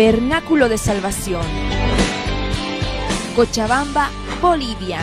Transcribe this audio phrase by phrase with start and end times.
[0.00, 1.42] Vernáculo de Salvación.
[3.36, 4.08] Cochabamba,
[4.40, 5.00] Bolivia.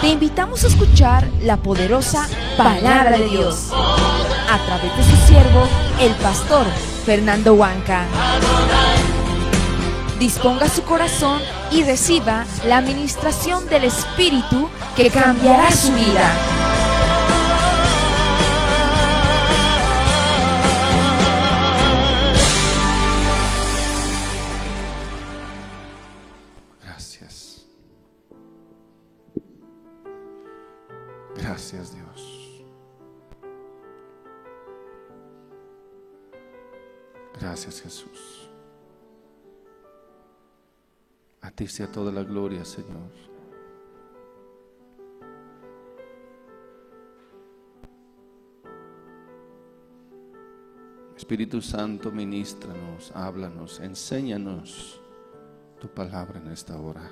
[0.00, 5.66] Te invitamos a escuchar la poderosa palabra de Dios a través de su siervo,
[6.00, 6.66] el pastor
[7.04, 8.04] Fernando Huanca.
[10.20, 11.42] Disponga su corazón
[11.72, 16.59] y reciba la administración del Espíritu que cambiará su vida.
[31.72, 32.64] Gracias Dios.
[37.40, 38.50] Gracias Jesús.
[41.40, 43.12] A ti sea toda la gloria, Señor.
[51.16, 55.00] Espíritu Santo, ministranos, háblanos, enséñanos
[55.78, 57.08] tu palabra en esta hora.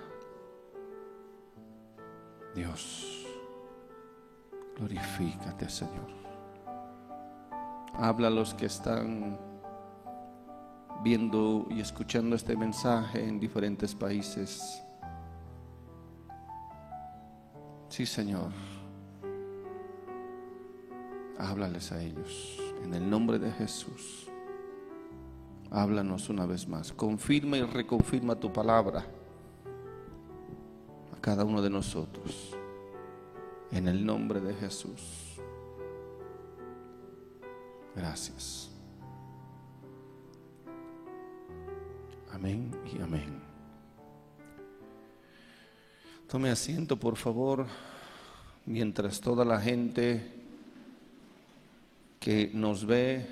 [2.56, 3.17] Dios,
[4.78, 6.08] glorifícate, Señor.
[7.94, 9.38] Habla a los que están
[11.02, 14.82] viendo y escuchando este mensaje en diferentes países.
[17.88, 18.50] Sí, Señor.
[21.38, 24.28] Háblales a ellos en el nombre de Jesús.
[25.70, 26.92] Háblanos una vez más.
[26.92, 29.04] Confirma y reconfirma tu palabra
[31.16, 32.57] a cada uno de nosotros.
[33.70, 35.38] En el nombre de Jesús.
[37.94, 38.70] Gracias.
[42.32, 43.40] Amén y amén.
[46.28, 47.66] Tome asiento, por favor,
[48.66, 50.30] mientras toda la gente
[52.20, 53.26] que nos ve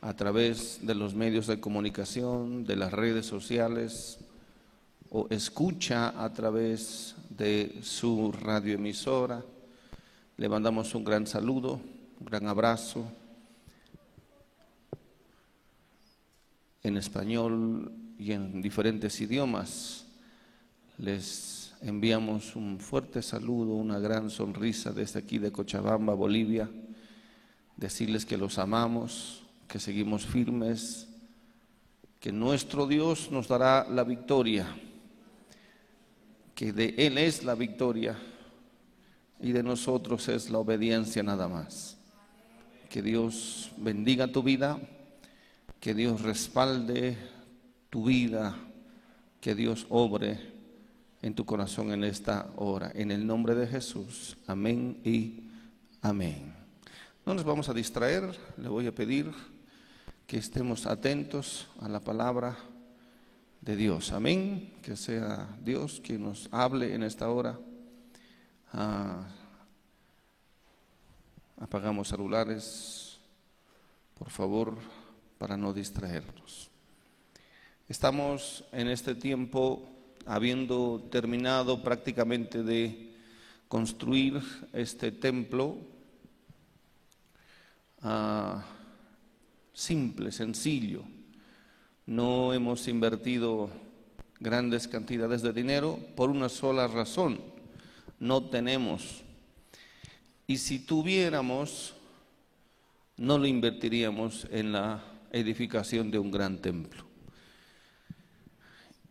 [0.00, 4.18] a través de los medios de comunicación, de las redes sociales,
[5.10, 9.44] o escucha a través de su radioemisora,
[10.36, 11.80] le mandamos un gran saludo,
[12.18, 13.04] un gran abrazo
[16.82, 20.06] en español y en diferentes idiomas.
[20.98, 26.68] Les enviamos un fuerte saludo, una gran sonrisa desde aquí de Cochabamba, Bolivia.
[27.76, 31.08] Decirles que los amamos, que seguimos firmes,
[32.18, 34.66] que nuestro Dios nos dará la victoria,
[36.56, 38.16] que de Él es la victoria
[39.44, 41.98] y de nosotros es la obediencia nada más.
[42.88, 44.78] Que Dios bendiga tu vida,
[45.80, 47.18] que Dios respalde
[47.90, 48.56] tu vida,
[49.42, 50.40] que Dios obre
[51.20, 52.90] en tu corazón en esta hora.
[52.94, 54.38] En el nombre de Jesús.
[54.46, 55.50] Amén y
[56.00, 56.54] amén.
[57.26, 58.24] No nos vamos a distraer,
[58.56, 59.30] le voy a pedir
[60.26, 62.56] que estemos atentos a la palabra
[63.60, 64.10] de Dios.
[64.10, 64.72] Amén.
[64.80, 67.58] Que sea Dios quien nos hable en esta hora.
[68.76, 69.22] Ah,
[71.60, 73.20] apagamos celulares,
[74.18, 74.76] por favor,
[75.38, 76.72] para no distraernos.
[77.88, 79.88] Estamos en este tiempo
[80.26, 83.14] habiendo terminado prácticamente de
[83.68, 84.42] construir
[84.72, 85.78] este templo
[88.02, 88.64] ah,
[89.72, 91.04] simple, sencillo.
[92.06, 93.70] No hemos invertido
[94.40, 97.53] grandes cantidades de dinero por una sola razón.
[98.18, 99.22] No tenemos.
[100.46, 101.94] Y si tuviéramos,
[103.16, 105.02] no lo invertiríamos en la
[105.32, 107.04] edificación de un gran templo.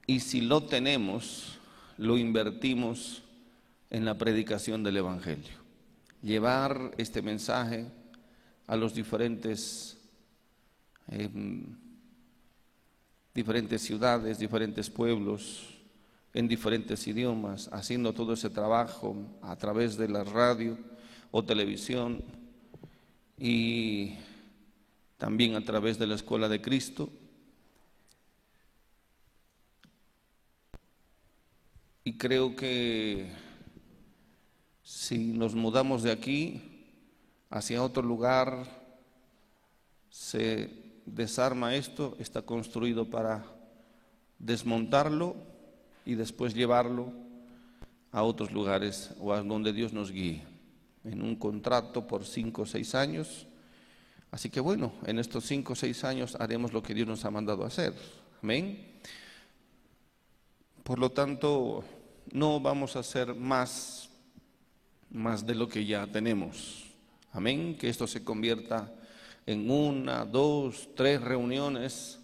[0.05, 1.57] Y si lo tenemos,
[1.97, 3.23] lo invertimos
[3.89, 5.63] en la predicación del Evangelio.
[6.21, 7.87] Llevar este mensaje
[8.67, 9.97] a los diferentes,
[11.09, 11.29] eh,
[13.33, 15.72] diferentes ciudades, diferentes pueblos,
[16.33, 20.77] en diferentes idiomas, haciendo todo ese trabajo a través de la radio
[21.31, 22.23] o televisión
[23.37, 24.15] y
[25.17, 27.09] también a través de la Escuela de Cristo.
[32.03, 33.31] Y creo que
[34.81, 36.61] si nos mudamos de aquí
[37.49, 38.65] hacia otro lugar,
[40.09, 43.45] se desarma esto, está construido para
[44.39, 45.52] desmontarlo
[46.05, 47.11] y después llevarlo
[48.11, 50.43] a otros lugares o a donde Dios nos guíe,
[51.03, 53.47] en un contrato por cinco o seis años.
[54.31, 57.31] Así que bueno, en estos cinco o seis años haremos lo que Dios nos ha
[57.31, 57.93] mandado hacer.
[58.41, 58.99] Amén.
[60.83, 61.83] Por lo tanto,
[62.31, 64.09] no vamos a hacer más,
[65.09, 66.91] más de lo que ya tenemos.
[67.31, 67.77] Amén.
[67.77, 68.91] Que esto se convierta
[69.45, 72.19] en una, dos, tres reuniones,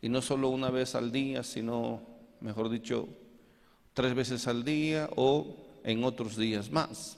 [0.00, 2.02] y no solo una vez al día, sino,
[2.40, 3.08] mejor dicho,
[3.94, 7.16] tres veces al día o en otros días más.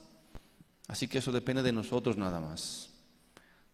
[0.87, 2.89] Así que eso depende de nosotros nada más,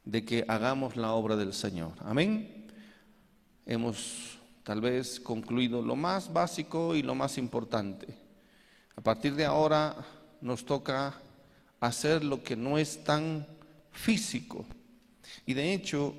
[0.04, 1.94] de que hagamos la obra del Señor.
[2.00, 2.68] Amén.
[3.66, 8.08] Hemos tal vez concluido lo más básico y lo más importante.
[8.96, 9.96] A partir de ahora
[10.42, 11.20] nos toca
[11.80, 13.48] hacer lo que no es tan
[13.92, 14.66] físico.
[15.46, 16.14] Y de hecho,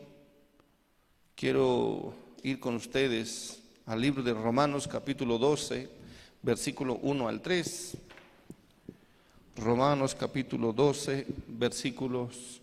[1.35, 5.89] quiero ir con ustedes al libro de Romanos capítulo 12,
[6.43, 7.97] versículo 1 al 3.
[9.57, 12.61] Romanos capítulo 12, versículos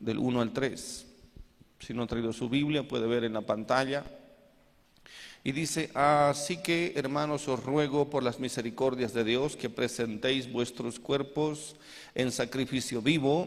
[0.00, 1.06] del 1 al 3.
[1.78, 4.02] Si no ha traído su Biblia, puede ver en la pantalla.
[5.44, 10.98] Y dice, así que hermanos os ruego por las misericordias de Dios que presentéis vuestros
[10.98, 11.76] cuerpos
[12.16, 13.46] en sacrificio vivo,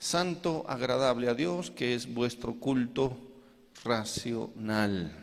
[0.00, 3.16] santo, agradable a Dios, que es vuestro culto
[3.84, 5.22] racional.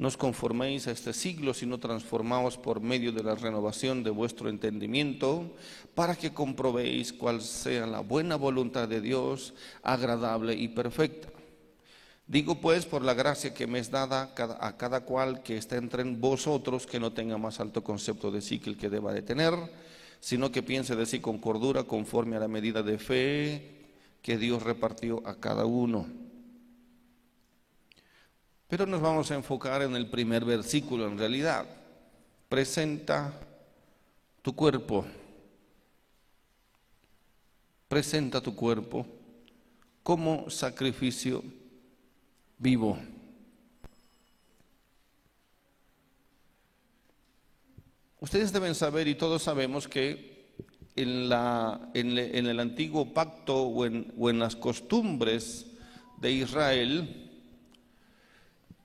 [0.00, 4.48] No os conforméis a este siglo, sino transformaos por medio de la renovación de vuestro
[4.48, 5.52] entendimiento,
[5.94, 9.52] para que comprobéis cuál sea la buena voluntad de Dios,
[9.82, 11.28] agradable y perfecta.
[12.26, 16.02] Digo pues por la gracia que me es dada a cada cual que está entre
[16.04, 19.52] vosotros, que no tenga más alto concepto de sí que el que deba de tener,
[20.18, 23.90] sino que piense de sí con cordura, conforme a la medida de fe
[24.22, 26.19] que Dios repartió a cada uno.
[28.70, 31.66] Pero nos vamos a enfocar en el primer versículo en realidad.
[32.48, 33.32] Presenta
[34.42, 35.04] tu cuerpo.
[37.88, 39.04] Presenta tu cuerpo
[40.04, 41.42] como sacrificio
[42.58, 42.96] vivo.
[48.20, 50.54] Ustedes deben saber y todos sabemos que
[50.94, 55.66] en, la, en, el antiguo pacto o en, o en las costumbres
[56.20, 57.29] de Israel,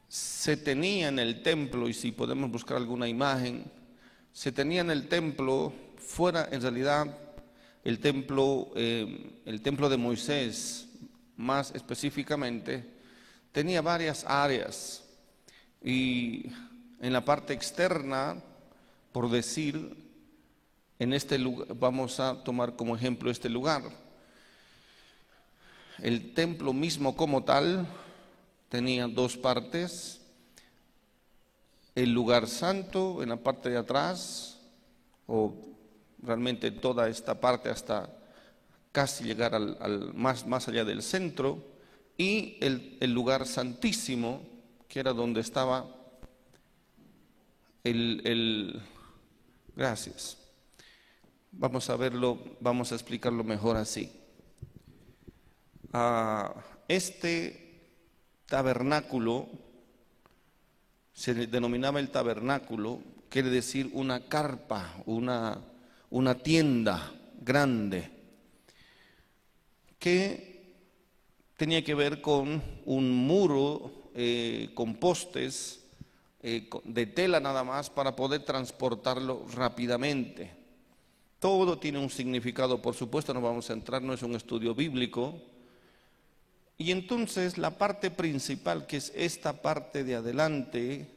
[0.07, 3.65] se tenía en el templo, y si podemos buscar alguna imagen,
[4.31, 7.17] se tenía en el templo, fuera en realidad
[7.83, 10.87] el templo, eh, el templo de Moisés,
[11.37, 12.83] más específicamente,
[13.51, 15.03] tenía varias áreas.
[15.83, 16.47] Y
[16.99, 18.41] en la parte externa,
[19.11, 19.95] por decir,
[20.97, 23.83] en este lugar, vamos a tomar como ejemplo este lugar.
[25.99, 27.87] El templo mismo como tal
[28.75, 30.19] tenía dos partes,
[31.95, 34.59] el lugar santo en la parte de atrás,
[35.27, 35.55] o
[36.21, 38.13] realmente toda esta parte hasta
[38.91, 41.63] casi llegar al, más, más allá del centro,
[42.17, 44.41] y el, lugar santísimo,
[44.89, 45.85] que era donde estaba
[47.81, 48.81] el, el
[49.73, 50.37] gracias.
[51.53, 54.11] Vamos a verlo, vamos a explicarlo mejor así.
[55.93, 56.53] Ah,
[56.89, 57.64] este
[58.45, 59.47] tabernáculo,
[61.13, 65.59] se denominaba el tabernáculo, quiere decir una carpa, una,
[66.09, 67.11] una tienda
[67.41, 68.11] grande,
[69.99, 70.55] que
[71.57, 75.83] tenía que ver con un muro eh, con postes
[76.41, 80.51] eh, de tela nada más para poder transportarlo rápidamente.
[81.39, 85.41] Todo tiene un significado, por supuesto, no vamos a entrar, no es un estudio bíblico,
[86.77, 91.07] y entonces la parte principal, que es esta parte de adelante,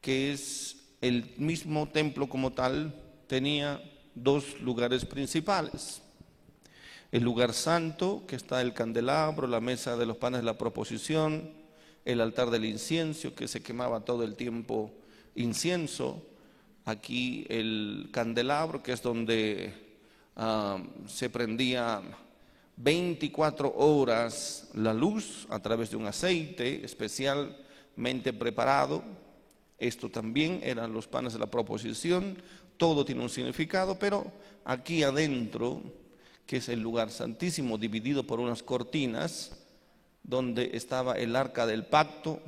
[0.00, 2.94] que es el mismo templo como tal,
[3.26, 3.82] tenía
[4.14, 6.00] dos lugares principales.
[7.12, 11.50] El lugar santo, que está el candelabro, la mesa de los panes de la proposición,
[12.04, 14.90] el altar del incienso, que se quemaba todo el tiempo
[15.34, 16.26] incienso.
[16.84, 19.74] Aquí el candelabro, que es donde
[20.36, 22.00] ah, se prendía
[22.76, 29.02] 24 horas la luz a través de un aceite especialmente preparado.
[29.78, 32.36] Esto también eran los panes de la proposición.
[32.76, 34.30] Todo tiene un significado, pero
[34.64, 35.82] aquí adentro,
[36.46, 39.64] que es el lugar santísimo, dividido por unas cortinas,
[40.22, 42.40] donde estaba el arca del pacto,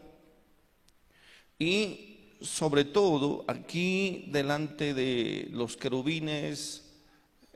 [1.59, 6.88] y sobre todo aquí delante de los querubines,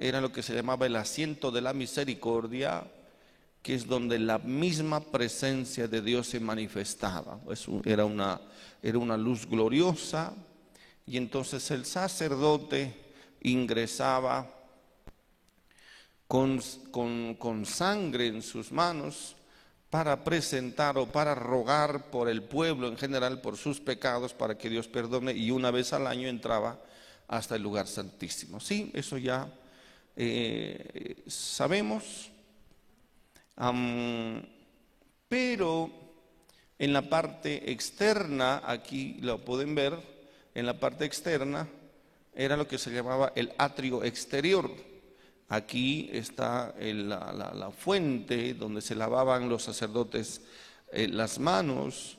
[0.02, 2.82] era lo que se llamaba el asiento de la misericordia,
[3.62, 7.38] que es donde la misma presencia de Dios se manifestaba.
[7.84, 8.40] Era una,
[8.82, 10.34] era una luz gloriosa
[11.06, 12.92] y entonces el sacerdote
[13.42, 14.50] ingresaba
[16.26, 16.60] con,
[17.38, 19.36] con sangre en sus manos
[19.88, 24.68] para presentar o para rogar por el pueblo en general, por sus pecados, para que
[24.68, 26.80] Dios perdone, y una vez al año entraba
[27.28, 28.58] hasta el lugar santísimo.
[28.58, 29.48] Sí, eso ya
[30.16, 32.30] eh, sabemos,
[35.28, 35.90] pero
[36.78, 39.96] en la parte externa, aquí lo pueden ver,
[40.54, 41.68] en la parte externa
[42.34, 44.70] era lo que se llamaba el atrio exterior.
[45.48, 50.40] Aquí está la, fuente donde se lavaban los sacerdotes
[50.90, 52.18] eh, las manos.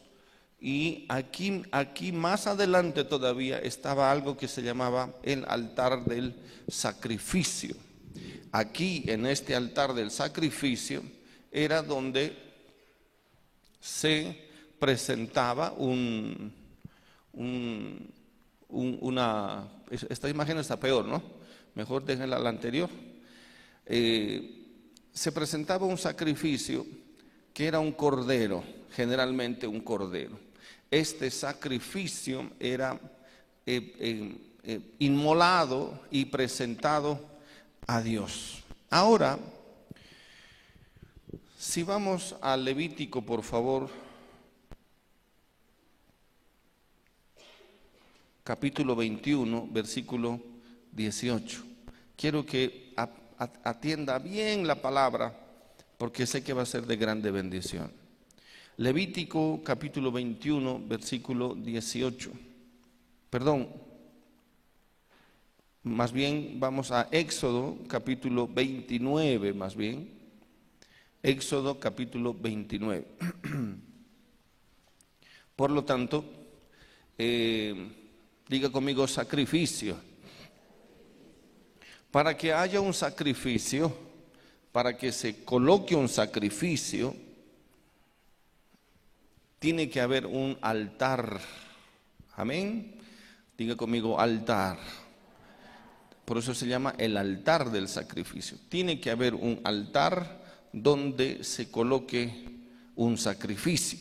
[0.65, 6.33] Y aquí, aquí más adelante todavía estaba algo que se llamaba el altar del
[6.69, 7.75] sacrificio.
[8.53, 11.03] Aquí en este altar del sacrificio
[11.51, 12.37] era donde
[13.81, 14.37] se
[14.79, 16.53] presentaba un,
[18.69, 19.67] una...
[19.89, 21.21] Esta imagen está peor, ¿no?
[21.75, 22.89] Mejor déjenla la anterior.
[23.85, 24.63] Eh,
[25.11, 26.85] se presentaba un sacrificio
[27.53, 30.42] que era un cordero, generalmente un cordero.
[30.93, 32.99] Este sacrificio era
[33.65, 37.19] eh, eh, inmolado y presentado
[37.87, 38.61] a Dios.
[38.91, 39.39] Ahora,
[41.57, 43.89] si vamos al Levítico, por favor,
[48.43, 50.39] capítulo 21, versículo
[50.91, 51.63] 18.
[52.15, 52.93] Quiero que
[53.63, 55.35] atienda bien la palabra
[55.97, 58.02] porque sé que va a ser de grande bendición.
[58.77, 62.31] Levítico capítulo 21, versículo 18.
[63.29, 63.69] Perdón,
[65.83, 70.09] más bien vamos a Éxodo capítulo 29, más bien.
[71.21, 73.05] Éxodo capítulo 29.
[75.55, 76.25] Por lo tanto,
[77.15, 77.75] eh,
[78.49, 79.97] diga conmigo sacrificio.
[82.09, 83.95] Para que haya un sacrificio,
[84.71, 87.15] para que se coloque un sacrificio,
[89.63, 91.39] tiene que haber un altar.
[92.35, 92.95] Amén.
[93.57, 94.77] Diga conmigo altar.
[96.25, 98.57] Por eso se llama el altar del sacrificio.
[98.67, 100.43] Tiene que haber un altar
[100.73, 102.43] donde se coloque
[102.97, 103.99] un sacrificio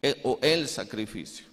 [0.00, 1.44] eh, o el sacrificio.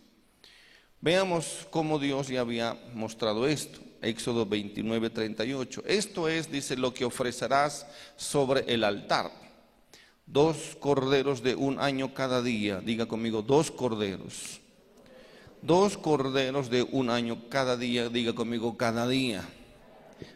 [1.01, 3.81] Veamos cómo Dios ya había mostrado esto.
[4.01, 5.83] Éxodo 29, 38.
[5.87, 9.40] Esto es, dice, lo que ofrecerás sobre el altar.
[10.31, 12.79] Dos corderos de un año cada día.
[12.79, 14.61] Diga conmigo, dos corderos.
[15.61, 18.07] Dos corderos de un año cada día.
[18.07, 19.43] Diga conmigo, cada día.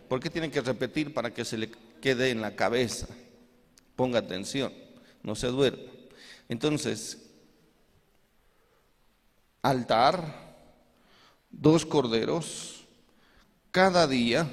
[0.10, 1.72] ¿Por qué tiene que repetir para que se le
[2.02, 3.08] quede en la cabeza?
[3.96, 4.74] Ponga atención,
[5.24, 5.92] no se duerma.
[6.50, 7.32] Entonces,
[9.62, 10.58] altar,
[11.50, 12.84] dos corderos
[13.72, 14.50] cada día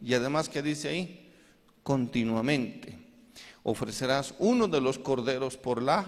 [0.00, 1.34] y además, ¿qué dice ahí?
[1.82, 3.03] Continuamente.
[3.64, 6.04] Ofrecerás uno de los corderos por la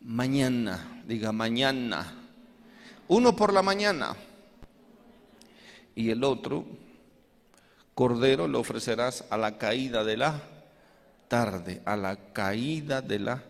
[0.00, 2.18] mañana, diga mañana.
[3.08, 4.16] Uno por la mañana
[5.94, 6.64] y el otro
[7.94, 10.40] cordero lo ofrecerás a la caída de la
[11.28, 13.42] tarde, a la caída de la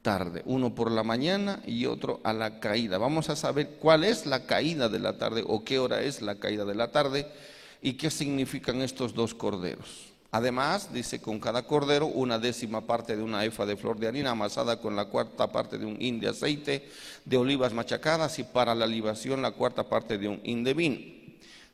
[0.00, 2.98] tarde, uno por la mañana y otro a la caída.
[2.98, 6.36] Vamos a saber cuál es la caída de la tarde o qué hora es la
[6.36, 7.26] caída de la tarde
[7.82, 10.11] y qué significan estos dos corderos.
[10.34, 14.30] Además, dice, con cada cordero una décima parte de una efa de flor de harina
[14.30, 16.88] amasada con la cuarta parte de un hin de aceite
[17.26, 20.96] de olivas machacadas y para la libación la cuarta parte de un hin de vino.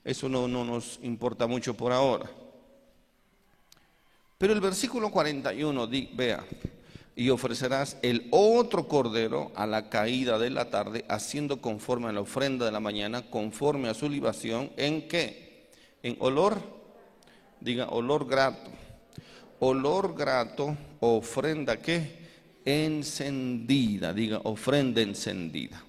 [0.05, 2.29] Eso no, no nos importa mucho por ahora.
[4.39, 6.45] Pero el versículo 41, di, vea,
[7.15, 12.23] y ofrecerás el otro cordero a la caída de la tarde, haciendo conforme a la
[12.23, 15.69] ofrenda de la mañana, conforme a su libación, ¿en qué?
[16.03, 16.78] En olor,
[17.61, 18.71] diga olor grato.
[19.61, 22.29] Olor grato, ofrenda qué?
[22.65, 25.83] Encendida, diga ofrenda encendida.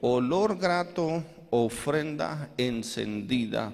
[0.00, 3.72] Olor grato, ofrenda encendida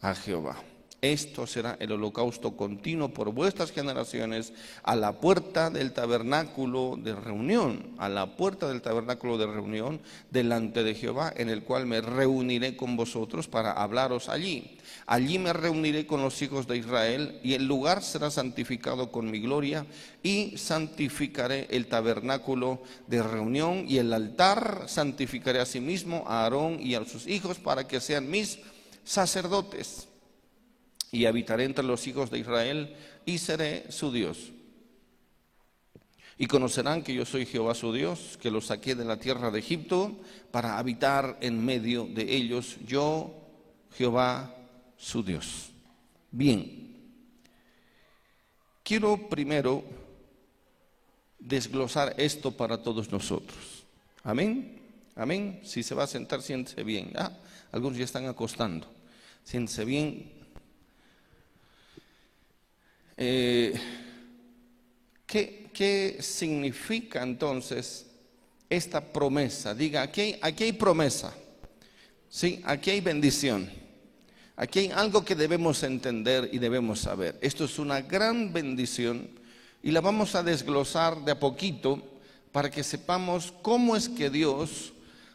[0.00, 0.56] a Jehová.
[1.02, 7.94] Esto será el holocausto continuo por vuestras generaciones a la puerta del tabernáculo de reunión,
[7.98, 12.76] a la puerta del tabernáculo de reunión delante de Jehová, en el cual me reuniré
[12.76, 14.75] con vosotros para hablaros allí.
[15.08, 19.38] Allí me reuniré con los hijos de Israel y el lugar será santificado con mi
[19.38, 19.86] gloria
[20.20, 26.80] y santificaré el tabernáculo de reunión y el altar santificaré a sí mismo a Aarón
[26.80, 28.58] y a sus hijos para que sean mis
[29.04, 30.08] sacerdotes
[31.12, 34.50] y habitaré entre los hijos de Israel y seré su Dios.
[36.36, 39.60] Y conocerán que yo soy Jehová su Dios, que los saqué de la tierra de
[39.60, 40.16] Egipto
[40.50, 43.32] para habitar en medio de ellos, yo,
[43.96, 44.55] Jehová
[44.96, 45.70] su Dios.
[46.30, 46.94] Bien,
[48.82, 49.84] quiero primero
[51.38, 53.84] desglosar esto para todos nosotros.
[54.22, 54.80] Amén,
[55.14, 55.60] amén.
[55.64, 57.12] Si se va a sentar, siéntese bien.
[57.16, 57.32] Ah,
[57.72, 58.92] algunos ya están acostando.
[59.44, 60.32] Siéntese bien,
[63.16, 63.80] ¿qué,
[65.72, 68.06] qué significa entonces
[68.68, 69.74] esta promesa?
[69.74, 71.32] Diga, aquí hay, aquí hay promesa,
[72.28, 72.60] ¿sí?
[72.64, 73.85] aquí hay bendición.
[74.56, 77.38] Aquí hay algo que debemos entender y debemos saber.
[77.42, 79.28] Esto es una gran bendición
[79.82, 82.02] y la vamos a desglosar de a poquito
[82.52, 84.94] para que sepamos cómo es que Dios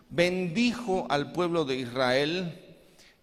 [0.09, 2.59] bendijo al pueblo de Israel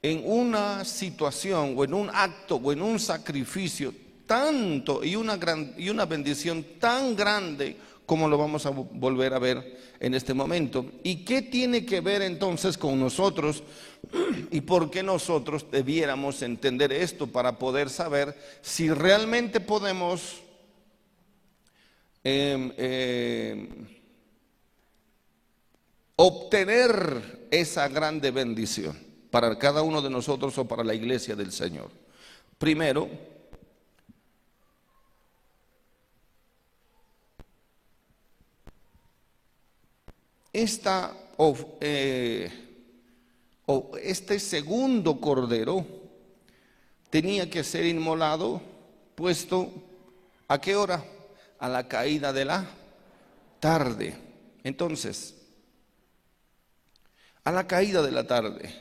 [0.00, 3.92] en una situación o en un acto o en un sacrificio
[4.24, 7.76] tanto y una, gran, y una bendición tan grande
[8.08, 10.92] como lo vamos a volver a ver en este momento.
[11.02, 13.62] ¿Y qué tiene que ver entonces con nosotros
[14.50, 20.40] y por qué nosotros debiéramos entender esto para poder saber si realmente podemos
[22.24, 23.68] em, em,
[26.16, 28.96] obtener esa grande bendición
[29.30, 31.90] para cada uno de nosotros o para la iglesia del Señor?
[32.56, 33.06] Primero,
[40.52, 41.16] esta,
[41.80, 42.50] eh,
[44.02, 45.86] este segundo cordero
[47.10, 48.60] tenía que ser inmolado,
[49.14, 49.72] puesto
[50.48, 51.04] a qué hora?
[51.58, 52.66] A la caída de la
[53.60, 54.16] tarde.
[54.64, 55.34] Entonces,
[57.44, 58.74] a la caída de la tarde.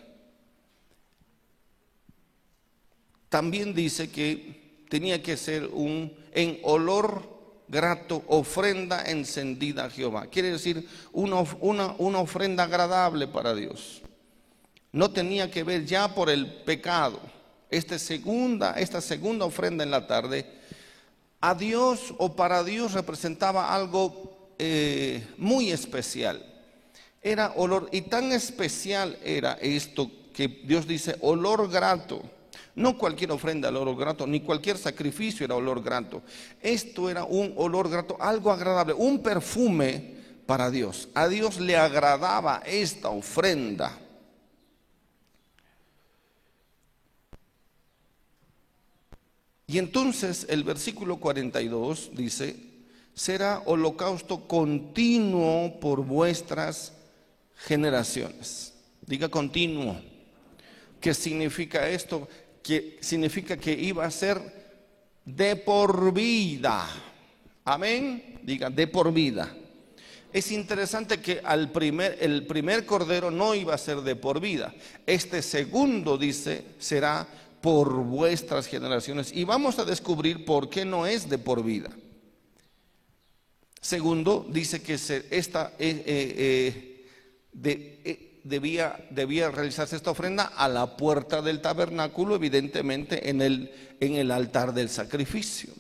[3.30, 7.37] También dice que tenía que ser un en olor
[7.68, 10.28] grato, ofrenda encendida a Jehová.
[10.28, 14.02] Quiere decir una, una, ofrenda agradable para Dios.
[14.92, 17.20] No tenía que ver ya por el pecado.
[17.70, 20.50] Esta segunda, esta segunda ofrenda en la tarde,
[21.42, 26.44] a Dios o para Dios representaba algo eh, muy especial.
[27.22, 32.22] Era olor, y tan especial era esto que Dios dice, olor grato.
[32.78, 36.22] No cualquier ofrenda al olor grato, ni cualquier sacrificio era olor grato.
[36.62, 40.14] Esto era un olor grato, algo agradable, un perfume
[40.46, 41.10] para Dios.
[41.16, 43.98] A Dios le agradaba esta ofrenda.
[49.66, 52.58] Y entonces el versículo 42 dice,
[53.16, 56.94] será holocausto continuo por vuestras
[57.56, 58.76] generaciones.
[59.02, 60.00] Diga continuo.
[61.02, 62.28] ¿Qué significa esto?
[62.68, 64.42] Que significa que iba a ser
[65.24, 66.86] de por vida.
[67.64, 68.42] Amén.
[68.44, 69.56] Diga, de por vida.
[70.34, 74.76] Es interesante que al primer, el primer cordero no iba a ser de por vida.
[75.06, 77.26] Este segundo dice será
[77.62, 79.32] por vuestras generaciones.
[79.34, 81.90] Y vamos a descubrir por qué no es de por vida.
[83.80, 87.06] Segundo, dice que esta eh, eh, eh,
[87.54, 94.16] de, debía, debía realizarse esta ofrenda a la puerta del tabernáculo, evidentemente en el, en
[94.16, 95.74] el altar del sacrificio.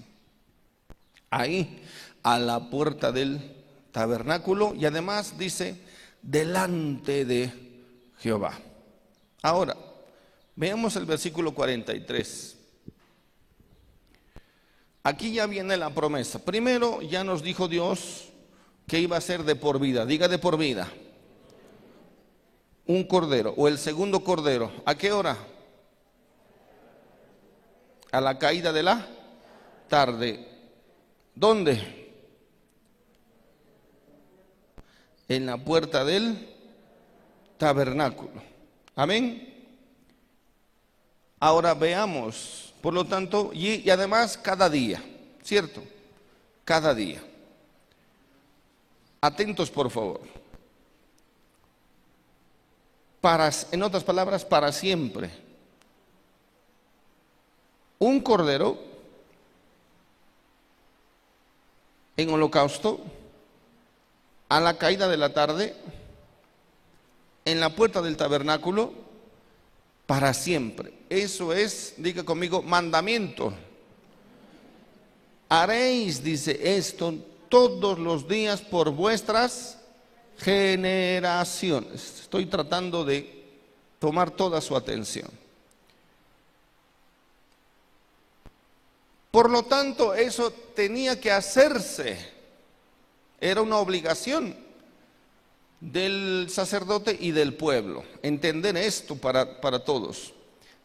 [1.29, 1.83] Ahí,
[2.23, 3.55] a la puerta del
[3.91, 5.81] tabernáculo y además dice,
[6.21, 7.51] delante de
[8.19, 8.59] Jehová.
[9.41, 9.75] Ahora,
[10.55, 12.55] veamos el versículo 43.
[15.03, 16.39] Aquí ya viene la promesa.
[16.39, 18.29] Primero ya nos dijo Dios
[18.87, 20.05] que iba a ser de por vida.
[20.05, 20.91] Diga de por vida
[22.87, 25.37] un cordero o el segundo cordero, ¿a qué hora?
[28.11, 29.05] A la caída de la
[29.89, 30.47] tarde.
[31.35, 32.07] ¿Dónde?
[35.27, 36.55] En la puerta del
[37.57, 38.41] tabernáculo.
[38.95, 39.53] Amén.
[41.39, 45.03] Ahora veamos, por lo tanto, y, y además cada día,
[45.43, 45.83] ¿cierto?
[46.63, 47.21] Cada día.
[49.21, 50.46] Atentos, por favor
[53.71, 55.31] en otras palabras, para siempre.
[57.99, 58.77] Un cordero
[62.15, 63.01] en holocausto
[64.49, 65.75] a la caída de la tarde
[67.43, 68.93] en la puerta del tabernáculo
[70.05, 70.93] para siempre.
[71.09, 73.53] Eso es, diga conmigo, mandamiento.
[75.49, 77.13] Haréis, dice esto,
[77.49, 79.77] todos los días por vuestras
[80.37, 82.21] generaciones.
[82.21, 83.45] Estoy tratando de
[83.99, 85.29] tomar toda su atención.
[89.31, 92.17] Por lo tanto, eso tenía que hacerse.
[93.39, 94.55] Era una obligación
[95.79, 98.03] del sacerdote y del pueblo.
[98.23, 100.33] Entender esto para, para todos.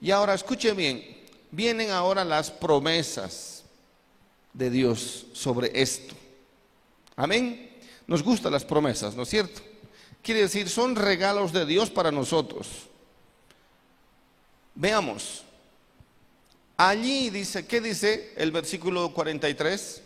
[0.01, 1.03] Y ahora escuche bien,
[1.51, 3.65] vienen ahora las promesas
[4.53, 6.15] de Dios sobre esto.
[7.17, 7.72] Amén.
[8.07, 9.61] Nos gustan las promesas, ¿no es cierto?
[10.23, 12.67] Quiere decir, son regalos de Dios para nosotros.
[14.75, 15.45] Veamos.
[16.77, 20.03] Allí dice, ¿qué dice el versículo 43?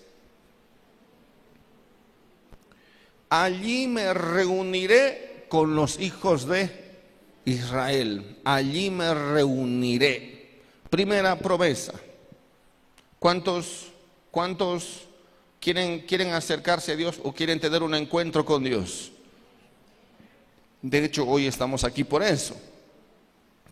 [3.28, 6.70] allí me reuniré con los hijos de
[7.44, 10.60] Israel, allí me reuniré.
[10.90, 11.92] Primera promesa.
[13.18, 13.86] ¿Cuántos,
[14.30, 15.04] cuántos
[15.72, 19.10] quieren, acercarse a Dios o quieren tener un encuentro con Dios?
[20.80, 22.56] De hecho, hoy estamos aquí por eso.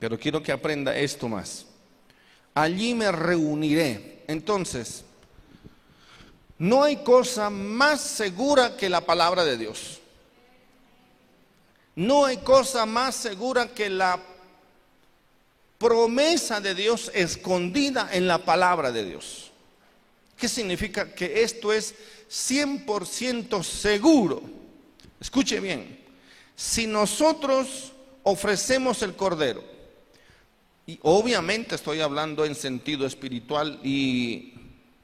[0.00, 1.66] Pero quiero que aprenda esto más.
[2.52, 4.24] Allí me reuniré.
[4.26, 5.04] Entonces,
[6.59, 10.00] no hay cosa más segura que la palabra de Dios.
[11.94, 14.18] No hay cosa más segura que la
[15.78, 19.52] promesa de Dios escondida en la palabra de Dios.
[20.37, 21.14] ¿Qué significa?
[21.14, 21.94] Que esto es
[22.31, 24.42] 100% seguro.
[25.20, 25.99] Escuche bien,
[26.57, 27.92] si nosotros
[28.23, 29.62] ofrecemos el cordero,
[30.87, 34.53] y obviamente estoy hablando en sentido espiritual y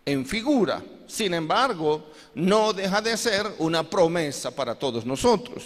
[0.04, 5.64] en figura, sin embargo, no deja de ser una promesa para todos nosotros.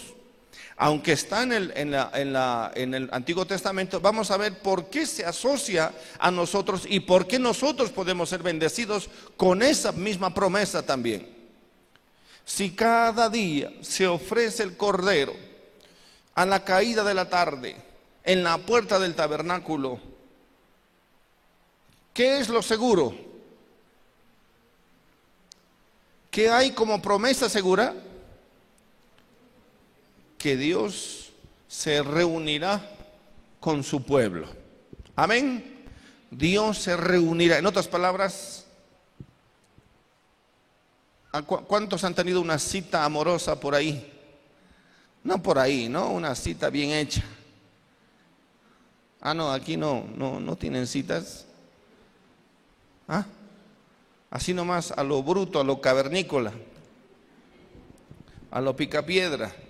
[0.77, 5.93] Aunque está en el, en el, Antiguo Testamento, vamos a ver por qué se asocia
[6.19, 11.33] a nosotros y por qué nosotros podemos ser bendecidos con esa misma promesa también.
[12.43, 15.33] Si cada día se ofrece el cordero
[16.35, 17.77] a la caída de la tarde
[18.25, 19.99] en la puerta del tabernáculo,
[22.13, 23.15] ¿qué es lo seguro?
[26.29, 27.95] ¿Qué hay como promesa segura?
[30.45, 31.31] Que Dios
[31.67, 32.87] se reunirá
[33.59, 34.45] con su pueblo.
[35.15, 35.87] Amén.
[36.29, 37.57] Dios se reunirá.
[37.57, 38.67] En otras palabras,
[41.47, 44.13] ¿cuántos han tenido una cita amorosa por ahí?
[45.23, 46.11] No por ahí, ¿no?
[46.11, 47.23] Una cita bien hecha.
[49.21, 51.47] Ah, no, aquí no, no, no tienen citas.
[53.07, 53.25] ¿Ah?
[54.29, 56.53] así nomás a lo bruto, a lo cavernícola,
[58.51, 59.64] a lo picapiedra.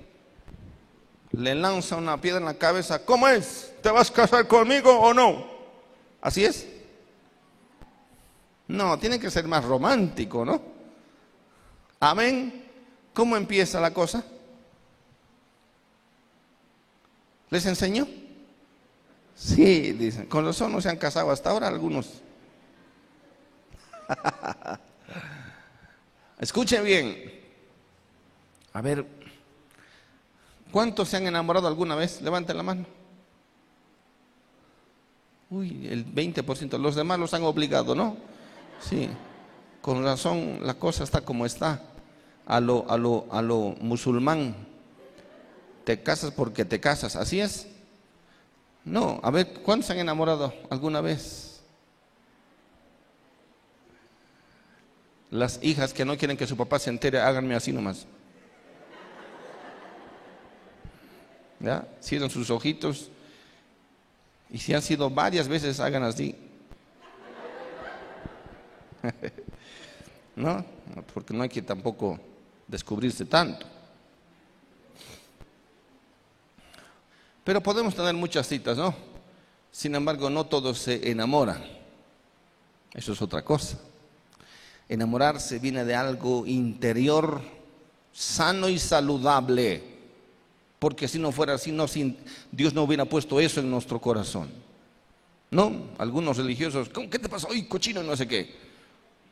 [1.37, 3.73] Le lanza una piedra en la cabeza, ¿cómo es?
[3.81, 5.45] ¿Te vas a casar conmigo o no?
[6.21, 6.67] ¿Así es?
[8.67, 10.61] No, tiene que ser más romántico, ¿no?
[11.99, 12.63] Amén.
[13.13, 14.23] ¿Cómo empieza la cosa?
[17.49, 18.07] ¿Les enseño?
[19.35, 20.27] Sí, dicen.
[20.27, 22.21] Con los no se han casado hasta ahora algunos.
[26.39, 27.41] Escuchen bien.
[28.73, 29.05] A ver,
[30.75, 32.21] ¿cuántos se han enamorado alguna vez?
[32.21, 32.85] Levanten la mano.
[35.49, 36.77] Uy, el 20%.
[36.77, 38.17] Los demás los han obligado, ¿no?
[38.81, 39.07] Sí.
[39.81, 41.81] Con razón la cosa está como está.
[42.45, 44.53] A lo, a lo, a lo musulmán.
[45.85, 47.15] Te casas porque te casas.
[47.15, 47.67] ¿Así es?
[48.83, 49.21] No.
[49.23, 51.61] A ver, ¿cuántos se han enamorado alguna vez?
[55.31, 58.05] Las hijas que no quieren que su papá se entere, háganme así nomás.
[61.59, 61.87] ¿Ya?
[62.01, 63.09] Cierran sus ojitos.
[64.49, 66.35] Y si han sido varias veces, hagan así.
[70.35, 70.65] ¿No?
[71.13, 72.19] Porque no hay que tampoco
[72.67, 73.65] descubrirse tanto.
[77.43, 78.95] Pero podemos tener muchas citas, ¿no?
[79.71, 81.63] Sin embargo, no todos se enamoran.
[82.93, 83.77] Eso es otra cosa.
[84.87, 87.41] Enamorarse viene de algo interior,
[88.13, 89.94] sano y saludable.
[90.85, 91.87] Porque si no fuera así, no,
[92.51, 94.51] Dios no hubiera puesto eso en nuestro corazón.
[95.49, 97.47] No, algunos religiosos, ¿qué te pasó?
[97.49, 98.53] Ay, cochino, no sé qué.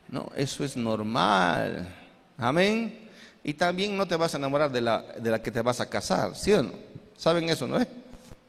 [0.08, 1.94] No, eso es normal.
[2.38, 3.08] Amén.
[3.44, 5.88] Y también no te vas a enamorar de la, de la que te vas a
[5.88, 6.72] casar, ¿sí o no?
[7.16, 7.86] ¿Saben eso, no es?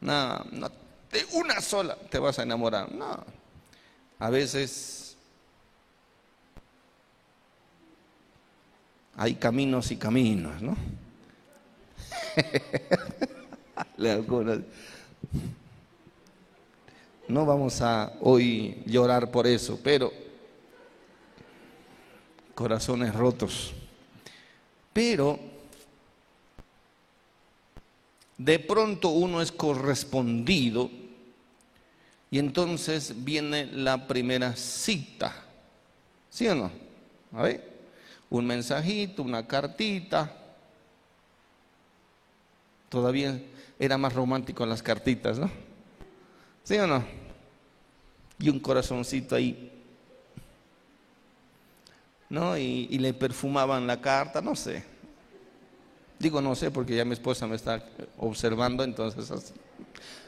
[0.02, 0.68] No, no,
[1.12, 2.92] de una sola te vas a enamorar.
[2.92, 3.24] No.
[4.18, 5.16] A veces
[9.16, 10.76] hay caminos y caminos, ¿no?
[17.28, 20.12] no vamos a hoy llorar por eso, pero
[22.54, 23.74] corazones rotos.
[24.94, 25.40] Pero
[28.38, 30.90] de pronto uno es correspondido
[32.32, 35.34] y entonces viene la primera cita.
[36.30, 36.72] ¿Sí o no?
[37.34, 37.76] A ver
[38.30, 40.32] un mensajito, una cartita.
[42.96, 43.38] Todavía
[43.78, 45.52] era más romántico en las cartitas, ¿no?
[46.64, 47.04] ¿Sí o no?
[48.40, 49.70] Y un corazoncito ahí.
[52.30, 52.58] ¿No?
[52.58, 54.86] Y, le perfumaban la carta, no sé.
[56.18, 57.84] Digo no sé porque ya mi esposa me está
[58.18, 59.52] observando, entonces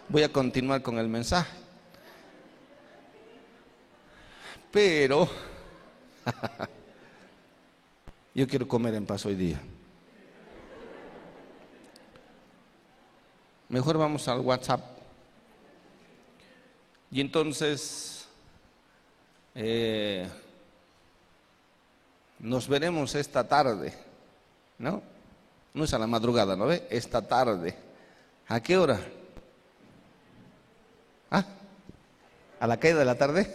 [0.09, 1.57] voy a continuar con el mensaje.
[4.73, 5.29] Pero
[8.35, 9.61] Yo quiero comer en paz hoy día.
[13.69, 14.81] Mejor vamos al WhatsApp.
[17.11, 18.27] Y entonces
[19.55, 20.27] eh,
[22.39, 23.93] nos veremos esta tarde,
[24.77, 25.01] ¿no?
[25.73, 26.87] No es a la madrugada, ¿no ve?
[26.89, 27.77] Esta tarde.
[28.47, 28.99] ¿A qué hora?
[31.31, 31.45] ¿Ah?
[32.59, 33.53] ¿A la caída de la tarde?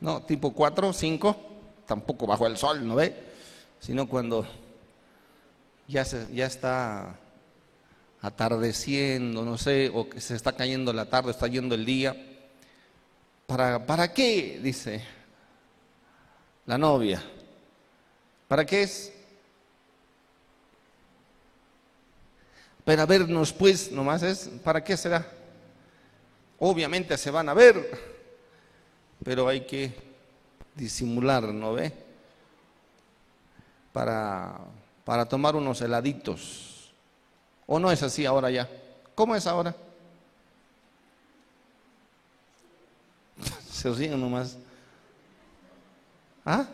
[0.00, 1.36] No, tipo 4, 5,
[1.86, 3.14] tampoco bajo el sol, ¿no ve?
[3.80, 4.46] Sino cuando
[5.88, 7.18] ya, se, ya está
[8.26, 12.16] atardeciendo, no sé, o que se está cayendo la tarde, está yendo el día.
[13.46, 14.58] ¿Para, ¿Para qué?
[14.60, 15.04] Dice
[16.66, 17.22] la novia.
[18.48, 19.12] ¿Para qué es?
[22.84, 25.26] Para vernos pues, nomás es, ¿para qué será?
[26.58, 27.90] Obviamente se van a ver,
[29.22, 29.92] pero hay que
[30.74, 31.92] disimular, ¿no ve?
[33.92, 34.58] Para,
[35.04, 36.75] para tomar unos heladitos.
[37.66, 38.68] ¿O no es así ahora ya?
[39.14, 39.74] ¿Cómo es ahora?
[43.70, 44.56] Se ríen nomás.
[46.44, 46.66] ¿Ah?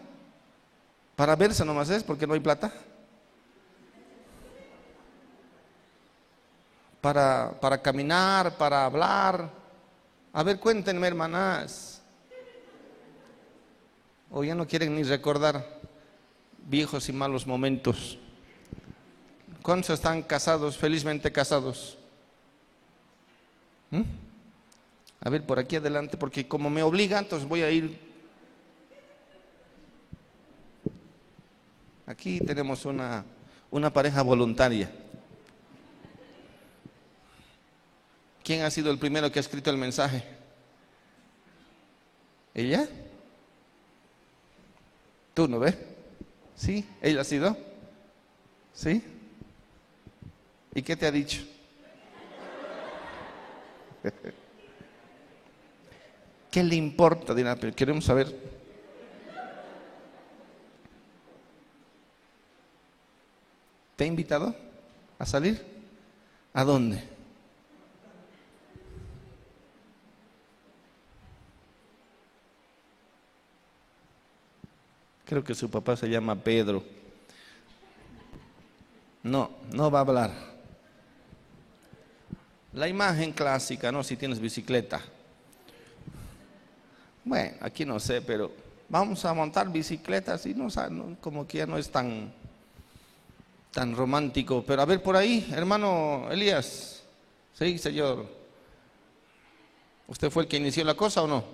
[1.17, 2.73] Para verse nomás es porque no hay plata.
[7.03, 9.51] para, para caminar, para hablar.
[10.33, 12.01] A ver, cuéntenme, hermanas.
[14.31, 15.81] O ya no quieren ni recordar
[16.65, 18.19] viejos y malos momentos.
[19.63, 21.97] ¿Cuántos están casados, felizmente casados?
[23.91, 24.03] ¿Mm?
[25.21, 27.97] A ver, por aquí adelante, porque como me obliga, entonces voy a ir.
[32.07, 33.25] Aquí tenemos una,
[33.71, 34.91] una pareja voluntaria.
[38.43, 40.25] ¿Quién ha sido el primero que ha escrito el mensaje?
[42.53, 42.89] ¿Ella?
[45.35, 45.77] ¿Tú no ves?
[46.57, 46.85] ¿Sí?
[47.01, 47.57] ¿Ella ha sido?
[48.75, 49.12] ¿Sí?
[50.75, 51.43] ¿Y qué te ha dicho?
[56.51, 57.35] ¿Qué le importa?
[57.35, 58.35] Dirá, pero queremos saber.
[63.97, 64.55] ¿Te ha invitado
[65.19, 65.65] a salir?
[66.55, 67.03] ¿A dónde?
[75.25, 76.83] Creo que su papá se llama Pedro.
[79.23, 80.52] No, no va a hablar.
[82.75, 84.03] La imagen clásica, ¿no?
[84.03, 85.03] Si tienes bicicleta.
[87.25, 88.51] Bueno, aquí no sé, pero
[88.89, 90.69] vamos a montar bicicletas y no,
[91.21, 92.33] como que ya no es tan,
[93.73, 94.65] tan romántico.
[94.67, 97.03] Pero a ver por ahí, hermano Elías.
[97.53, 98.27] Sí, señor.
[100.09, 101.45] ¿Usted fue el que inició la cosa o no?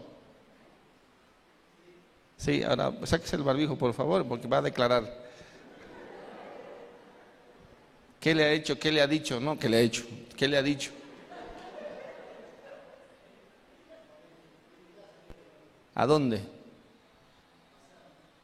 [2.36, 5.26] Sí, ahora sáquese el barbijo, por favor, porque va a declarar.
[8.20, 8.78] ¿Qué le ha hecho?
[8.78, 9.40] ¿Qué le ha dicho?
[9.40, 10.04] No, ¿qué le ha hecho?
[10.36, 10.92] ¿Qué le ha dicho?
[15.98, 16.40] ¿A dónde?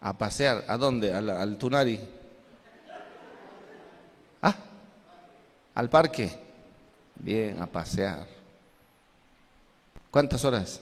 [0.01, 0.65] A pasear.
[0.67, 1.15] ¿A dónde?
[1.15, 2.01] Al, Tunari.
[4.43, 4.57] Ah,
[5.77, 6.37] al parque.
[7.15, 8.27] Bien, a pasear.
[10.11, 10.81] ¿Cuántas horas?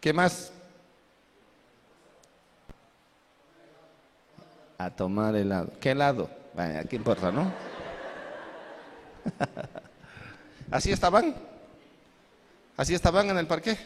[0.00, 0.50] ¿Qué más?
[4.78, 5.72] A tomar helado.
[5.78, 6.30] ¿Qué helado?
[6.54, 7.52] Vaya, ¿qué importa, no?
[10.70, 11.49] ¿Así estaban?
[12.80, 13.76] ¿Así estaban en el parque?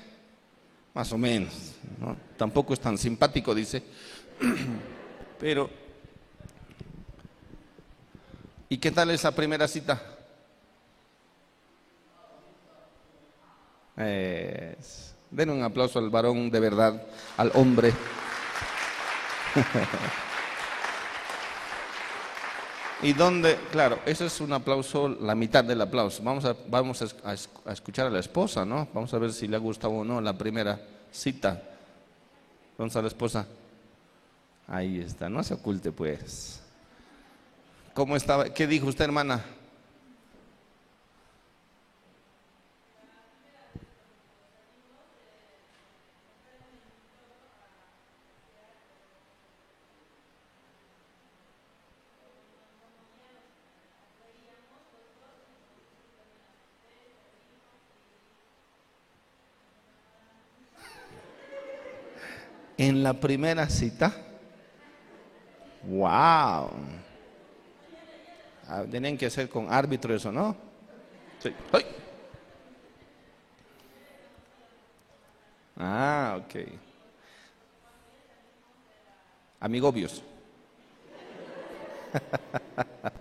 [0.95, 1.73] Más o menos.
[1.99, 2.17] ¿no?
[2.37, 3.83] Tampoco es tan simpático, dice.
[5.41, 5.69] Pero,
[8.69, 10.01] ¿y qué tal esa primera cita?
[13.97, 15.17] Es...
[15.29, 17.03] Den un aplauso al varón de verdad,
[17.37, 17.93] al hombre.
[23.05, 26.23] y donde, claro, eso es un aplauso, la mitad del aplauso.
[26.23, 27.35] Vamos a, vamos a,
[27.71, 28.89] escuchar a la esposa, ¿no?
[28.95, 30.81] Vamos a ver si le ha gustado o no la primera
[31.13, 31.63] cita.
[32.79, 33.47] Vamos a la esposa.
[34.67, 36.63] Ahí está, no se oculte pues.
[37.93, 38.49] ¿Cómo estaba?
[38.49, 39.45] ¿Qué dijo usted, hermana?
[62.87, 64.15] En la primera cita.
[65.85, 66.71] ¡Wow!
[68.69, 70.57] Ah, tienen que ser con árbitro eso, ¿no?
[71.39, 71.51] Sí.
[71.73, 71.85] ¡Ay!
[75.77, 76.55] Ah, ok.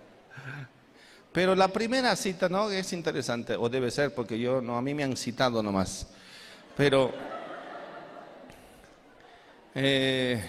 [1.32, 2.70] Pero la primera cita, ¿no?
[2.70, 6.06] Es interesante, o debe ser, porque yo, no, a mí me han citado nomás.
[6.76, 7.12] Pero,
[9.74, 10.44] eh,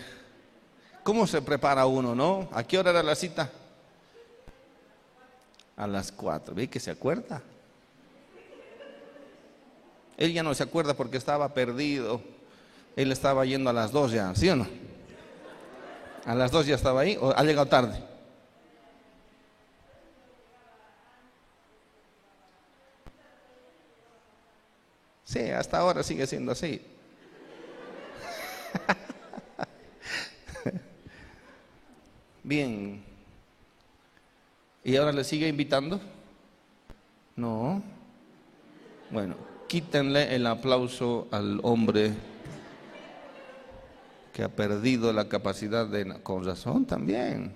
[1.03, 2.49] ¿cómo se prepara uno, no?
[2.51, 3.51] ¿A qué hora era la cita?
[5.77, 6.55] A las cuatro.
[6.55, 7.41] ¿Ve que se acuerda?
[10.17, 12.21] Él ya no se acuerda porque estaba perdido.
[12.95, 14.67] Él estaba yendo a las dos ya, ¿sí o no?
[16.25, 18.01] A las dos ya estaba ahí o ha llegado tarde.
[25.25, 26.81] Sí, hasta ahora sigue siendo así.
[32.45, 33.03] Bien.
[34.83, 35.99] ¿Y ahora le sigue invitando?
[37.35, 37.81] No.
[39.09, 39.35] Bueno,
[39.67, 42.13] quítenle el aplauso al hombre
[44.31, 46.21] que ha perdido la capacidad de...
[46.21, 47.51] Con razón también.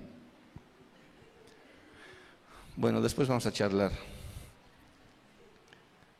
[2.75, 3.91] Bueno, después vamos a charlar.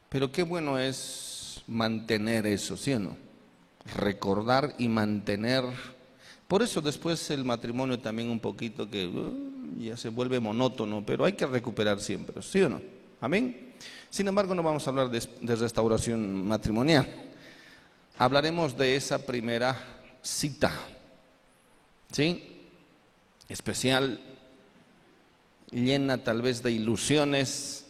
[0.10, 3.18] Pero qué bueno es mantener eso, ¿sí o no?
[3.96, 5.64] Recordar y mantener.
[6.50, 11.24] Por eso después el matrimonio también un poquito que uh, ya se vuelve monótono, pero
[11.24, 12.82] hay que recuperar siempre, ¿sí o no?
[13.22, 13.76] Amén.
[14.10, 17.08] Sin embargo, no vamos a hablar de, de restauración matrimonial.
[18.18, 19.78] Hablaremos de esa primera
[20.24, 20.74] cita,
[22.12, 22.66] ¿sí?
[23.48, 24.20] Especial,
[25.70, 27.86] llena tal vez de ilusiones,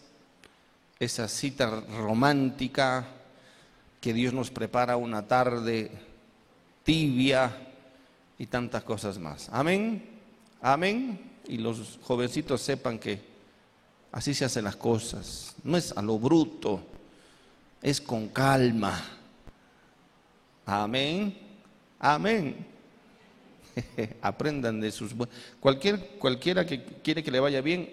[0.99, 3.07] esa cita romántica,
[4.01, 5.91] que Dios nos prepara una tarde
[6.83, 7.67] tibia
[8.39, 9.49] y tantas cosas más.
[9.51, 10.03] Amén,
[10.61, 11.19] amén.
[11.47, 13.21] Y los jovencitos sepan que
[14.11, 15.55] así se hacen las cosas.
[15.63, 16.81] No es a lo bruto,
[17.81, 18.99] es con calma.
[20.65, 21.37] Amén,
[21.99, 22.65] amén.
[24.21, 25.13] Aprendan de sus...
[25.59, 27.89] Cualquier, cualquiera que quiere que le vaya bien,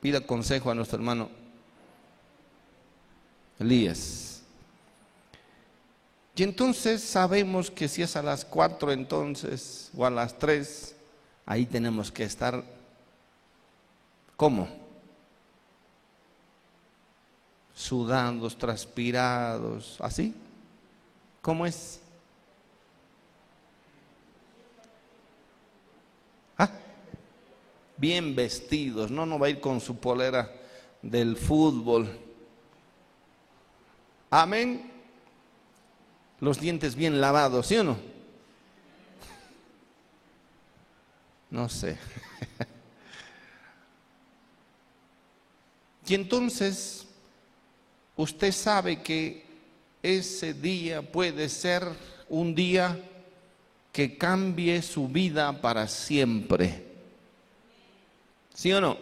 [0.00, 1.28] pida consejo a nuestro hermano
[3.58, 4.35] Elías.
[6.36, 10.94] Y entonces sabemos que si es a las cuatro entonces o a las tres,
[11.46, 12.62] ahí tenemos que estar.
[14.36, 14.68] ¿Cómo?
[17.74, 20.34] Sudados, transpirados, ¿así?
[21.40, 22.00] ¿Cómo es?
[26.58, 26.70] ¿Ah?
[27.96, 30.52] Bien vestidos, no, no va a ir con su polera
[31.00, 32.14] del fútbol.
[34.28, 34.95] Amén
[36.40, 37.96] los dientes bien lavados, ¿sí o no?
[41.50, 41.98] No sé.
[46.08, 47.04] Y entonces
[48.16, 49.44] usted sabe que
[50.02, 51.82] ese día puede ser
[52.28, 52.96] un día
[53.92, 56.84] que cambie su vida para siempre.
[58.54, 58.96] ¿Sí o no?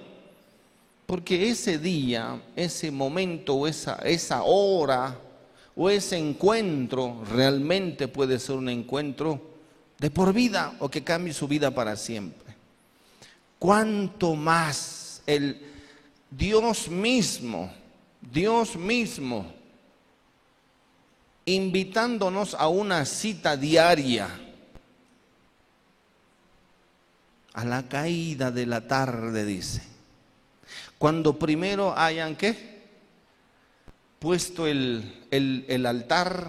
[1.05, 5.20] Porque ese día, ese momento, esa, esa hora,
[5.77, 9.41] o ese encuentro realmente puede ser un encuentro
[9.99, 12.55] de por vida o que cambie su vida para siempre.
[13.59, 15.61] Cuanto más el
[16.31, 17.73] Dios mismo,
[18.21, 19.53] Dios mismo,
[21.47, 24.29] invitándonos a una cita diaria,
[27.53, 29.83] a la caída de la tarde, dice.
[30.99, 32.74] Cuando primero hayan qué?
[34.25, 36.49] Puesto el, altar,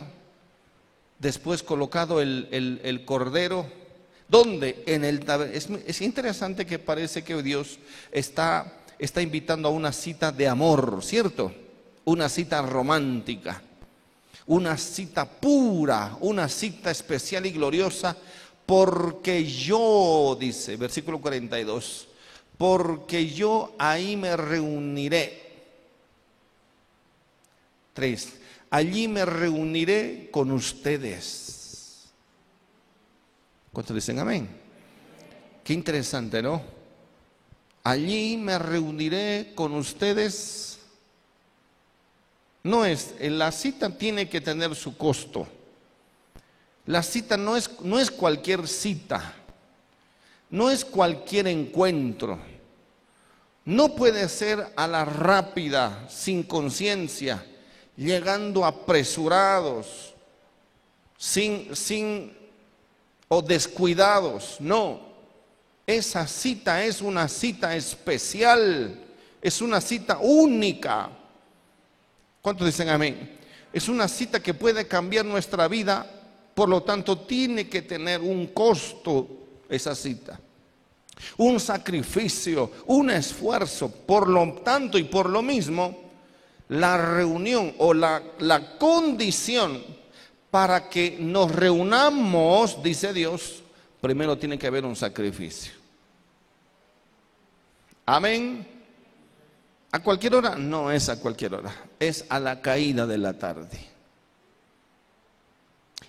[1.19, 3.69] después colocado el, cordero.
[4.29, 4.81] ¿Dónde?
[4.87, 7.77] En el es, es interesante que parece que Dios
[8.13, 11.53] está, está invitando a una cita de amor, ¿cierto?
[12.05, 13.61] Una cita romántica,
[14.47, 18.15] una cita pura, una cita especial y gloriosa,
[18.65, 22.07] porque yo, dice, versículo 42,
[22.57, 25.44] porque yo ahí me reuniré
[27.95, 28.33] Tres,
[28.69, 32.09] allí me reuniré con ustedes.
[33.71, 34.49] ¿Cuántos dicen amén?
[35.63, 36.61] Qué interesante, ¿no?
[37.85, 40.79] Allí me reuniré con ustedes.
[42.63, 45.47] No es, la cita tiene que tener su costo.
[46.87, 49.35] La cita no es, no es cualquier cita,
[50.49, 52.39] no es cualquier encuentro.
[53.63, 57.45] No puede ser a la rápida, sin conciencia
[57.97, 60.13] llegando apresurados,
[61.17, 62.35] sin, sin
[63.27, 64.57] o descuidados.
[64.59, 64.99] No,
[65.87, 68.99] esa cita es una cita especial,
[69.41, 71.09] es una cita única.
[72.41, 73.37] ¿Cuántos dicen amén?
[73.71, 76.09] Es una cita que puede cambiar nuestra vida,
[76.53, 79.27] por lo tanto tiene que tener un costo
[79.69, 80.39] esa cita.
[81.37, 83.89] un sacrificio, un esfuerzo.
[83.89, 86.04] Por lo tanto y por lo mismo,
[86.69, 89.83] la reunión o la, la condición
[90.49, 93.63] para que nos reunamos, dice Dios,
[94.01, 95.73] primero tiene que haber un sacrificio.
[98.05, 98.65] Amén.
[99.91, 100.55] ¿A cualquier hora?
[100.55, 103.79] No es a cualquier hora, es a la caída de la tarde.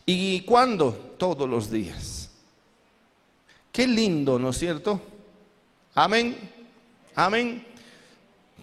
[0.05, 1.15] ¿Y cuándo?
[1.19, 2.31] Todos los días.
[3.73, 5.01] Qué lindo, ¿no es cierto?
[5.95, 6.37] Amén.
[7.15, 7.67] Amén.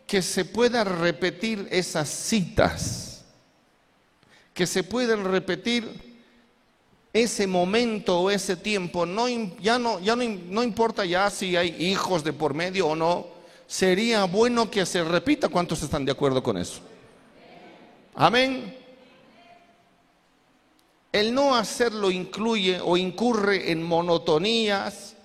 [0.08, 3.24] Que se puedan repetir esas citas.
[4.54, 6.14] Que se puedan repetir
[7.14, 9.06] ese momento o ese tiempo.
[9.06, 9.28] No,
[9.60, 13.28] ya no, ya no, no importa ya si hay hijos de por medio o no
[13.68, 15.50] sería bueno que se repita.
[15.50, 16.82] ¿Cuántos están de acuerdo con eso?
[18.16, 18.78] Amén.
[21.12, 25.16] El no hacerlo incluye o incurre en monotonías,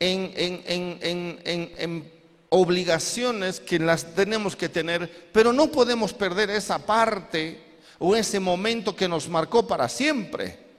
[0.00, 0.32] en,
[0.66, 2.12] en,
[2.50, 8.94] obligaciones que las tenemos que tener, pero no podemos perder esa parte o ese momento
[8.94, 10.70] que nos marcó para siempre.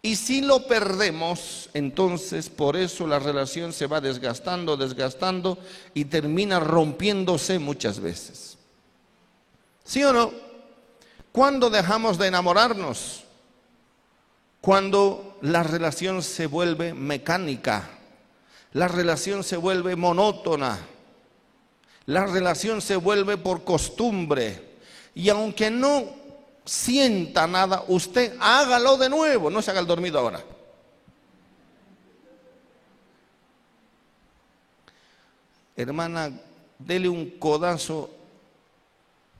[0.00, 5.58] Y si lo perdemos, entonces por eso la relación se va desgastando, desgastando
[5.94, 8.58] y termina rompiéndose muchas veces.
[9.82, 10.30] ¿Sí o no?
[11.32, 13.24] ¿Cuándo dejamos de enamorarnos?
[14.60, 17.93] Cuando la relación se vuelve mecánica,
[18.74, 20.78] la relación se vuelve monótona,
[22.06, 24.74] la relación se vuelve por costumbre.
[25.14, 26.04] Y aunque no
[26.64, 30.42] sienta nada, usted hágalo de nuevo, no se haga el dormido ahora.
[35.76, 36.32] Hermana,
[36.78, 38.10] dele un codazo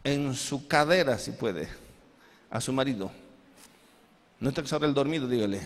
[0.05, 1.69] en su cadera si puede
[2.51, 3.11] a su marido.
[4.39, 5.61] No te que el dormido, dígale.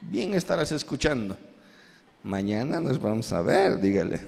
[0.00, 1.36] Bien estarás escuchando.
[2.22, 4.20] Mañana nos vamos a ver, dígale.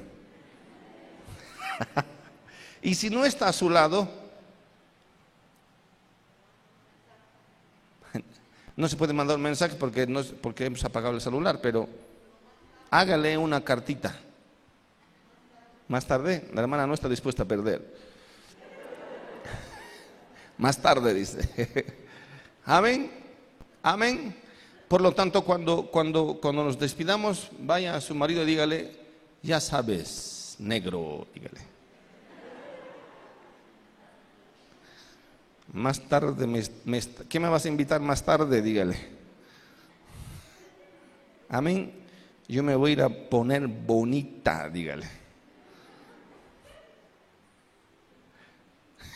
[2.83, 4.09] y si no está a su lado,
[8.77, 11.89] No se puede mandar un mensaje porque, no, porque hemos apagado el celular, pero
[12.91, 14.19] hágale una cartita.
[15.89, 17.95] Más tarde, la hermana no está dispuesta a perder.
[20.59, 22.09] Más tarde, dice.
[22.65, 23.11] Amén.
[23.83, 24.42] Amén.
[24.93, 28.91] Por lo tanto, cuando, cuando, cuando nos despidamos, vaya a su marido y dígale,
[29.41, 31.63] ya sabes, negro, dígale.
[35.73, 36.47] Más tarde,
[37.27, 38.61] ¿qué me vas a invitar más tarde?
[38.61, 38.99] Dígale.
[41.49, 41.95] Amén.
[42.47, 45.07] Yo me voy a ir a poner bonita, dígale.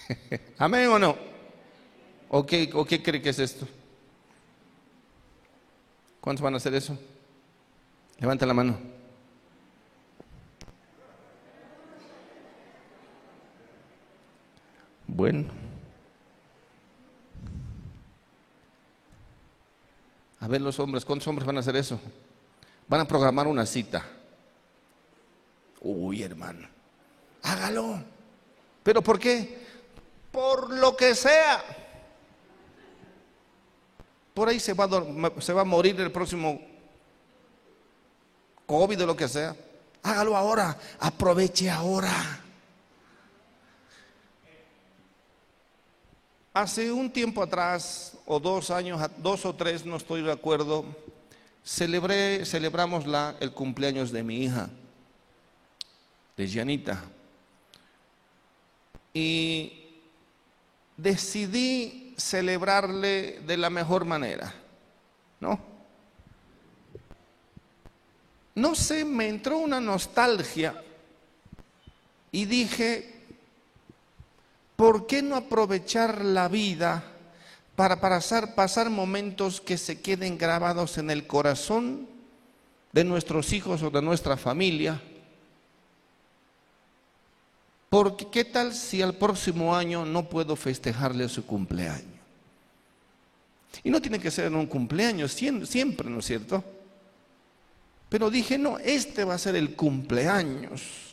[0.57, 1.16] Amén o no?
[2.31, 3.68] ¿O qué, ¿O qué cree que es esto?
[6.27, 6.99] ¿Cuántos van a hacer eso?
[8.18, 8.77] Levanta la mano.
[15.07, 15.45] Bueno.
[20.41, 22.01] A ver los hombres, ¿cuántos hombres van a hacer eso?
[22.89, 24.05] Van a programar una cita.
[25.81, 26.66] Uy, hermano,
[27.45, 28.03] hágalo.
[28.83, 29.64] ¿Pero por qué?
[30.33, 31.62] Por lo que sea.
[34.37, 36.61] Por ahí se va a, se va a morir el próximo
[38.66, 39.57] COVID o lo que sea.
[40.03, 42.12] Hágalo ahora, aproveche ahora.
[46.53, 50.84] Hace un tiempo atrás, o dos años, dos o tres, no estoy de acuerdo,
[51.64, 54.68] celebré, celebramos la, el cumpleaños de mi hija,
[56.37, 57.03] de Janita.
[59.14, 59.95] Y
[60.95, 64.53] decidí celebrarle de la mejor manera,
[65.41, 65.61] ¿no?
[68.55, 70.83] No sé, me entró una nostalgia
[72.33, 73.14] y dije,
[74.77, 77.05] ¿por qué no aprovechar la vida
[77.77, 82.09] para pasar, pasar momentos que se queden grabados en el corazón
[82.93, 85.03] de nuestros hijos o de nuestra familia?
[87.89, 92.05] Porque qué tal si al próximo año no puedo festejarle su cumpleaños?
[93.84, 96.64] Y no tiene que ser un cumpleaños, siempre, ¿no es cierto?
[98.09, 101.07] Pero dije, no, este va a ser el cumpleaños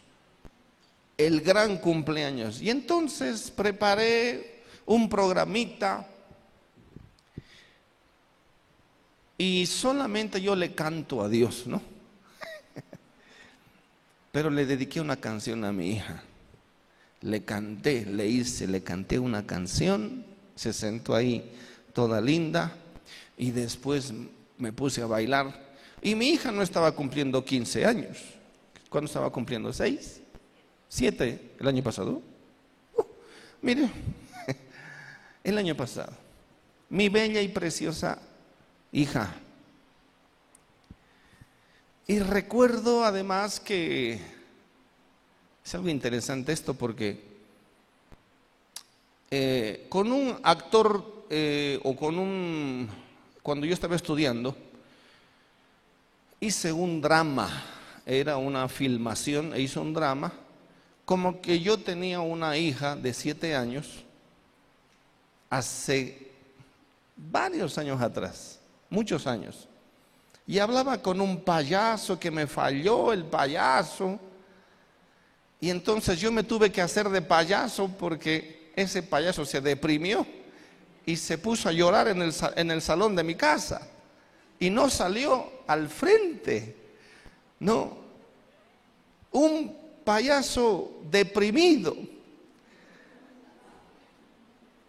[1.18, 2.62] el gran cumpleaños.
[2.62, 6.08] Y entonces preparé un programita
[9.38, 11.82] y solamente yo le canto a Dios, ¿no?
[14.32, 16.24] Pero le dediqué una canción a mi hija.
[17.24, 21.52] Le canté, le hice, le canté una canción, se sentó ahí
[21.94, 22.76] toda linda
[23.38, 24.14] y después
[24.58, 28.18] me puse a bailar Y mi hija no estaba cumpliendo 15 años.
[28.90, 29.72] ¿Cuándo estaba cumpliendo?
[29.72, 30.22] ¿Seis?
[30.90, 32.22] ¿Siete el año pasado?
[32.96, 33.04] Uh,
[33.62, 33.90] mire,
[35.44, 36.14] el año pasado.
[36.90, 38.20] Mi bella y preciosa
[38.92, 39.34] hija.
[42.06, 44.20] Y recuerdo además que
[45.66, 47.24] es algo interesante esto porque
[49.32, 52.90] eh, con un actor eh, o con un,
[53.42, 54.56] cuando yo estaba estudiando,
[56.40, 57.50] hice un drama,
[58.06, 60.32] era una filmación, e hice un drama,
[61.06, 64.04] como que yo tenía una hija de siete años,
[65.50, 66.32] hace
[67.16, 68.60] varios años atrás,
[68.90, 69.68] muchos años,
[70.46, 74.20] y hablaba con un payaso que me falló el payaso,
[75.64, 80.28] y entonces yo me tuve que hacer de payaso porque ese payaso se deprimió
[81.06, 83.88] y se puso a llorar en el, en el salón de mi casa
[84.60, 86.76] y no salió al frente.
[87.62, 87.96] No,
[89.32, 91.96] un payaso deprimido.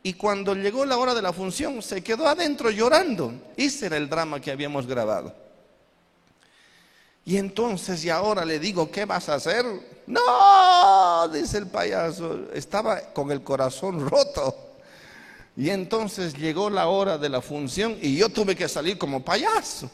[0.03, 3.33] Y cuando llegó la hora de la función, se quedó adentro llorando.
[3.57, 5.44] Ese era el drama que habíamos grabado.
[7.25, 9.65] Y entonces, y ahora le digo, ¿qué vas a hacer?
[10.07, 14.55] No, dice el payaso, estaba con el corazón roto.
[15.57, 19.91] Y entonces llegó la hora de la función y yo tuve que salir como payaso.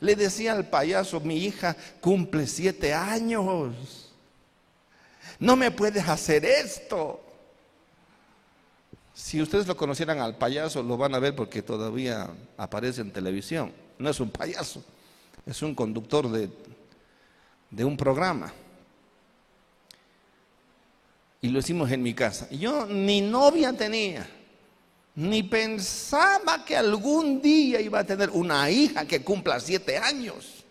[0.00, 4.12] Le decía al payaso, mi hija cumple siete años.
[5.38, 7.20] No me puedes hacer esto.
[9.12, 13.72] Si ustedes lo conocieran al payaso, lo van a ver porque todavía aparece en televisión.
[13.98, 14.82] No es un payaso,
[15.46, 16.50] es un conductor de,
[17.70, 18.52] de un programa.
[21.40, 22.48] Y lo hicimos en mi casa.
[22.50, 24.26] Yo ni novia tenía
[25.16, 30.64] ni pensaba que algún día iba a tener una hija que cumpla siete años.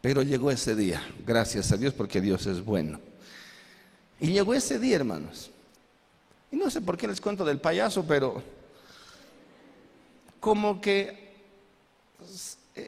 [0.00, 3.00] Pero llegó ese día, gracias a Dios porque Dios es bueno.
[4.20, 5.50] Y llegó ese día, hermanos.
[6.50, 8.42] Y no sé por qué les cuento del payaso, pero
[10.40, 11.28] como que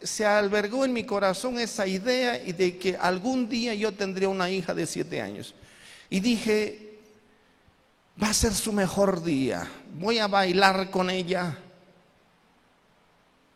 [0.03, 4.75] se albergó en mi corazón esa idea de que algún día yo tendría una hija
[4.75, 5.55] de siete años.
[6.09, 6.91] Y dije,
[8.23, 9.67] Va a ser su mejor día.
[9.95, 11.57] Voy a bailar con ella.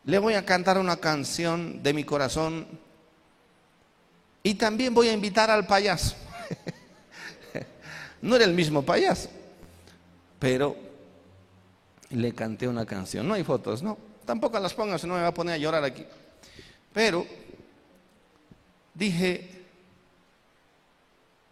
[0.05, 2.65] Le voy a cantar una canción de mi corazón.
[4.41, 6.15] Y también voy a invitar al payaso.
[8.21, 9.29] no era el mismo payaso,
[10.39, 10.75] pero
[12.09, 13.27] le canté una canción.
[13.27, 13.97] No hay fotos, no.
[14.25, 16.05] Tampoco las pongas, no me va a poner a llorar aquí.
[16.95, 17.27] Pero
[18.95, 19.51] dije,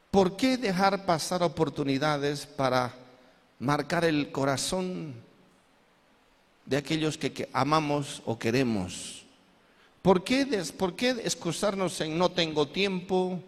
[0.09, 2.95] ¿por qué dejar pasar oportunidades para
[3.59, 5.13] marcar el corazón
[6.65, 9.23] de aquellos que, amamos o queremos.
[10.01, 10.45] ¿Por qué,
[10.77, 13.41] ¿Por qué excusarnos en no tengo tiempo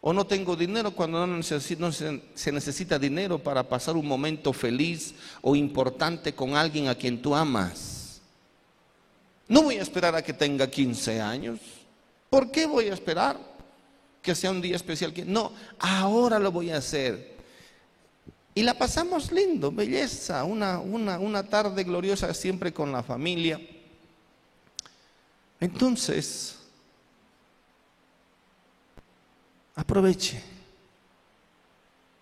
[0.00, 5.54] o no tengo dinero cuando no, se necesita dinero para pasar un momento feliz o
[5.54, 7.93] importante con alguien a quien tú amas?
[9.48, 11.60] No voy a esperar a que tenga 15 años.
[12.30, 13.38] ¿Por qué voy a esperar
[14.22, 15.12] que sea un día especial?
[15.26, 17.34] No, ahora lo voy a hacer.
[18.54, 23.60] Y la pasamos lindo, belleza, una, una, una tarde gloriosa siempre con la familia.
[25.60, 26.56] Entonces,
[29.74, 30.40] aproveche.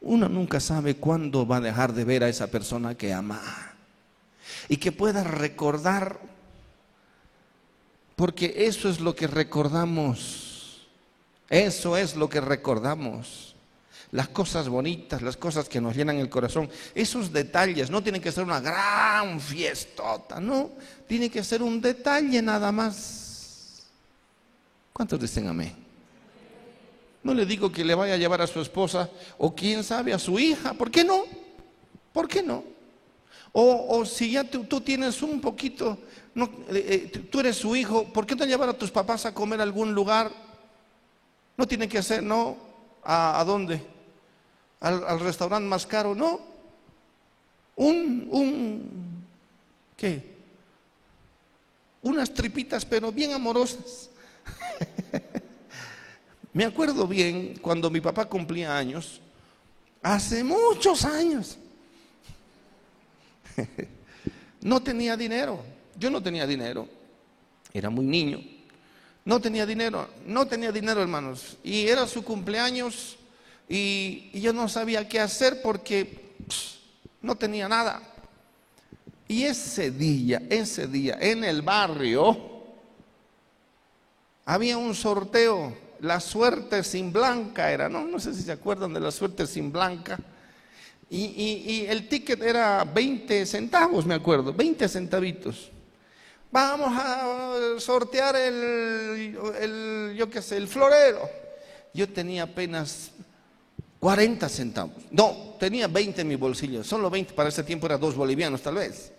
[0.01, 3.41] Uno nunca sabe cuándo va a dejar de ver a esa persona que ama.
[4.69, 6.19] Y que pueda recordar,
[8.23, 10.87] porque eso es lo que recordamos.
[11.51, 13.57] Eso es lo que recordamos
[14.13, 18.31] las cosas bonitas, las cosas que nos llenan el corazón, esos detalles, no tienen que
[18.31, 20.71] ser una gran fiestota, no,
[21.09, 23.89] tiene que ser un detalle nada más.
[24.93, 25.75] ¿Cuántos dicen amén?
[27.25, 30.19] No le digo que le vaya a llevar a su esposa o quién sabe a
[30.21, 31.25] su hija, ¿por qué no?
[32.13, 32.63] ¿Por qué no?
[33.55, 35.99] O, si ya tú, tienes un poquito,
[36.35, 39.35] no, eh, eh, tú eres su hijo, ¿por qué no llevar a tus papás a
[39.35, 40.31] comer a algún lugar?
[41.57, 42.57] No tiene que hacer, ¿no?
[43.05, 43.93] ¿A, a dónde?
[44.83, 46.41] al, restaurante más caro, no.
[47.77, 49.25] Un, un,
[49.97, 50.33] ¿qué?
[52.03, 54.11] Unas tripitas, pero bien amorosas.
[56.53, 59.21] Me acuerdo bien cuando mi papá cumplía años,
[60.03, 61.57] hace muchos años.
[64.61, 65.63] no tenía dinero,
[66.03, 66.89] yo no tenía dinero,
[67.73, 68.41] era muy niño,
[69.25, 73.17] no tenía dinero, no tenía dinero hermanos, y era su cumpleaños
[73.69, 76.35] y, yo no sabía qué hacer porque
[77.21, 78.03] no tenía nada.
[79.29, 82.37] Y ese día, ese día, en el barrio,
[84.45, 88.99] había un sorteo, la suerte sin blanca era, no, no sé si se acuerdan de
[88.99, 90.19] la suerte sin blanca.
[91.09, 95.72] Y, el ticket era 20 centavos, me acuerdo, 20 centavitos.
[96.53, 101.29] Vamos a sortear el, yo qué sé, el florero.
[101.95, 103.11] Yo tenía apenas
[103.99, 105.03] 40 centavos.
[105.11, 108.75] No, tenía 20 en mi bolsillo, solo 20, para ese tiempo era dos bolivianos tal
[108.75, 109.13] vez.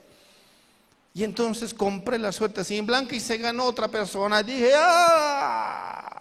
[1.15, 4.43] Y entonces compré la suerte así en blanca y se ganó otra persona.
[4.43, 6.12] Dije, ¡ah!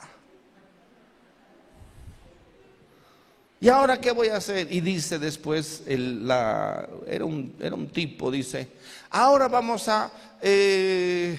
[3.62, 4.66] ¿Y ahora qué voy a hacer?
[4.72, 6.88] Y dice después, era,
[7.24, 8.66] un, tipo, dice,
[9.10, 10.10] ahora vamos a
[10.42, 11.38] eh,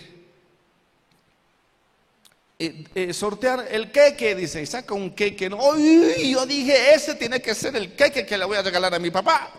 [2.58, 5.50] eh, eh, sortear el queque, dice, y saca un queque.
[5.50, 5.78] ¿no?
[5.78, 9.12] yo dije, ese tiene que ser el queque que le voy a regalar a mi
[9.12, 9.52] papá.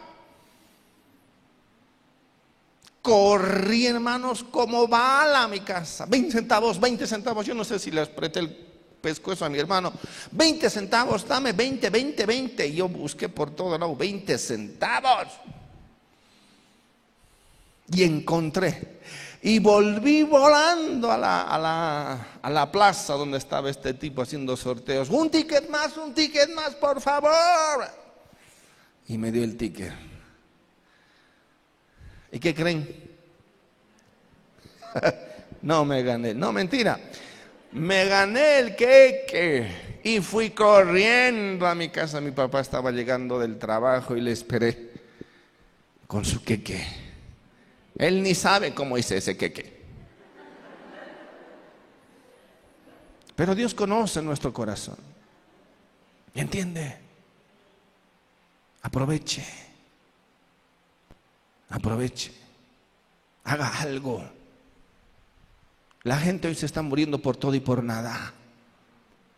[3.02, 6.06] Corrí, hermanos, como bala a mi casa.
[6.06, 7.44] 20 centavos, 20 centavos.
[7.44, 8.73] Yo no sé si les apreté el
[9.04, 9.92] pescuezo a mi hermano.
[10.32, 12.66] 20 centavos, dame 20, 20, 20.
[12.66, 15.28] Y yo busqué por todo lado 20 centavos.
[17.92, 19.00] Y encontré.
[19.42, 24.56] Y volví volando a la, a, la, a la plaza donde estaba este tipo haciendo
[24.56, 25.10] sorteos.
[25.10, 27.84] Un ticket más, un ticket más, por favor.
[29.06, 29.92] Y me dio el ticket.
[32.32, 32.88] ¿Y qué creen?
[35.60, 36.98] no me gané, no mentira.
[37.74, 42.20] Me gané el queque y fui corriendo a mi casa.
[42.20, 44.92] Mi papá estaba llegando del trabajo y le esperé
[46.06, 46.86] con su queque.
[47.98, 49.82] Él ni sabe cómo hice ese queque.
[53.34, 54.96] Pero Dios conoce nuestro corazón.
[56.32, 56.96] ¿Y entiende?
[58.82, 59.44] Aproveche.
[61.70, 62.30] Aproveche.
[63.42, 64.43] Haga algo.
[66.04, 68.32] La gente hoy se está muriendo por todo y por nada.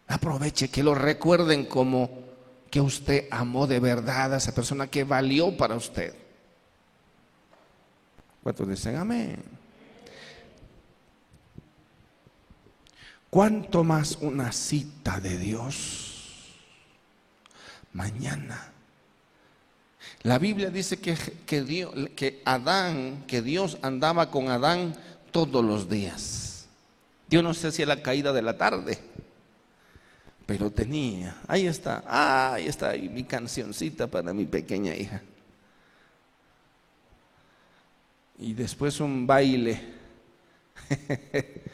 [0.09, 2.11] Aproveche que lo recuerden como
[2.71, 6.14] que usted amó de verdad a esa persona que valió para usted.
[8.43, 9.43] ¿Cuántos dicen amén?
[13.31, 16.55] ¿Cuánto más una cita de Dios?
[17.93, 18.73] Mañana
[20.23, 24.97] la Biblia dice que, que Adán, que Dios andaba con Adán
[25.31, 26.46] todos los días.
[27.29, 28.99] Yo no sé si es la caída de la tarde,
[30.47, 31.37] pero tenía.
[31.49, 35.22] Ahí está, ahí está mi cancioncita para mi pequeña hija.
[38.39, 39.81] Y después un baile.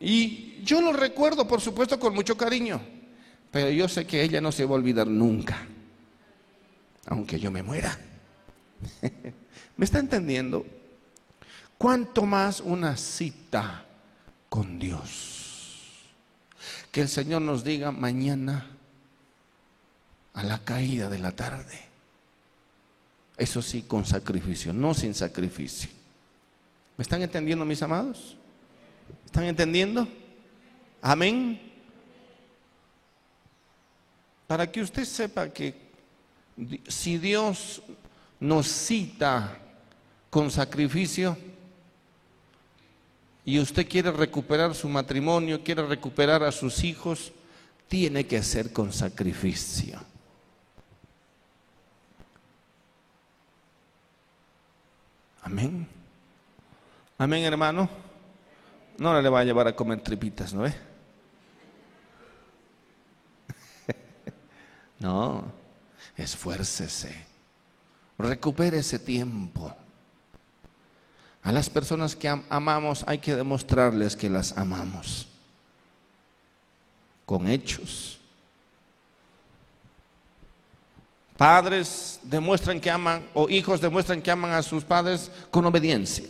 [0.00, 2.80] y yo lo recuerdo, por supuesto, con mucho cariño.
[3.50, 5.66] Pero yo sé que ella no se va a olvidar nunca,
[7.06, 7.98] aunque yo me muera.
[9.76, 10.64] ¿Me está entendiendo?
[11.82, 13.84] ¿Cuánto más una cita
[14.48, 15.98] con Dios?
[16.92, 18.70] Que el Señor nos diga mañana
[20.34, 21.78] a la caída de la tarde.
[23.36, 25.90] Eso sí, con sacrificio, no sin sacrificio.
[26.96, 28.36] ¿Me están entendiendo, mis amados?
[29.26, 30.06] ¿Están entendiendo?
[31.00, 31.72] Amén
[34.52, 35.74] para que usted sepa que
[36.86, 37.80] si Dios
[38.38, 39.58] nos cita
[40.28, 41.38] con sacrificio
[43.44, 47.32] y usted quiere recuperar su matrimonio, quiere recuperar a sus hijos,
[47.88, 50.00] tiene que ser con sacrificio.
[55.42, 55.86] Amén.
[57.18, 57.88] Amén, hermano.
[58.98, 60.72] No le va a llevar a comer tripitas, ¿no ve?
[65.00, 65.44] No,
[66.16, 67.26] esfuércese.
[68.18, 69.74] Recupere ese tiempo.
[71.42, 75.26] A las personas que amamos hay que demostrarles que las amamos.
[77.26, 78.18] Con hechos.
[81.36, 86.26] Padres demuestran que aman, o hijos demuestran que aman a sus padres con obediencia.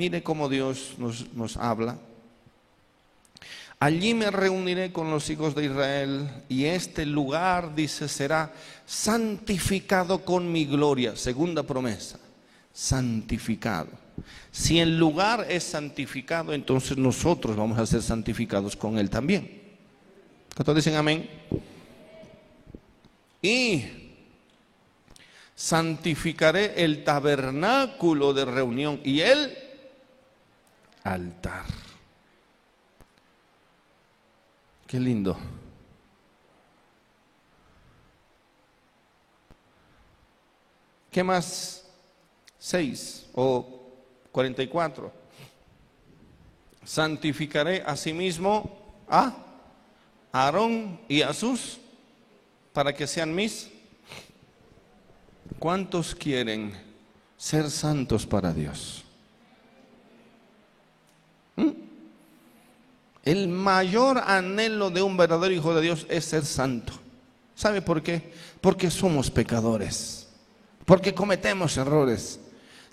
[0.00, 1.98] Mire cómo Dios nos, habla.
[3.82, 8.52] Allí me reuniré con los hijos de Israel y este lugar, dice, será
[8.84, 11.16] santificado con mi gloria.
[11.16, 12.18] Segunda promesa,
[12.74, 13.88] santificado.
[14.52, 19.62] Si el lugar es santificado, entonces nosotros vamos a ser santificados con él también.
[20.54, 21.30] ¿Cuántos dicen amén?
[23.40, 23.84] Y
[25.54, 29.56] santificaré el tabernáculo de reunión y él
[31.02, 31.79] altar.
[34.90, 35.38] Qué lindo.
[41.12, 41.84] ¿Qué más?
[42.58, 43.92] 6 o
[44.32, 45.12] 44.
[46.82, 48.68] Santificaré asimismo
[49.08, 49.32] a
[50.32, 51.78] Aarón y a sus
[52.72, 53.70] para que sean mis.
[55.60, 56.74] ¿Cuántos quieren
[57.36, 59.04] ser santos para Dios?
[61.54, 61.89] ¿Mm?
[63.24, 66.94] El mayor anhelo de un verdadero hijo de Dios es ser santo.
[67.54, 68.32] ¿Sabe por qué?
[68.60, 70.26] Porque somos pecadores,
[70.86, 72.40] porque cometemos errores,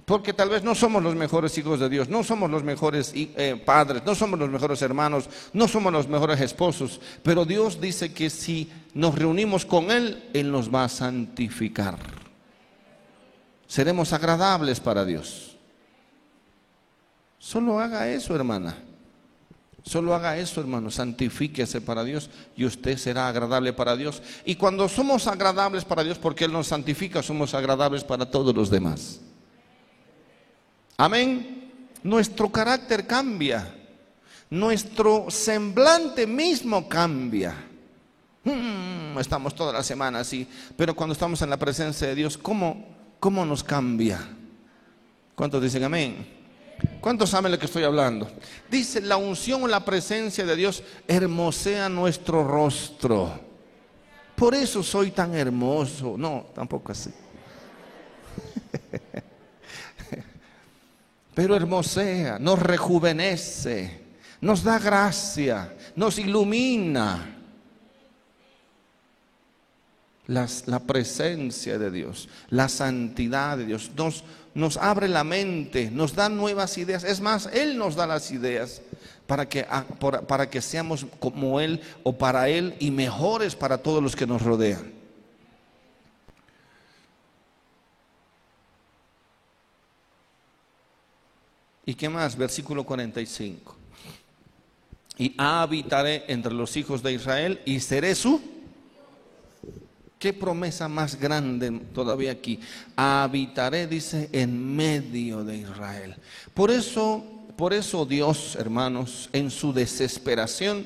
[0.04, 3.62] porque tal vez no somos los mejores hijos de Dios, no somos los mejores eh,
[3.66, 8.30] padres, no somos los mejores hermanos, no somos los mejores esposos, pero Dios dice que
[8.30, 11.98] si nos reunimos con Él, Él nos va a santificar.
[13.68, 15.58] Seremos agradables para Dios.
[17.38, 18.76] Solo haga eso, hermana.
[19.88, 20.92] Solo haga eso, hermano.
[20.92, 24.22] Santifíquese para Dios y usted será agradable para Dios.
[24.44, 28.70] Y cuando somos agradables para Dios, porque Él nos santifica, somos agradables para todos los
[28.70, 29.22] demás.
[30.98, 31.72] Amén.
[32.04, 33.74] Nuestro carácter cambia.
[34.50, 37.56] Nuestro semblante mismo cambia.
[38.44, 42.86] Hmm, estamos toda la semana así, pero cuando estamos en la presencia de Dios, ¿cómo,
[43.22, 44.20] cómo nos cambia?
[45.34, 46.37] ¿Cuántos dicen amén?
[47.02, 48.30] ¿Cuántos saben lo que estoy hablando?
[48.70, 53.48] Dice, la unción o la presencia de Dios hermosea nuestro rostro.
[54.36, 56.16] Por eso soy tan hermoso.
[56.18, 57.10] No, tampoco así.
[61.34, 64.02] pero hermosea, nos rejuvenece,
[64.42, 67.38] nos da gracia, nos ilumina.
[70.28, 74.26] la presencia de Dios, la santidad de Dios, nos,
[74.58, 77.04] nos abre la mente, nos da nuevas ideas.
[77.04, 78.82] Es más, Él nos da las ideas
[79.28, 79.86] para que, ah,
[80.28, 84.42] para que seamos como Él o para Él y mejores para todos los que nos
[84.42, 84.92] rodean.
[91.86, 92.36] ¿Y qué más?
[92.36, 93.76] Versículo 45.
[95.20, 98.57] Y habitaré entre los hijos de Israel y seré su.
[100.20, 102.60] Qué promesa más grande todavía aquí.
[102.96, 106.16] Habitaré, dice, en medio de Israel.
[106.54, 107.24] Por eso,
[107.56, 110.86] por eso Dios, hermanos, en su desesperación,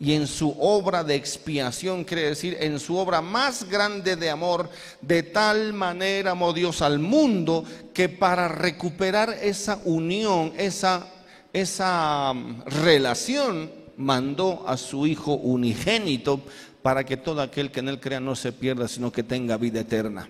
[0.00, 4.68] y en su obra de expiación, quiere decir, en su obra más grande de amor,
[5.00, 11.06] de tal manera amó Dios al mundo que para recuperar esa unión, esa,
[11.52, 16.40] esa um, relación, mandó a su Hijo unigénito
[16.84, 19.80] para que todo aquel que en él crea no se pierda, sino que tenga vida
[19.80, 20.28] eterna.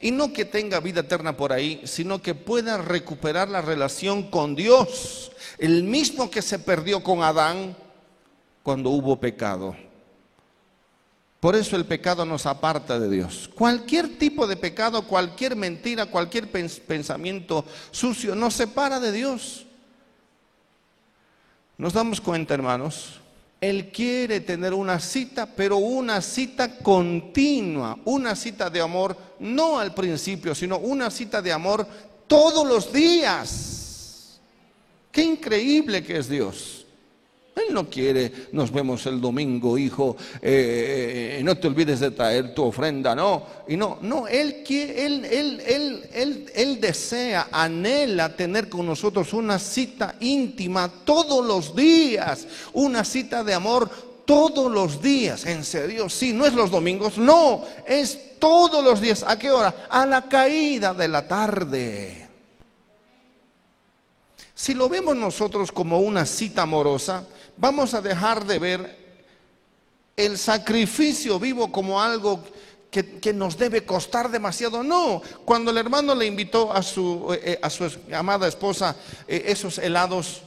[0.00, 4.54] Y no que tenga vida eterna por ahí, sino que pueda recuperar la relación con
[4.54, 5.32] Dios.
[5.58, 7.76] El mismo que se perdió con Adán,
[8.62, 9.74] cuando hubo pecado.
[11.40, 13.50] Por eso el pecado nos aparta de Dios.
[13.52, 19.66] Cualquier tipo de pecado, cualquier mentira, cualquier pensamiento sucio nos separa de Dios.
[21.76, 23.20] Nos damos cuenta, hermanos,
[23.68, 29.92] Él quiere tener una cita, pero una cita continua, una cita de amor, no al
[29.92, 31.86] principio, sino una cita de amor
[32.28, 34.38] todos los días.
[35.10, 36.85] Qué increíble que es Dios.
[37.56, 42.64] Él no quiere, nos vemos el domingo, hijo, eh, no te olvides de traer tu
[42.64, 43.46] ofrenda, no.
[43.66, 49.32] Y no, no, él, quiere, él, él, él, él, él desea, anhela tener con nosotros
[49.32, 53.88] una cita íntima todos los días, una cita de amor
[54.26, 55.46] todos los días.
[55.46, 59.24] En serio, sí, no es los domingos, no, es todos los días.
[59.26, 59.86] ¿A qué hora?
[59.88, 62.28] A la caída de la tarde.
[64.54, 67.24] Si lo vemos nosotros como una cita amorosa,
[67.56, 69.06] vamos a dejar de ver
[70.16, 72.42] el sacrificio vivo como algo
[72.90, 74.82] que, nos debe costar demasiado.
[74.82, 78.96] No, cuando el hermano le invitó a su, eh, eh, a su amada esposa
[79.28, 80.42] eh, esos helados,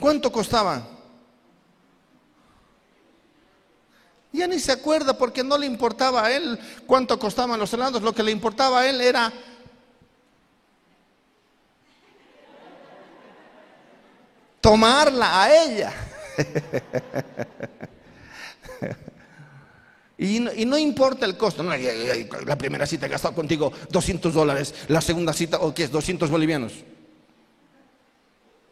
[0.00, 0.96] ¿cuánto costaban?
[4.32, 8.12] Ya ni se acuerda porque no le importaba a él cuánto costaban los helados, lo
[8.12, 9.32] que le importaba a él era
[14.66, 15.92] tomarla a ella.
[20.18, 21.62] Y no, importa el costo.
[21.62, 24.74] la primera cita he gastado contigo 200 dólares.
[24.88, 25.90] La segunda cita, ¿o qué es?
[25.92, 26.72] 200 bolivianos.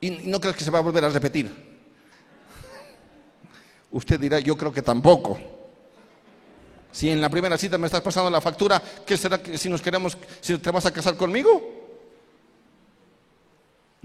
[0.01, 1.53] Y no crees que se va a volver a repetir.
[3.93, 5.39] Usted dirá, yo creo que tampoco.
[6.91, 9.83] Si en la primera cita me estás pasando la factura, ¿qué será que si nos
[9.83, 11.74] queremos, si te vas a casar conmigo?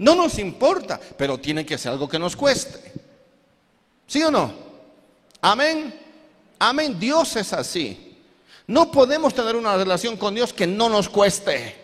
[0.00, 2.90] No nos importa, pero tiene que ser algo que nos cueste.
[4.06, 4.50] ¿Sí o no?
[5.42, 5.94] Amén.
[6.58, 6.98] Amén.
[6.98, 8.16] Dios es así.
[8.66, 11.76] No podemos tener una relación con Dios que no nos cueste.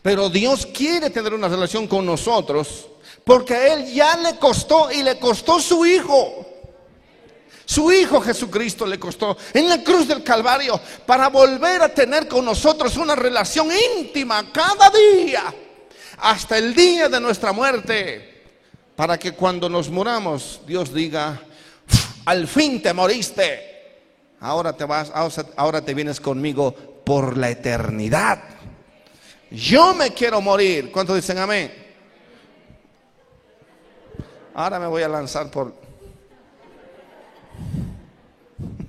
[0.00, 2.86] Pero Dios quiere tener una relación con nosotros
[3.24, 6.46] porque a Él ya le costó y le costó su Hijo.
[7.64, 12.44] Su Hijo Jesucristo le costó en la cruz del Calvario para volver a tener con
[12.44, 15.52] nosotros una relación íntima cada día,
[16.20, 18.44] hasta el día de nuestra muerte,
[18.96, 21.40] para que cuando nos muramos Dios diga,
[22.24, 23.96] al fin te moriste,
[24.40, 25.12] ahora te vas,
[25.56, 28.42] ahora te vienes conmigo por la eternidad.
[29.50, 30.92] Yo me quiero morir.
[30.92, 31.72] ¿Cuántos dicen amén?
[34.54, 35.74] Ahora me voy a lanzar por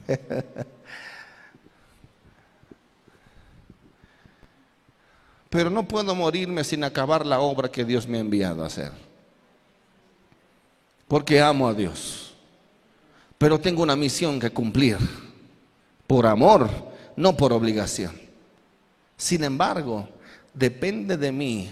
[5.49, 8.91] Pero no puedo morirme sin acabar la obra que Dios me ha enviado a hacer.
[11.07, 12.33] Porque amo a Dios.
[13.37, 14.97] Pero tengo una misión que cumplir.
[16.05, 16.69] Por amor,
[17.15, 18.11] no por obligación.
[19.17, 20.07] Sin embargo,
[20.53, 21.71] depende de mí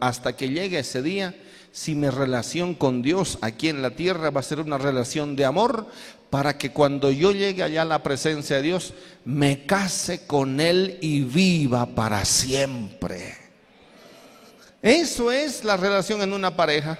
[0.00, 1.34] hasta que llegue ese día
[1.78, 5.44] si mi relación con Dios aquí en la tierra va a ser una relación de
[5.44, 5.86] amor
[6.28, 10.98] para que cuando yo llegue allá a la presencia de Dios, me case con Él
[11.00, 13.36] y viva para siempre.
[14.82, 16.98] Eso es la relación en una pareja.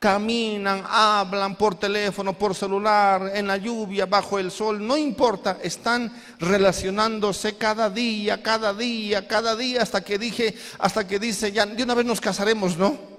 [0.00, 6.12] Caminan, hablan por teléfono, por celular, en la lluvia, bajo el sol, no importa, están
[6.40, 11.84] relacionándose cada día, cada día, cada día, hasta que dije, hasta que dice, ya de
[11.84, 13.15] una vez nos casaremos, ¿no?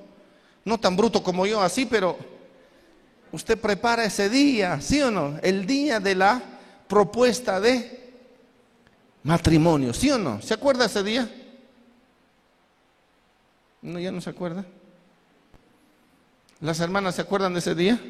[0.67, 2.17] No tan bruto como yo, así, pero
[3.31, 5.37] Usted prepara ese día, ¿sí o no?
[5.41, 6.41] El día de la
[6.87, 8.13] propuesta de
[9.23, 10.41] matrimonio, ¿sí o no?
[10.41, 11.29] ¿Se acuerda ese día?
[13.81, 14.65] No, ya no se acuerda.
[16.61, 18.01] ¿Las hermanas se acuerdan de ese día?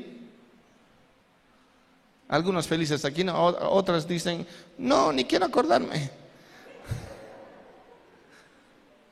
[2.29, 4.45] Algunas felices aquí, no, otras dicen,
[4.77, 6.11] no, ni quiero acordarme.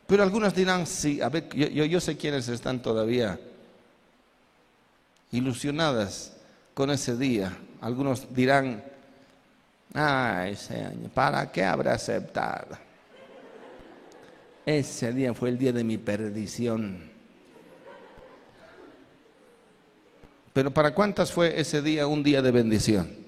[0.08, 3.40] Pero algunas dirán, sí, a ver, yo, sé quiénes están todavía
[5.32, 6.34] ilusionadas
[6.74, 7.58] con ese día.
[7.82, 8.84] Algunos dirán,
[9.94, 12.78] ay ese año, ¿para qué habrá aceptado?
[14.66, 17.12] Ese día fue el día de mi perdición.
[20.54, 23.26] Pero ¿para cuántas fue ese día un día de bendición?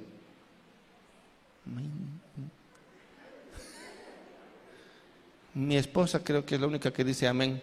[5.58, 7.60] Mi esposa creo que es la única que dice amén.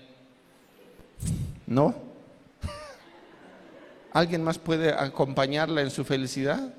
[1.65, 1.95] ¿No?
[4.13, 6.75] ¿Alguien más puede acompañarla en su felicidad?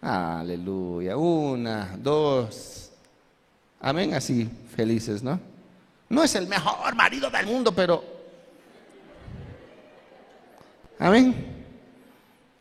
[0.00, 1.16] Aleluya.
[1.16, 2.92] Una, dos.
[3.80, 5.40] Amén, así felices, ¿no?
[6.08, 8.04] No es el mejor marido del mundo, pero...
[11.00, 11.64] Amén.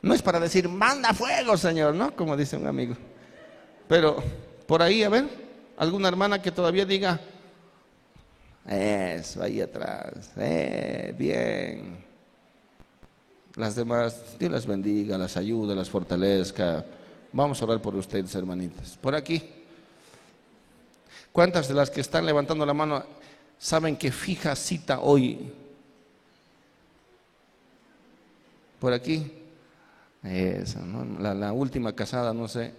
[0.01, 2.15] No es para decir, manda fuego, Señor, ¿no?
[2.15, 2.97] Como dice un amigo.
[3.87, 4.21] Pero
[4.65, 5.25] por ahí, a ver,
[5.77, 7.19] alguna hermana que todavía diga,
[8.67, 10.31] eso, ahí atrás.
[10.35, 12.05] Eh, bien.
[13.55, 16.85] Las demás, Dios las bendiga, las ayude, las fortalezca.
[17.31, 18.97] Vamos a orar por ustedes, hermanitas.
[18.97, 19.41] Por aquí.
[21.31, 23.03] ¿Cuántas de las que están levantando la mano
[23.57, 25.53] saben que fija cita hoy?
[28.79, 29.31] Por aquí.
[30.23, 31.21] Eso, ¿no?
[31.21, 32.73] la, la última casada, no sé.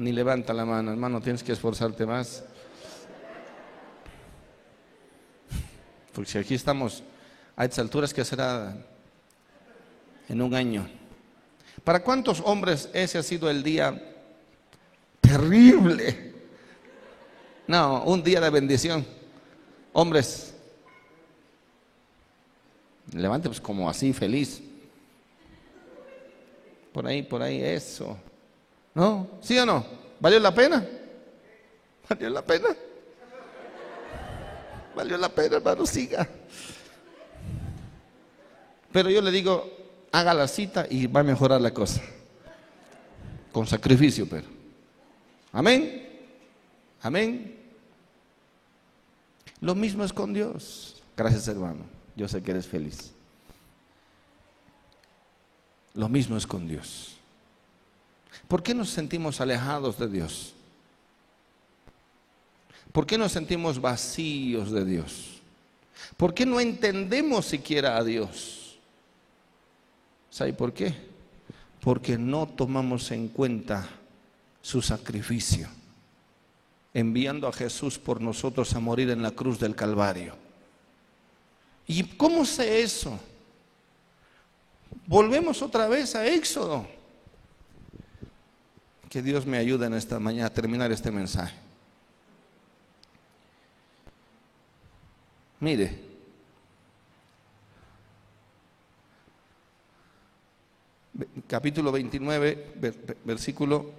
[0.00, 2.42] Ni levanta la mano, hermano, tienes que esforzarte más.
[6.14, 7.02] Porque si aquí estamos
[7.54, 8.74] a estas alturas, ¿qué será
[10.26, 10.88] en un año?
[11.84, 14.02] ¿Para cuántos hombres ese ha sido el día
[15.20, 16.32] terrible?
[17.66, 19.04] No, un día de bendición.
[19.92, 20.54] Hombres,
[23.12, 24.62] levante pues como así, feliz.
[26.90, 28.16] Por ahí, por ahí, eso.
[28.94, 29.28] ¿No?
[29.40, 29.84] ¿Sí o no?
[30.18, 30.86] ¿Valió la pena?
[32.08, 32.68] ¿Valió la pena?
[34.94, 36.28] Valió la pena, hermano, siga.
[38.92, 39.70] Pero yo le digo,
[40.10, 42.02] haga la cita y va a mejorar la cosa.
[43.52, 44.46] Con sacrificio, pero.
[45.52, 46.08] Amén.
[47.02, 47.56] Amén.
[49.60, 51.02] Lo mismo es con Dios.
[51.16, 51.84] Gracias, hermano.
[52.16, 53.12] Yo sé que eres feliz.
[55.94, 57.19] Lo mismo es con Dios.
[58.48, 60.54] ¿Por qué nos sentimos alejados de Dios?
[62.92, 65.40] ¿Por qué nos sentimos vacíos de Dios?
[66.16, 68.78] ¿Por qué no entendemos siquiera a Dios?
[70.30, 70.94] ¿Sabe por qué?
[71.80, 73.88] Porque no tomamos en cuenta
[74.62, 75.68] su sacrificio,
[76.92, 80.34] enviando a Jesús por nosotros a morir en la cruz del Calvario.
[81.86, 83.18] ¿Y cómo sé eso?
[85.06, 86.86] Volvemos otra vez a Éxodo.
[89.10, 91.56] Que Dios me ayude en esta mañana a terminar este mensaje.
[95.58, 96.00] Mire,
[101.48, 102.74] capítulo 29,
[103.24, 103.90] versículo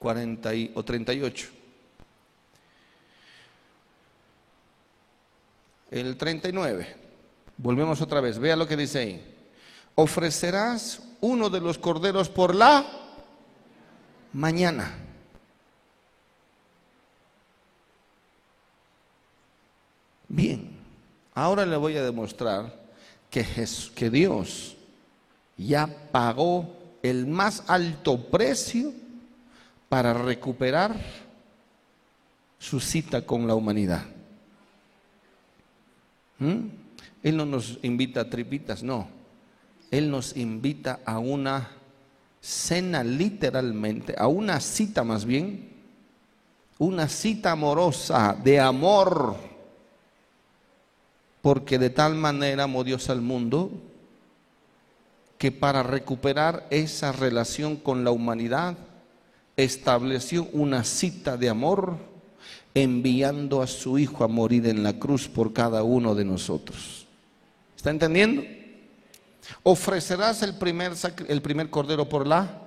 [0.00, 1.48] 40 o 38.
[5.90, 6.96] El 39.
[7.56, 8.38] Volvemos otra vez.
[8.38, 9.34] Vea lo que dice ahí.
[9.94, 13.00] Ofrecerás uno de los corderos por la
[14.34, 14.92] mañana.
[20.28, 20.68] Bien,
[21.34, 22.74] ahora le voy a demostrar
[23.30, 23.46] que,
[23.94, 24.76] que Dios
[25.56, 26.68] ya pagó
[27.02, 28.92] el más alto precio
[29.88, 30.96] para recuperar
[32.58, 34.04] su cita con la humanidad.
[36.40, 36.66] ¿Mm?
[37.22, 39.08] Él no nos invita a tripitas, no.
[39.90, 41.70] Él nos invita a una
[42.44, 45.70] cena literalmente, a una cita más bien,
[46.78, 49.34] una cita amorosa de amor,
[51.40, 53.70] porque de tal manera amó Dios al mundo
[55.38, 58.76] que para recuperar esa relación con la humanidad
[59.56, 61.96] estableció una cita de amor
[62.74, 67.06] enviando a su Hijo a morir en la cruz por cada uno de nosotros.
[67.74, 68.42] ¿Está entendiendo?
[69.62, 70.92] Ofrecerás el primer,
[71.28, 72.62] el primer cordero por la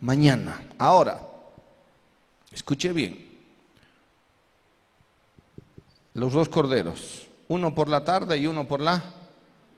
[0.00, 0.62] mañana.
[0.78, 1.20] Ahora,
[2.52, 3.26] escuche bien.
[6.14, 9.02] Los dos corderos, uno por la tarde y uno por la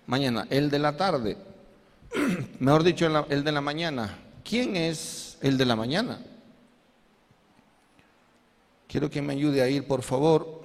[0.06, 0.46] mañana.
[0.50, 1.36] El de la tarde
[2.60, 4.18] mejor dicho, el de la mañana.
[4.44, 6.20] ¿Quién es el de la mañana?
[8.86, 10.62] Quiero que me ayude a ir, por favor,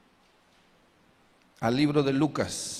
[1.60, 2.79] al libro de Lucas.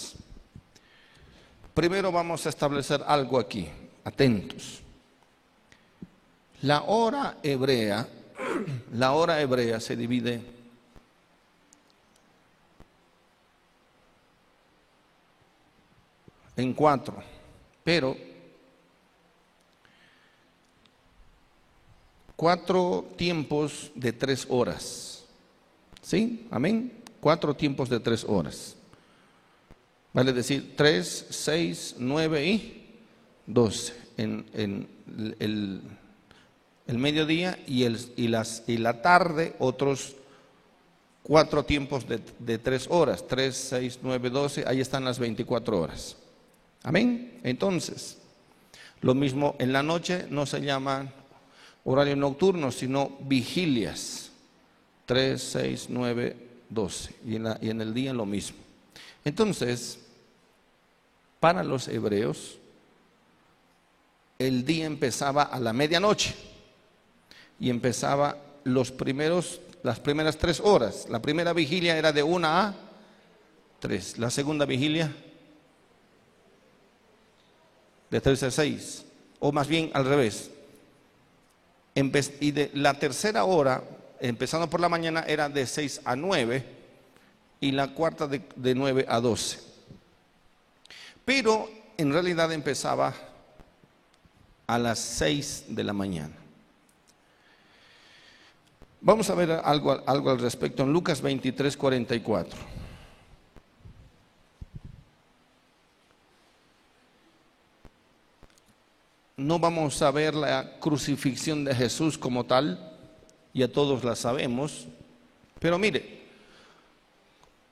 [1.75, 3.69] Primero vamos a establecer algo aquí,
[4.05, 4.83] atentos.
[6.63, 8.07] La hora hebrea,
[8.93, 10.43] la hora hebrea se divide
[16.57, 17.23] en cuatro.
[17.83, 18.17] Pero
[22.37, 25.25] cuatro tiempos de tres horas.
[26.03, 26.47] ¿Sí?
[26.51, 26.93] Amén.
[27.21, 28.77] Cuatro tiempos de tres horas.
[30.13, 32.99] Vale decir tres, seis, nueve y
[33.47, 33.95] doce.
[34.17, 34.45] En,
[35.39, 35.83] el,
[36.99, 37.87] mediodía y,
[38.29, 40.17] la tarde otros
[41.23, 43.27] cuatro tiempos de, tres horas.
[43.27, 44.65] Tres, seis, nueve, doce.
[44.67, 46.17] Ahí están las veinticuatro horas.
[46.83, 47.39] Amén.
[47.45, 48.19] Entonces,
[49.01, 51.13] lo mismo en la noche no se llaman
[51.85, 54.27] horario nocturno, sino vigilias.
[55.07, 56.37] 3, 6, 9,
[56.69, 57.15] 12.
[57.27, 58.59] Y en, y en el día lo mismo.
[59.25, 60.00] Entonces,
[61.41, 62.59] para los hebreos,
[64.39, 66.35] el día empezaba a la medianoche
[67.59, 71.07] y empezaba los primeros, las primeras tres horas.
[71.11, 72.75] La primera vigilia era de una a
[73.81, 74.19] tres.
[74.19, 75.13] La segunda vigilia
[78.11, 79.05] de 3 a 6,
[79.39, 80.51] o más bien al revés.
[81.95, 83.83] Y de la tercera hora,
[84.21, 86.65] empezando por la mañana, era de 6 a 9
[87.61, 89.70] y la cuarta de, de 9 a 12.
[91.25, 93.15] Pero en realidad empezaba
[94.67, 96.35] a las 6 de la mañana.
[99.01, 102.81] Vamos a ver algo, algo al respecto en Lucas 23, 44.
[109.41, 112.93] no vamos a ver la crucifixión de Jesús como tal,
[113.55, 114.87] ya todos la sabemos,
[115.59, 116.21] pero mire,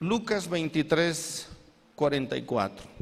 [0.01, 1.47] Lucas 23,
[1.95, 2.98] 44.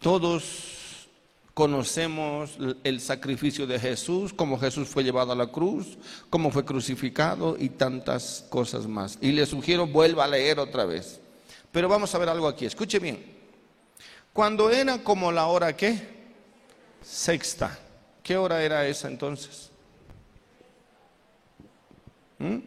[0.00, 1.08] Todos
[1.52, 5.98] conocemos el sacrificio de Jesús, cómo Jesús fue llevado a la cruz,
[6.30, 9.18] cómo fue crucificado y tantas cosas más.
[9.20, 11.20] Y le sugiero vuelva a leer otra vez.
[11.70, 13.24] Pero vamos a ver algo aquí, escuche bien.
[14.32, 16.20] Cuando era como la hora que
[17.02, 17.78] sexta.
[18.22, 19.70] ¿Qué hora era esa entonces?
[22.38, 22.58] ¿Mm?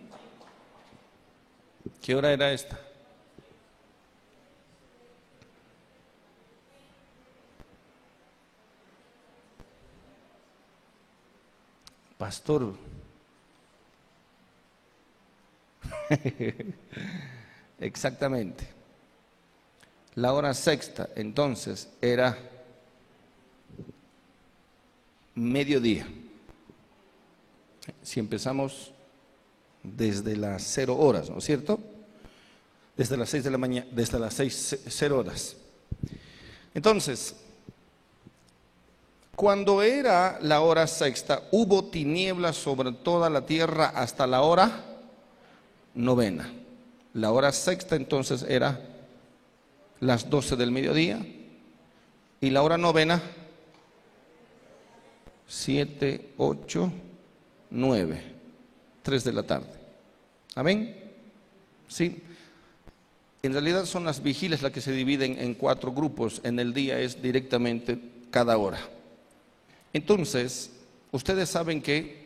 [2.01, 2.79] ¿Qué hora era esta?
[12.23, 12.73] Pastor.
[17.81, 18.65] Exactamente.
[20.15, 22.37] La hora sexta entonces era
[25.35, 26.07] mediodía.
[28.01, 28.93] Si empezamos
[29.83, 31.77] desde las cero horas, ¿no es cierto?
[32.95, 35.57] Desde las seis de la mañana, desde las seis, cero horas.
[36.73, 37.35] Entonces,
[39.35, 44.83] cuando era la hora sexta, hubo tinieblas sobre toda la tierra hasta la hora
[45.95, 46.51] novena.
[47.13, 48.79] La hora sexta entonces era
[49.99, 51.25] las 12 del mediodía
[52.41, 53.21] y la hora novena
[55.47, 56.91] 7, 8,
[57.71, 58.23] 9,
[59.01, 59.73] 3 de la tarde.
[60.55, 60.95] Amén.
[61.87, 62.21] Sí.
[63.41, 66.39] En realidad son las vigilias las que se dividen en cuatro grupos.
[66.43, 67.99] En el día es directamente
[68.31, 68.79] cada hora.
[69.93, 70.71] Entonces,
[71.11, 72.23] ustedes saben que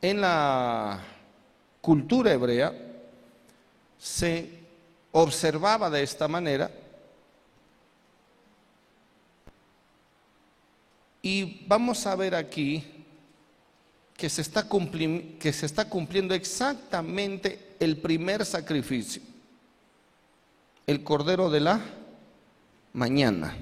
[0.00, 1.00] en la
[1.80, 2.72] cultura hebrea
[3.98, 4.48] se
[5.10, 6.70] observaba de esta manera
[11.20, 12.84] y vamos a ver aquí
[14.16, 14.68] que se está,
[15.88, 19.20] cumpliendo exactamente el primer sacrificio,
[20.86, 21.80] el cordero de la
[22.92, 23.56] mañana.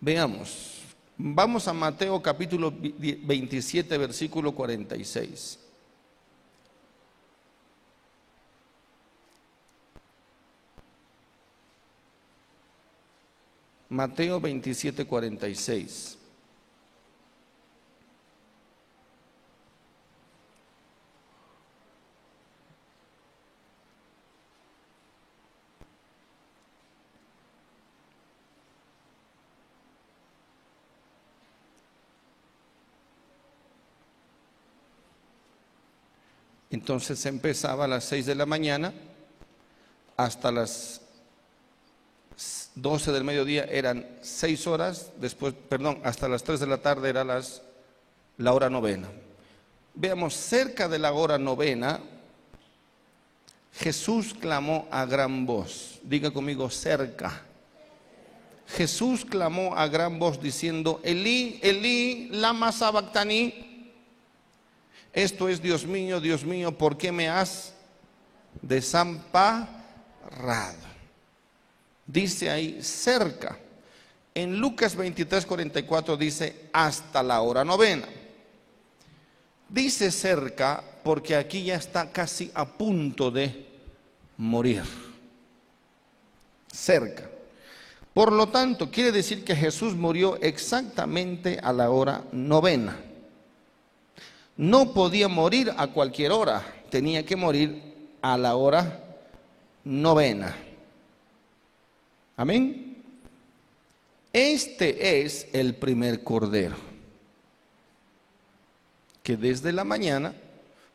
[0.00, 0.80] Veamos,
[1.16, 5.58] vamos a Mateo capítulo 27, versículo 46.
[13.90, 16.19] Mateo 27, 46.
[36.70, 38.92] Entonces empezaba a las 6 de la mañana
[40.16, 41.00] hasta las
[42.74, 47.24] 12 del mediodía eran 6 horas, después, perdón, hasta las 3 de la tarde era
[47.24, 47.62] las,
[48.38, 49.08] la hora novena.
[49.94, 52.00] Veamos, cerca de la hora novena,
[53.72, 55.98] Jesús clamó a gran voz.
[56.02, 57.42] Diga conmigo, cerca.
[58.68, 63.69] Jesús clamó a gran voz diciendo, Elí, Elí, lama sabactani.
[65.12, 67.74] Esto es, Dios mío, Dios mío, ¿por qué me has
[68.62, 69.70] desamparado?
[72.06, 73.58] Dice ahí cerca.
[74.34, 78.06] En Lucas 23, 44 dice hasta la hora novena.
[79.68, 83.66] Dice cerca porque aquí ya está casi a punto de
[84.36, 84.84] morir.
[86.72, 87.28] Cerca.
[88.14, 93.09] Por lo tanto, quiere decir que Jesús murió exactamente a la hora novena
[94.60, 97.80] no podía morir a cualquier hora, tenía que morir
[98.20, 99.02] a la hora
[99.84, 100.54] novena.
[102.36, 103.02] Amén.
[104.30, 106.76] Este es el primer cordero
[109.22, 110.34] que desde la mañana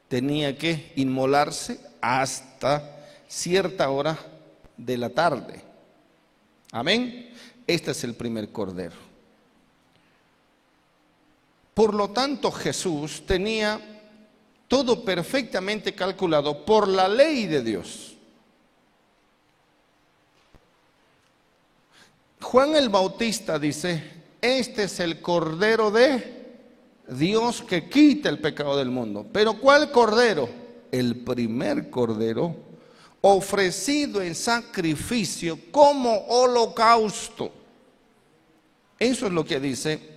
[0.09, 4.16] tenía que inmolarse hasta cierta hora
[4.78, 5.59] de la tarde.
[6.72, 7.34] Amén.
[7.66, 9.04] Este es el primer cordero.
[11.76, 13.80] Por lo tanto, Jesús tenía
[14.69, 18.15] todo perfectamente calculado por la ley de Dios.
[22.39, 24.01] Juan el Bautista dice,
[24.39, 26.45] este es el Cordero de
[27.09, 29.25] Dios que quita el pecado del mundo.
[29.33, 30.47] Pero ¿cuál Cordero?
[30.93, 32.55] El primer Cordero
[33.20, 37.51] ofrecido en sacrificio como holocausto.
[38.97, 40.14] Eso es lo que dice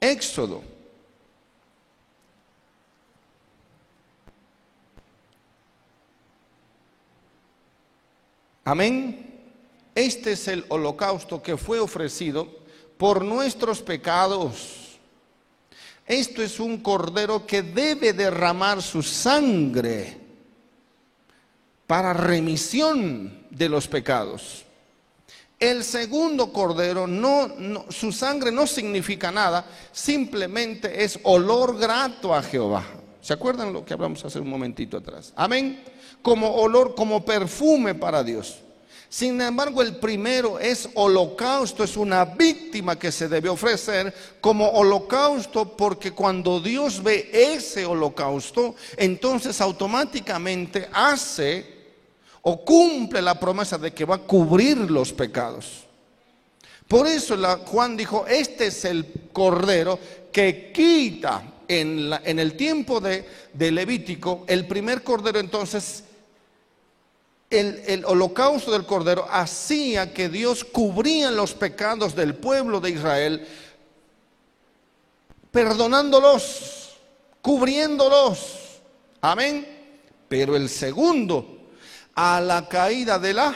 [0.00, 0.62] Éxodo.
[8.64, 9.24] Amén.
[9.94, 12.46] Este es el holocausto que fue ofrecido
[12.98, 14.98] por nuestros pecados.
[16.06, 20.18] Esto es un cordero que debe derramar su sangre
[21.86, 24.64] para remisión de los pecados.
[25.58, 27.06] El segundo cordero,
[27.90, 32.84] su sangre no significa nada, simplemente es olor grato a Jehová.
[33.20, 35.32] ¿Se acuerdan lo que hablamos hace un momentito atrás?
[35.34, 35.82] Amén.
[36.22, 38.60] Como olor, como perfume para Dios.
[39.08, 45.76] Sin embargo, el primero es holocausto, es una víctima que se debe ofrecer como holocausto
[45.76, 51.77] porque cuando Dios ve ese holocausto, entonces automáticamente hace
[52.50, 55.84] o cumple la promesa de que va a cubrir los pecados.
[56.88, 59.98] Por eso Juan dijo, este es el cordero
[60.32, 66.04] que quita en, el tiempo de, Levítico, el primer cordero entonces,
[67.50, 73.46] el, el holocausto del cordero hacía que Dios cubría los pecados del pueblo de Israel,
[75.50, 76.96] perdonándolos,
[77.42, 78.80] cubriéndolos.
[79.20, 79.68] Amén
[80.30, 81.57] Pero el segundo,
[82.20, 83.54] a la caída de la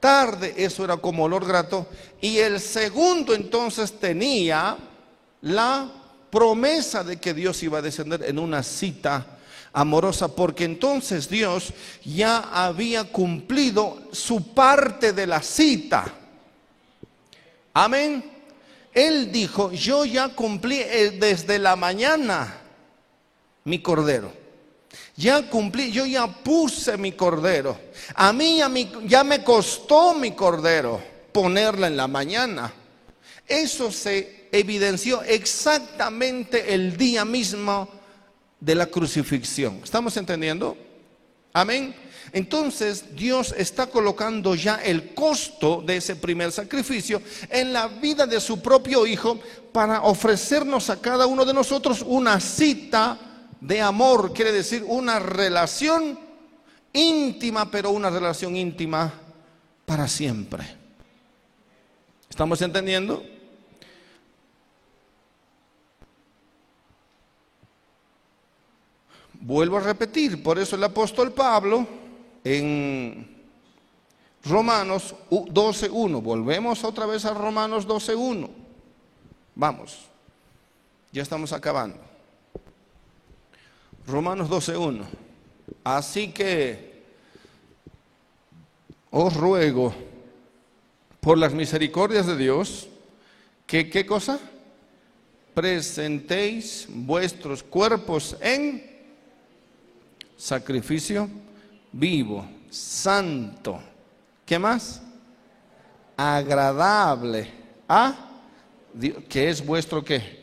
[0.00, 1.86] tarde, eso era como olor grato.
[2.18, 4.78] Y el segundo entonces tenía
[5.42, 5.92] la
[6.30, 9.38] promesa de que Dios iba a descender en una cita
[9.74, 16.14] amorosa, porque entonces Dios ya había cumplido su parte de la cita.
[17.74, 18.24] Amén.
[18.94, 22.56] Él dijo, yo ya cumplí eh, desde la mañana
[23.64, 24.39] mi cordero.
[25.20, 27.78] Ya cumplí, yo ya puse mi cordero.
[28.14, 28.70] A mí ya,
[29.04, 30.98] ya me costó mi cordero
[31.30, 32.72] ponerla en la mañana.
[33.46, 37.86] Eso se evidenció exactamente el día mismo
[38.58, 39.82] de la crucifixión.
[39.84, 40.74] ¿Estamos entendiendo?
[41.52, 41.94] Amén.
[42.32, 47.20] Entonces Dios está colocando ya el costo de ese primer sacrificio
[47.50, 49.38] en la vida de su propio Hijo
[49.70, 53.29] para ofrecernos a cada uno de nosotros una cita
[53.60, 56.18] de amor, quiere decir una relación
[56.92, 59.12] íntima, pero una relación íntima
[59.84, 60.64] para siempre.
[62.28, 63.22] ¿Estamos entendiendo?
[69.34, 71.86] Vuelvo a repetir, por eso el apóstol Pablo
[72.44, 73.40] en
[74.44, 78.48] Romanos 12.1, volvemos otra vez a Romanos 12.1,
[79.54, 80.06] vamos,
[81.10, 82.09] ya estamos acabando.
[84.06, 85.04] Romanos 12.1,
[85.84, 87.02] así que
[89.10, 89.94] os ruego
[91.20, 92.88] por las misericordias de Dios
[93.66, 94.40] que, ¿qué cosa?
[95.54, 98.90] Presentéis vuestros cuerpos en
[100.36, 101.28] sacrificio
[101.92, 103.80] vivo, santo.
[104.46, 105.02] ¿Qué más?
[106.16, 107.48] Agradable.
[107.88, 108.14] ¿Ah?
[109.28, 110.39] Que es vuestro qué?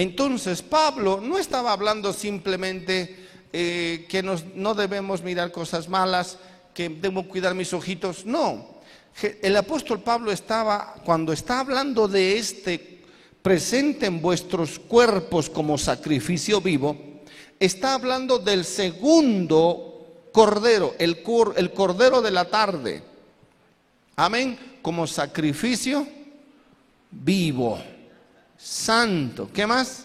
[0.00, 6.38] Entonces Pablo no estaba hablando simplemente eh, que no debemos mirar cosas malas,
[6.72, 8.24] que debo cuidar mis ojitos.
[8.24, 8.80] No.
[9.42, 13.02] El apóstol Pablo estaba, cuando está hablando de este,
[13.42, 16.96] presente en vuestros cuerpos como sacrificio vivo,
[17.58, 21.22] está hablando del segundo cordero, el,
[21.56, 23.02] el cordero de la tarde.
[24.16, 26.08] Amén, como sacrificio
[27.10, 27.78] vivo,
[28.60, 29.50] santo.
[29.52, 30.04] ¿Qué más?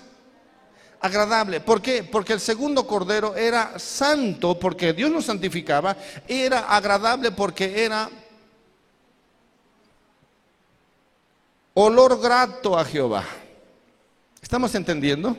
[1.02, 1.60] Agradable.
[1.60, 2.04] ¿Por qué?
[2.04, 5.96] Porque el segundo cordero era santo, porque Dios lo santificaba,
[6.28, 8.10] era agradable porque era
[11.74, 13.24] olor grato a Jehová.
[14.42, 15.36] ¿Estamos entendiendo?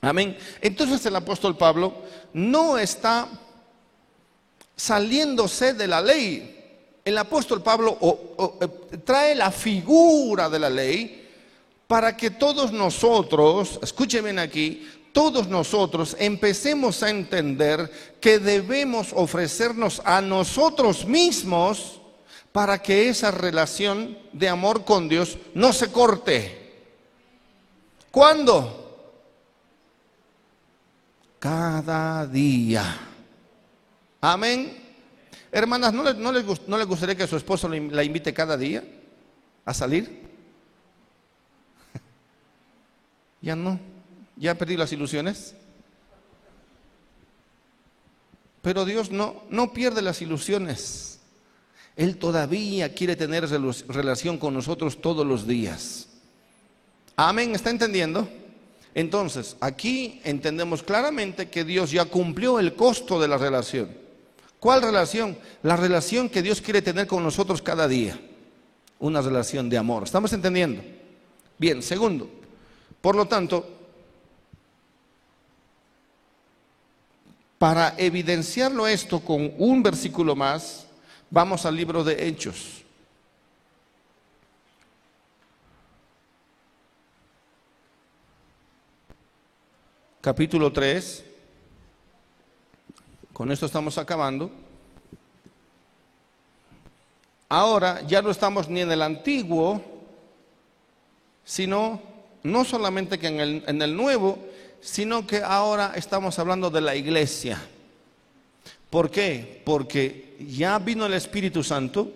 [0.00, 0.36] Amén.
[0.60, 1.94] Entonces el apóstol Pablo
[2.32, 3.28] no está
[4.74, 6.56] saliéndose de la ley.
[7.04, 7.98] El apóstol Pablo
[8.60, 11.19] eh, trae la figura de la ley
[11.90, 17.90] para que todos nosotros, escúchenme aquí, todos nosotros empecemos a entender
[18.20, 22.00] que debemos ofrecernos a nosotros mismos
[22.52, 26.84] para que esa relación de amor con Dios no se corte.
[28.12, 28.76] ¿Cuándo?
[31.40, 32.84] cada día.
[34.20, 34.78] Amén.
[35.50, 38.84] Hermanas, ¿no les, no gustaría que su esposo la invite cada día
[39.64, 40.19] a salir?
[43.40, 43.80] Ya no,
[44.36, 45.54] ya perdí las ilusiones.
[48.62, 51.20] Pero Dios no, no pierde las ilusiones.
[51.96, 53.48] Él todavía quiere tener
[53.88, 56.08] relación con nosotros todos los días.
[57.16, 58.28] Amén, ¿está entendiendo?
[58.94, 63.90] Entonces, aquí entendemos claramente que Dios ya cumplió el costo de la relación.
[64.58, 65.38] ¿Cuál relación?
[65.62, 68.20] La relación que Dios quiere tener con nosotros cada día.
[68.98, 70.04] Una relación de amor.
[70.04, 70.82] ¿Estamos entendiendo?
[71.58, 72.39] Bien, segundo.
[73.00, 73.66] Por lo tanto,
[77.58, 80.86] para evidenciarlo esto con un versículo más,
[81.30, 82.80] vamos al libro de Hechos.
[90.20, 91.24] capítulo 3.
[93.32, 94.50] Con esto estamos acabando.
[97.48, 99.82] Ahora ya no estamos ni en el antiguo,
[101.44, 102.00] sino
[102.42, 104.38] no solamente que en el, en el nuevo,
[104.80, 107.60] sino que ahora estamos hablando de la iglesia.
[108.88, 109.62] ¿Por qué?
[109.64, 112.10] Porque ya vino el Espíritu Santo.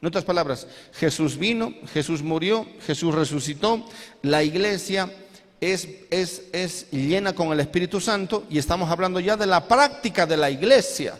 [0.00, 3.86] En otras palabras, Jesús vino, Jesús murió, Jesús resucitó,
[4.20, 5.10] la iglesia
[5.60, 10.36] es, es, llena con el Espíritu Santo y estamos hablando ya de la práctica de
[10.36, 11.18] la iglesia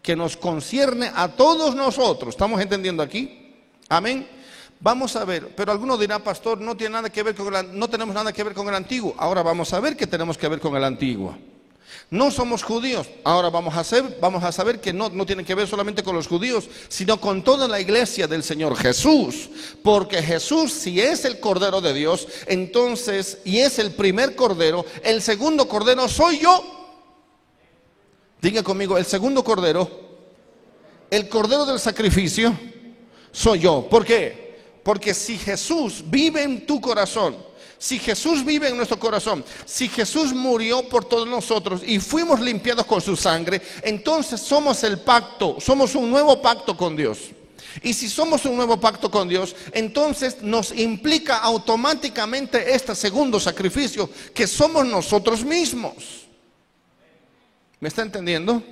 [0.00, 2.34] que nos concierne a todos nosotros.
[2.34, 3.54] ¿Estamos entendiendo aquí?
[3.88, 4.28] Amén.
[4.82, 7.88] Vamos a ver, pero alguno dirá, pastor, no tiene nada que ver con el, no
[7.88, 9.14] tenemos nada que ver con el antiguo.
[9.16, 11.38] Ahora vamos a ver que tenemos que ver con el antiguo.
[12.10, 13.06] No somos judíos.
[13.22, 16.26] Ahora vamos a, vamos a saber que no, no tiene que ver solamente con los
[16.26, 19.50] judíos, sino con toda la iglesia del Señor Jesús.
[19.84, 25.22] Porque Jesús, si es el Cordero de Dios, entonces, y es el primer Cordero, el
[25.22, 26.60] segundo Cordero soy yo.
[28.40, 29.88] Diga conmigo, el segundo Cordero,
[31.08, 32.52] el Cordero del sacrificio,
[33.30, 33.86] soy yo.
[33.88, 34.41] ¿Por qué?
[34.82, 37.36] Porque si Jesús vive en tu corazón,
[37.78, 42.86] si Jesús vive en nuestro corazón, si Jesús murió por todos nosotros y fuimos limpiados
[42.86, 47.30] con su sangre, entonces somos el pacto, somos un nuevo pacto con Dios.
[47.82, 54.08] Y si somos un nuevo pacto con Dios, entonces nos implica automáticamente este segundo sacrificio,
[54.34, 56.28] que somos nosotros mismos.
[57.80, 58.62] ¿Me está entendiendo?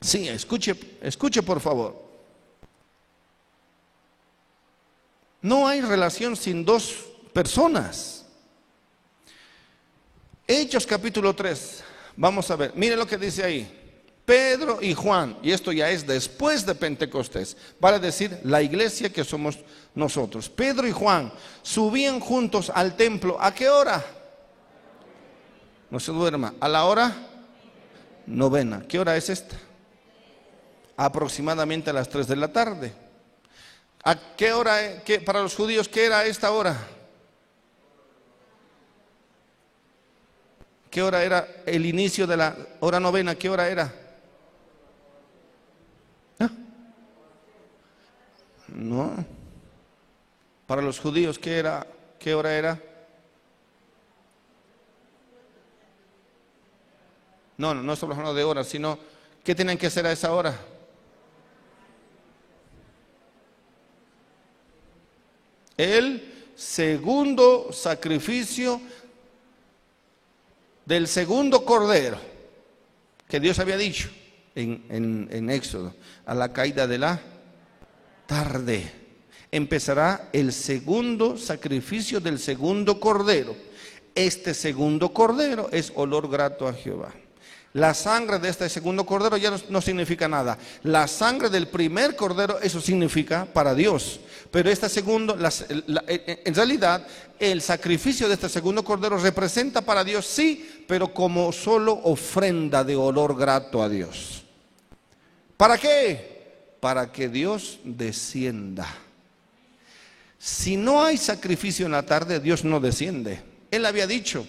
[0.00, 2.05] Sí, escuche, escuche por favor.
[5.46, 6.92] No hay relación sin dos
[7.32, 8.26] personas.
[10.44, 11.84] Hechos capítulo 3.
[12.16, 12.72] Vamos a ver.
[12.74, 14.02] Mire lo que dice ahí.
[14.24, 19.22] Pedro y Juan, y esto ya es después de Pentecostés, vale decir la iglesia que
[19.22, 19.60] somos
[19.94, 20.48] nosotros.
[20.48, 21.32] Pedro y Juan
[21.62, 23.36] subían juntos al templo.
[23.40, 24.04] ¿A qué hora?
[25.88, 26.54] No se duerma.
[26.58, 27.14] ¿A la hora?
[28.26, 28.82] Novena.
[28.88, 29.54] ¿Qué hora es esta?
[30.96, 33.05] Aproximadamente a las 3 de la tarde.
[34.06, 36.76] ¿A qué hora, para los judíos, qué era esta hora?
[40.88, 43.34] ¿Qué hora era el inicio de la hora novena?
[43.34, 43.92] ¿Qué hora era?
[46.38, 46.48] ¿Ah?
[48.68, 49.26] No.
[50.68, 51.84] Para los judíos, ¿qué era?
[52.20, 52.80] ¿Qué hora era?
[57.58, 59.00] No, no, no estamos hablando de horas, sino
[59.42, 60.56] ¿qué tienen que hacer a esa hora?
[65.76, 68.80] El segundo sacrificio
[70.86, 72.18] del segundo cordero
[73.28, 74.08] que Dios había dicho
[74.54, 75.94] en, Éxodo,
[76.24, 77.20] a la caída de la
[78.26, 78.90] tarde,
[79.52, 83.54] empezará el segundo sacrificio del segundo cordero.
[84.14, 87.12] Este segundo cordero es olor grato a Jehová.
[87.74, 90.56] La sangre de este segundo cordero ya no, significa nada.
[90.82, 94.20] La sangre del primer cordero, eso significa para Dios.
[94.50, 97.06] Pero este segundo, en realidad,
[97.38, 102.96] el sacrificio de este segundo cordero representa para Dios, sí, pero como solo ofrenda de
[102.96, 104.44] olor grato a Dios.
[105.56, 106.76] ¿Para qué?
[106.80, 108.86] Para que Dios descienda.
[110.38, 113.40] Si no hay sacrificio en la tarde, Dios no desciende.
[113.70, 114.46] Él había dicho,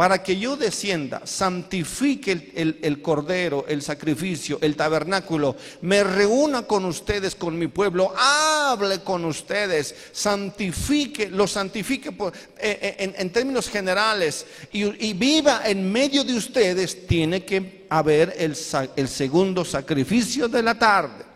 [0.00, 7.34] para que yo descienda, santifique el, cordero, el sacrificio, el tabernáculo, me reúna con ustedes,
[7.34, 15.12] con mi pueblo, hable con ustedes, santifique, lo santifique eh, eh, en, términos generales y,
[15.12, 18.56] viva en medio de ustedes, tiene que haber el,
[18.96, 21.26] el segundo sacrificio de la tarde.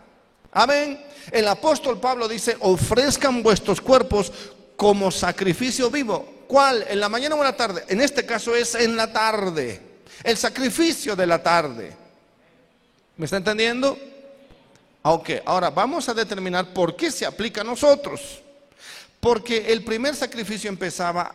[0.51, 0.99] Amén.
[1.31, 4.31] El apóstol Pablo dice, ofrezcan vuestros cuerpos
[4.75, 6.85] como sacrificio vivo ¿Cuál?
[6.87, 7.83] ¿En la mañana o en la tarde?
[7.87, 9.81] En este caso es en la tarde.
[10.23, 11.95] El sacrificio de la tarde.
[13.17, 13.97] ¿Me está entendiendo?
[15.03, 18.41] Ok, ahora vamos a determinar por qué se aplica a nosotros.
[19.19, 21.33] Porque el primer sacrificio empezaba,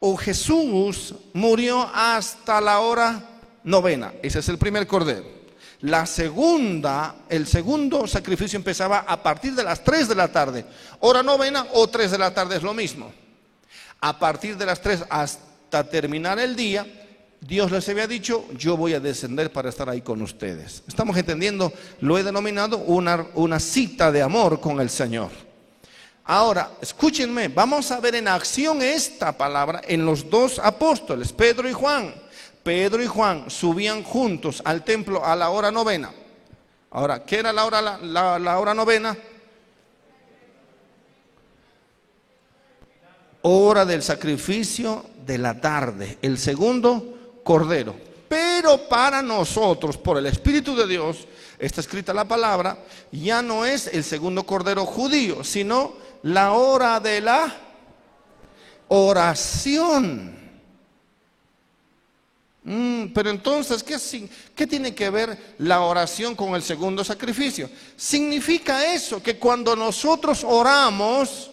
[0.00, 3.22] o Jesús murió hasta la hora
[3.64, 4.12] novena.
[4.22, 5.24] Ese es el primer cordero.
[5.80, 10.64] La segunda, el segundo sacrificio empezaba a partir de las 3 de la tarde.
[11.00, 13.12] Hora novena o 3 de la tarde es lo mismo.
[14.06, 16.86] A partir de las 3 hasta terminar el día,
[17.40, 20.84] Dios les había dicho, yo voy a descender para estar ahí con ustedes.
[20.86, 25.30] Estamos entendiendo, lo he denominado una, una cita de amor con el Señor.
[26.22, 31.72] Ahora, escúchenme, vamos a ver en acción esta palabra en los dos apóstoles, Pedro y
[31.72, 32.14] Juan.
[32.62, 36.12] Pedro y Juan subían juntos al templo a la hora novena.
[36.92, 39.16] Ahora, ¿qué era la hora, la, la hora novena?
[43.48, 47.94] Hora del sacrificio de la tarde, el segundo cordero.
[48.28, 52.76] Pero para nosotros, por el Espíritu de Dios, está escrita la palabra,
[53.12, 55.92] ya no es el segundo cordero judío, sino
[56.24, 57.56] la hora de la
[58.88, 60.34] oración.
[62.64, 63.96] Mm, pero entonces, ¿qué,
[64.56, 67.70] ¿qué tiene que ver la oración con el segundo sacrificio?
[67.94, 71.52] Significa eso, que cuando nosotros oramos,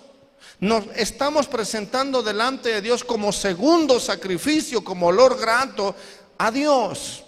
[0.64, 5.94] nos estamos presentando delante de Dios como segundo sacrificio, como olor grato
[6.38, 7.26] a Dios.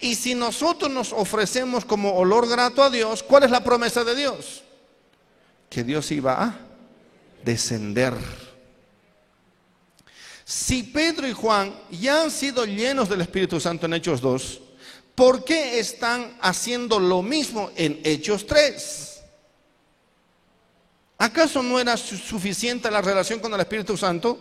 [0.00, 4.14] Y si nosotros nos ofrecemos como olor grato a Dios, ¿cuál es la promesa de
[4.16, 4.62] Dios?
[5.68, 6.58] Que Dios iba a
[7.44, 8.14] descender.
[10.46, 14.60] Si Pedro y Juan ya han sido llenos del Espíritu Santo en Hechos 2,
[15.14, 19.09] ¿por qué están haciendo lo mismo en Hechos 3?
[21.20, 24.38] ¿Acaso no era suficiente la relación con el Espíritu Santo?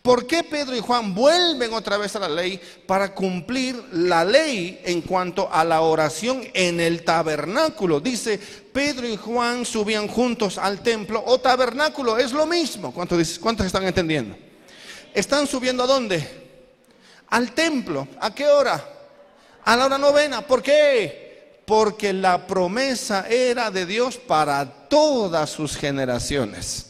[0.00, 4.80] ¿Por qué Pedro y Juan vuelven otra vez a la ley para cumplir la ley
[4.82, 8.00] en cuanto a la oración en el tabernáculo?
[8.00, 12.94] Dice, Pedro y Juan subían juntos al templo o tabernáculo, es lo mismo.
[12.94, 14.38] ¿Cuántos, están entendiendo?
[15.12, 16.26] ¿Están subiendo a dónde?
[17.28, 18.08] Al templo.
[18.20, 18.82] ¿A qué hora?
[19.66, 20.40] A la hora novena.
[20.40, 21.60] ¿Por qué?
[21.66, 26.86] Porque la promesa era de Dios para todas sus generaciones.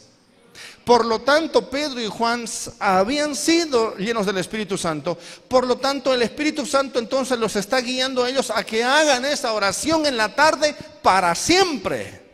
[0.89, 2.45] Por lo tanto, Pedro y Juan
[2.79, 5.15] habían sido llenos del Espíritu Santo.
[5.47, 9.23] Por lo tanto, el Espíritu Santo entonces los está guiando a ellos a que hagan
[9.23, 12.29] esa oración en la tarde para siempre.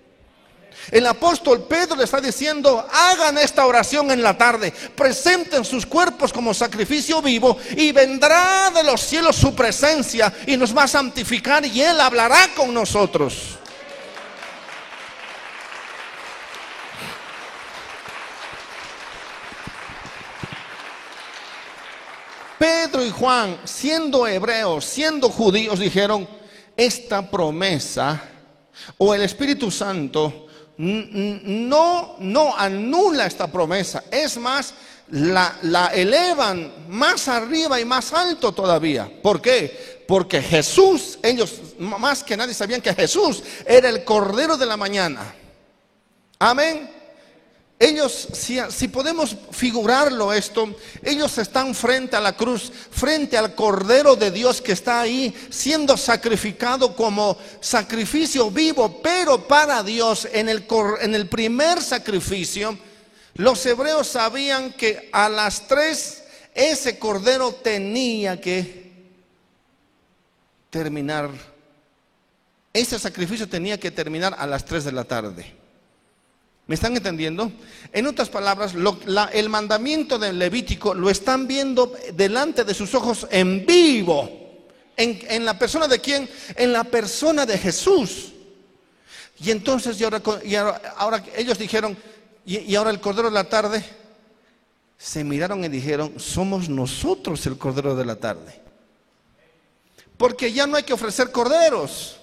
[0.92, 6.32] El apóstol Pedro le está diciendo, hagan esta oración en la tarde, presenten sus cuerpos
[6.32, 11.66] como sacrificio vivo y vendrá de los cielos su presencia y nos va a santificar
[11.66, 13.58] y él hablará con nosotros.
[22.66, 26.28] Pedro y Juan, siendo hebreos, siendo judíos, dijeron,
[26.76, 28.24] esta promesa
[28.98, 30.48] o el Espíritu Santo
[30.78, 34.74] no, no anula esta promesa, es más,
[35.12, 39.12] la, la elevan más arriba y más alto todavía.
[39.22, 40.04] ¿Por qué?
[40.08, 45.36] Porque Jesús, ellos más que nadie sabían que Jesús era el Cordero de la mañana.
[46.40, 46.95] Amén.
[47.78, 50.74] Ellos, si, podemos figurarlo esto,
[51.04, 55.98] ellos están frente a la cruz, frente al Cordero de Dios que está ahí siendo
[55.98, 60.66] sacrificado como sacrificio vivo, pero para Dios en el,
[61.02, 62.78] en el primer sacrificio,
[63.34, 66.24] los hebreos sabían que a las tres
[66.54, 68.94] ese Cordero tenía que
[70.70, 71.30] terminar,
[72.72, 75.65] ese sacrificio tenía que terminar a las tres de la tarde.
[76.68, 77.52] ¿Me están entendiendo?
[77.92, 78.74] En otras palabras,
[79.34, 84.42] el mandamiento del Levítico lo están viendo delante de sus ojos en vivo.
[84.98, 86.28] ¿En, la persona de quién?
[86.56, 88.32] En la persona de Jesús.
[89.40, 91.96] Y entonces, y ahora, ellos dijeron,
[92.46, 93.84] y, y ahora el Cordero de la tarde,
[94.98, 98.60] se miraron y dijeron, somos nosotros el Cordero de la tarde.
[100.18, 102.18] Porque ya no hay que ofrecer corderos.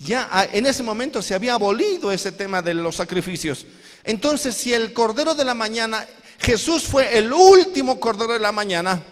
[0.00, 3.66] Ya ah, en ese momento se había abolido ese tema de los sacrificios.
[4.04, 6.06] Entonces, si el Cordero de la Mañana,
[6.38, 9.02] Jesús fue el último Cordero de la Mañana,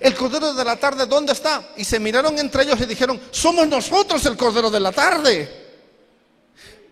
[0.00, 1.68] el Cordero de la Tarde, ¿dónde está?
[1.76, 5.64] Y se miraron entre ellos y dijeron, somos nosotros el Cordero de la Tarde.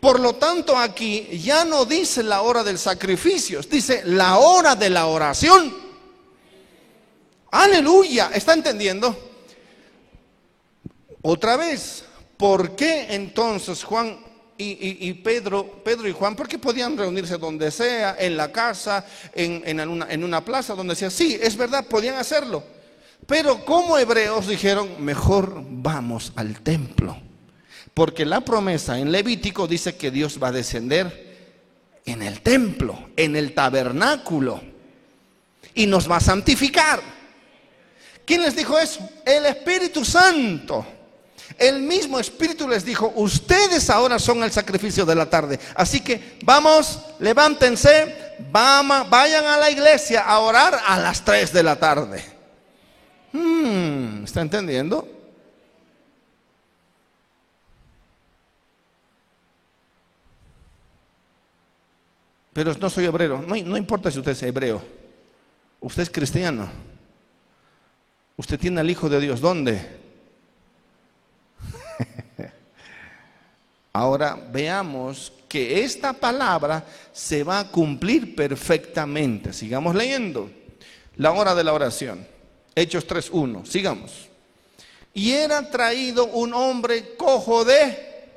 [0.00, 4.90] Por lo tanto, aquí ya no dice la hora del sacrificio, dice la hora de
[4.90, 5.72] la oración.
[7.52, 9.16] Aleluya, ¿está entendiendo?
[11.22, 12.04] Otra vez,
[12.42, 14.18] ¿Por qué entonces Juan
[14.58, 19.78] y, Pedro, Pedro y Juan, por qué podían reunirse donde sea, en la casa, en,
[19.88, 21.08] una, en una plaza, donde sea?
[21.08, 22.64] Sí, es verdad, podían hacerlo.
[23.28, 27.16] Pero como hebreos dijeron, mejor vamos al templo.
[27.94, 31.36] Porque la promesa en Levítico dice que Dios va a descender
[32.04, 34.60] en el templo, en el tabernáculo,
[35.76, 37.00] y nos va a santificar.
[38.24, 39.08] ¿Quién les dijo eso?
[39.24, 40.84] El Espíritu Santo.
[41.58, 45.58] El mismo Espíritu les dijo, ustedes ahora son el sacrificio de la tarde.
[45.74, 51.76] Así que vamos, levántense, vayan a la iglesia a orar a las 3 de la
[51.76, 52.24] tarde.
[53.32, 55.08] Hmm, ¿Está entendiendo?
[62.52, 63.42] Pero no soy hebreo.
[63.42, 64.82] No, no importa si usted es hebreo.
[65.80, 66.68] Usted es cristiano.
[68.36, 69.40] Usted tiene al Hijo de Dios.
[69.40, 70.01] ¿Dónde?
[73.92, 79.52] Ahora veamos que esta palabra se va a cumplir perfectamente.
[79.52, 80.50] Sigamos leyendo.
[81.16, 82.26] La hora de la oración.
[82.74, 83.66] Hechos 3.1.
[83.66, 84.30] Sigamos.
[85.12, 88.28] Y era traído un hombre cojo de,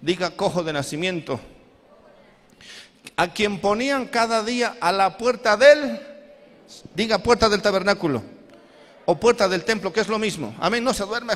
[0.00, 1.40] diga cojo de nacimiento,
[3.16, 6.00] a quien ponían cada día a la puerta del,
[6.94, 8.22] diga puerta del tabernáculo
[9.04, 10.54] o puerta del templo, que es lo mismo.
[10.60, 11.32] Amén, no se duerme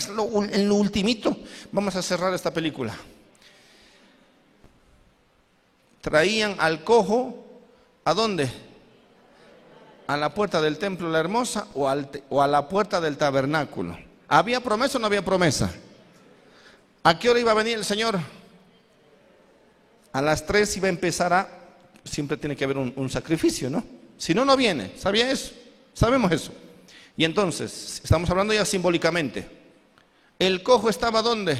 [0.52, 1.36] en lo ultimito.
[1.72, 2.94] Vamos a cerrar esta película
[6.00, 7.44] traían al cojo,
[8.04, 8.50] ¿a dónde?
[10.06, 11.90] ¿A la puerta del templo la hermosa o,
[12.30, 13.96] o a la puerta del tabernáculo?
[14.28, 15.70] ¿Había promesa o no había promesa?
[17.02, 18.18] ¿A qué hora iba a venir el Señor?
[20.12, 21.48] A las tres iba a empezar a,
[22.04, 23.84] siempre tiene que haber un, un sacrificio, ¿no?
[24.18, 24.92] Si no, no viene.
[24.98, 25.52] ¿Sabía eso?
[25.94, 26.52] Sabemos eso.
[27.16, 29.46] Y entonces, estamos hablando ya simbólicamente.
[30.38, 31.58] ¿El cojo estaba dónde?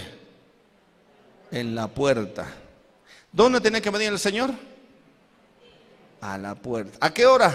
[1.51, 2.47] En la puerta.
[3.33, 4.51] ¿Dónde tenía que venir el Señor?
[6.21, 6.99] A la puerta.
[7.01, 7.55] ¿A qué hora?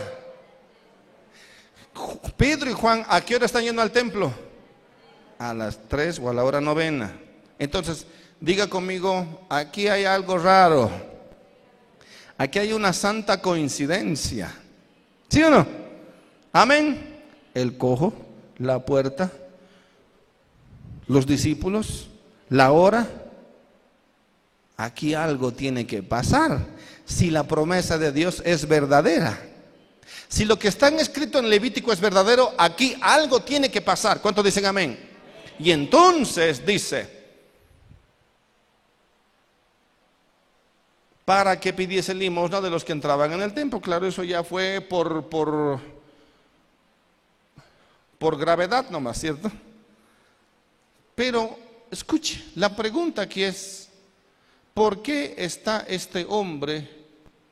[2.37, 4.31] Pedro y Juan, ¿a qué hora están yendo al templo?
[5.37, 7.17] A las tres o a la hora novena.
[7.59, 8.05] Entonces,
[8.39, 10.89] diga conmigo, aquí hay algo raro.
[12.37, 14.53] Aquí hay una santa coincidencia.
[15.29, 15.65] ¿Sí o no?
[16.51, 17.23] Amén.
[17.53, 18.13] El cojo,
[18.57, 19.31] la puerta,
[21.07, 22.09] los discípulos,
[22.49, 23.07] la hora.
[24.77, 26.65] Aquí algo tiene que pasar
[27.05, 29.39] si la promesa de Dios es verdadera.
[30.27, 34.21] Si lo que está escrito en Levítico es verdadero, aquí algo tiene que pasar.
[34.21, 34.99] ¿Cuántos dicen amén?
[35.59, 37.15] Y entonces dice,
[41.25, 43.81] para que pidiese limosna de los que entraban en el templo.
[43.81, 45.79] Claro, eso ya fue por, por,
[48.19, 49.51] por gravedad nomás, ¿cierto?
[51.15, 51.57] Pero
[51.89, 53.84] escuche, la pregunta aquí es,
[54.75, 56.87] ¿por qué está este hombre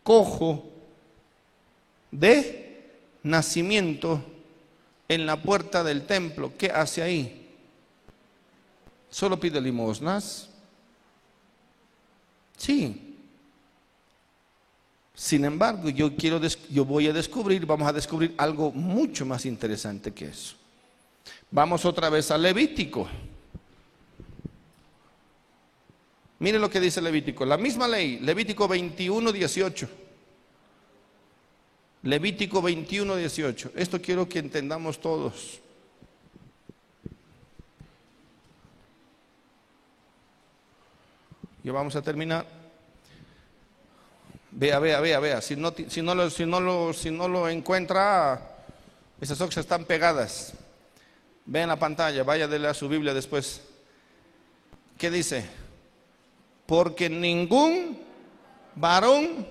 [0.04, 0.70] cojo
[2.12, 2.92] de
[3.24, 4.22] nacimiento
[5.08, 6.52] en la puerta del templo?
[6.58, 7.50] ¿Qué hace ahí?
[9.10, 10.50] ¿Solo pide limosnas?
[12.58, 13.16] Sí.
[15.16, 20.12] Sin embargo, yo, quiero, yo voy a descubrir, vamos a descubrir algo mucho más interesante
[20.12, 20.56] que eso.
[21.50, 23.08] Vamos otra vez a Levítico.
[26.44, 29.90] Mire lo que dice Levítico, la misma ley, Levítico 21, 18.
[32.02, 33.72] Levítico 21, 18.
[33.78, 35.62] Esto quiero que entendamos todos.
[41.64, 42.46] Ya vamos a terminar.
[44.52, 45.42] Vea, vea, vea, vea.
[45.42, 48.66] Si no, si no, lo, si no, lo, si no lo encuentra,
[49.22, 50.52] esas hojas están pegadas.
[51.46, 53.62] Vea en la pantalla, vaya a su Biblia después.
[54.98, 55.63] ¿Qué dice?
[56.66, 58.00] Porque ningún
[58.76, 59.46] varón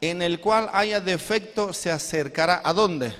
[0.00, 3.14] en el cual haya defecto se acercará a dónde?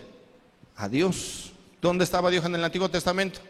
[0.77, 1.53] A Dios.
[1.81, 3.40] ¿Dónde estaba Dios en el Antiguo Testamento?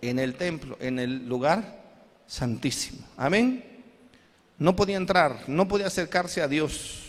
[0.00, 1.82] En el templo, en el lugar
[2.26, 3.06] santísimo.
[3.16, 3.64] Amén.
[4.58, 7.02] No podía entrar, no podía acercarse a Dios.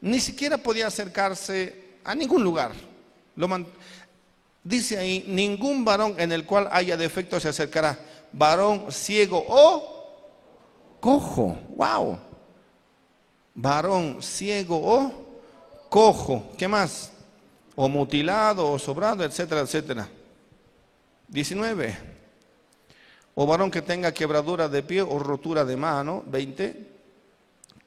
[0.00, 2.72] Ni siquiera podía acercarse a ningún lugar.
[4.64, 7.98] dice ahí, ningún varón en el cual haya defecto se acercará
[8.32, 11.58] varón ciego o cojo.
[11.76, 12.18] Wow.
[13.54, 15.12] Varón ciego o
[15.88, 16.50] cojo.
[16.56, 17.12] ¿Qué más?
[17.74, 20.08] O mutilado o sobrado, etcétera, etcétera.
[21.28, 21.98] 19.
[23.34, 26.22] O varón que tenga quebradura de pie o rotura de mano.
[26.26, 26.92] 20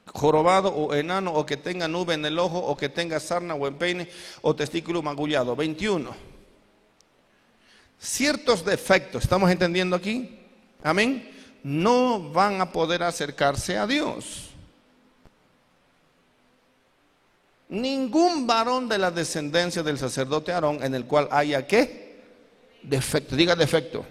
[0.06, 3.66] jorobado o enano o que tenga nube en el ojo o que tenga sarna o
[3.66, 4.08] empeine
[4.42, 5.56] o testículo magullado.
[5.56, 6.35] 21
[7.98, 10.38] ciertos defectos, ¿estamos entendiendo aquí?
[10.82, 11.30] Amén.
[11.62, 14.50] No van a poder acercarse a Dios.
[17.68, 22.22] Ningún varón de la descendencia del sacerdote Aarón en el cual haya qué?
[22.82, 24.06] Defecto, diga defecto.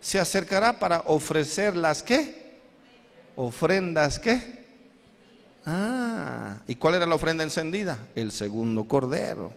[0.00, 2.58] Se acercará para ofrecer las qué?
[3.36, 4.66] Ofrendas qué?
[5.64, 7.98] Ah, ¿y cuál era la ofrenda encendida?
[8.14, 9.52] El segundo cordero.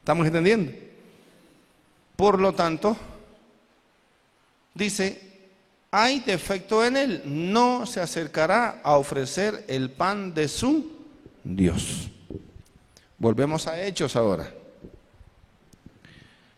[0.00, 0.87] ¿Estamos entendiendo?
[2.18, 2.96] Por lo tanto,
[4.74, 5.52] dice,
[5.88, 10.96] hay defecto en él, no se acercará a ofrecer el pan de su
[11.44, 12.10] Dios.
[13.18, 14.52] Volvemos a Hechos ahora.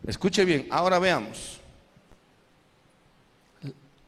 [0.06, 1.60] Escuche bien, ahora veamos.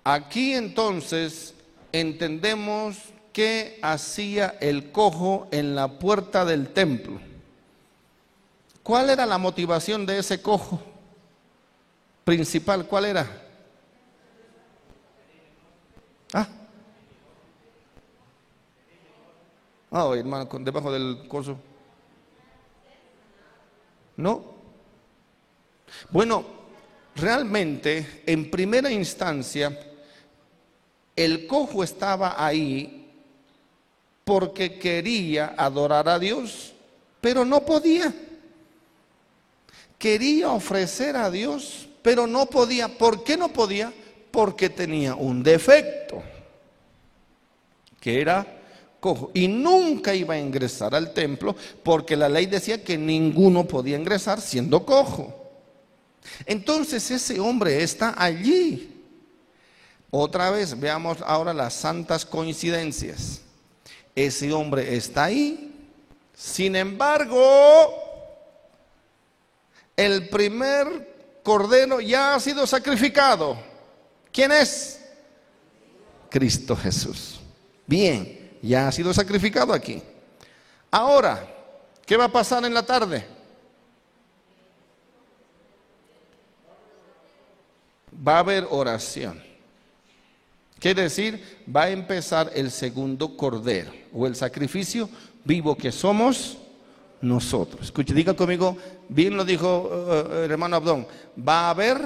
[0.04, 1.52] Aquí entonces
[1.92, 2.96] entendemos
[3.34, 7.20] qué hacía el cojo en la puerta del templo.
[8.82, 10.91] ¿Cuál era la motivación de ese cojo?
[12.24, 13.26] Principal, ¿cuál era?
[16.32, 16.48] Ah.
[19.90, 21.58] Ah, hermano, debajo del coso.
[24.16, 24.52] No.
[26.10, 26.44] Bueno,
[27.14, 29.78] realmente, en primera instancia,
[31.14, 33.10] el cojo estaba ahí
[34.24, 36.72] porque quería adorar a Dios,
[37.20, 38.14] pero no podía.
[39.98, 42.88] Quería ofrecer a Dios, pero no podía.
[42.88, 43.92] ¿Por qué no podía?
[44.30, 46.22] Porque tenía un defecto,
[48.00, 48.46] que era
[49.00, 49.30] cojo.
[49.34, 54.40] Y nunca iba a ingresar al templo porque la ley decía que ninguno podía ingresar
[54.40, 55.38] siendo cojo.
[56.46, 58.88] Entonces ese hombre está allí.
[60.10, 63.40] Otra vez, veamos ahora las santas coincidencias.
[64.14, 65.74] ese hombre está ahí.
[66.34, 67.40] Sin embargo,
[69.96, 71.11] el primer
[71.42, 73.58] cordero ya ha sido sacrificado.
[74.32, 75.00] ¿Quién es?
[76.30, 77.40] Cristo Jesús.
[77.86, 80.02] Bien, ya ha sido sacrificado aquí.
[80.90, 81.46] Ahora,
[82.06, 83.26] ¿qué va a pasar en la tarde?
[88.26, 89.42] Va a haber oración.
[90.78, 95.08] Quiere decir, va a empezar el segundo cordero o el sacrificio
[95.44, 96.58] vivo que somos
[97.22, 97.86] nosotros.
[97.86, 98.76] Escuche, diga conmigo,
[99.08, 101.98] bien lo dijo eh, el hermano Abdón, va a haber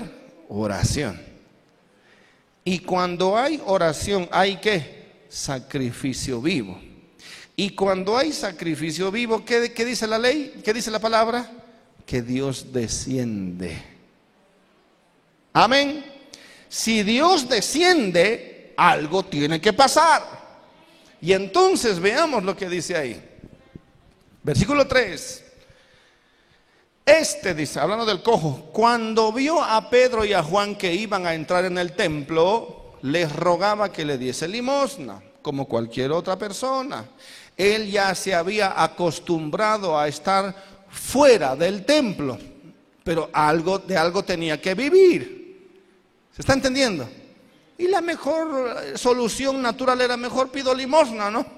[0.48, 1.20] oración.
[2.64, 6.80] Y cuando hay oración, hay que sacrificio vivo.
[7.56, 10.60] Y cuando hay sacrificio vivo, ¿qué, ¿qué, dice la ley?
[10.62, 11.50] ¿Qué dice la palabra?
[12.04, 13.82] Que Dios desciende.
[15.54, 16.04] Amén.
[16.68, 20.22] Si Dios desciende, algo tiene que pasar.
[21.22, 23.35] Y entonces veamos lo que dice ahí.
[24.46, 25.44] Versículo 3.
[27.04, 31.34] Este dice, hablando del cojo, cuando vio a Pedro y a Juan que iban a
[31.34, 37.04] entrar en el templo, les rogaba que le diese limosna, como cualquier otra persona.
[37.56, 40.54] Él ya se había acostumbrado a estar
[40.90, 42.38] fuera del templo,
[43.02, 45.70] pero algo de algo tenía que vivir.
[46.32, 47.08] ¿Se está entendiendo?
[47.78, 51.55] Y la mejor eh, solución natural era mejor pido limosna, ¿no?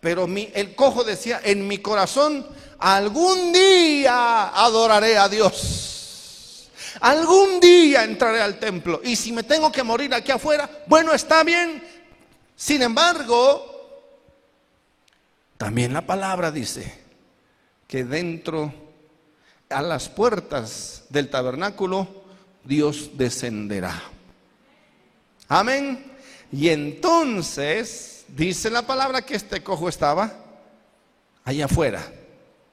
[0.00, 2.46] Pero el cojo decía, en mi corazón,
[2.78, 6.70] algún día adoraré a Dios.
[7.00, 9.00] Algún día entraré al templo.
[9.04, 11.82] Y si me tengo que morir aquí afuera, bueno, está bien.
[12.56, 13.70] Sin embargo,
[15.56, 16.98] también la palabra dice
[17.86, 18.72] que dentro,
[19.68, 22.08] a las puertas del tabernáculo,
[22.64, 24.02] Dios descenderá.
[25.48, 26.12] Amén.
[26.52, 30.32] Y entonces dice la palabra que este cojo estaba
[31.44, 32.02] allá afuera,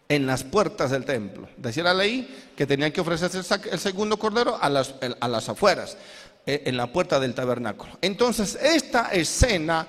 [0.09, 1.49] en las puertas del templo.
[1.57, 5.97] Decía la ley que tenía que ofrecerse el segundo cordero a las, a las afueras,
[6.45, 7.97] e, en la puerta del tabernáculo.
[8.01, 9.87] Entonces, esta escena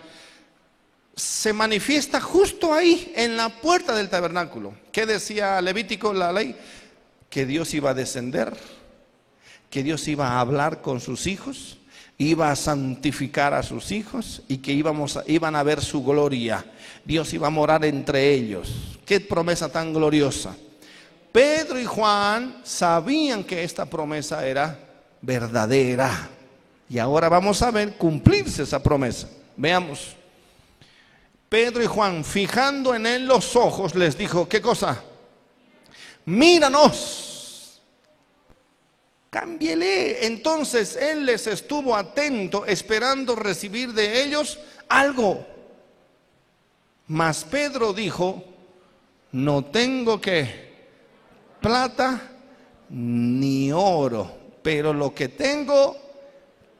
[1.15, 4.75] se manifiesta justo ahí, en la puerta del tabernáculo.
[4.93, 6.57] ¿Qué decía Levítico, la ley?
[7.31, 8.57] Que Dios iba a descender,
[9.71, 11.78] que Dios iba a hablar con sus hijos
[12.19, 16.65] iba a santificar a sus hijos y que íbamos iban a ver su gloria.
[17.05, 18.99] Dios iba a morar entre ellos.
[19.07, 20.57] Qué promesa tan gloriosa.
[21.31, 24.79] Pedro y Juan sabían que esta promesa era
[25.23, 26.29] verdadera.
[26.91, 29.29] Y ahora vamos a ver cumplirse esa promesa.
[29.57, 30.17] Veamos.
[31.49, 35.03] Pedro y Juan, fijando en él los ojos, les dijo, ¿qué cosa?
[36.27, 37.38] Míranos.
[39.39, 40.27] Cámbiele.
[40.27, 44.59] Entonces él les estuvo atento, esperando recibir de ellos
[44.89, 45.47] algo.
[47.07, 48.43] Mas Pedro dijo,
[49.31, 50.73] no tengo que
[51.61, 52.21] plata
[52.89, 55.97] ni oro, pero lo que tengo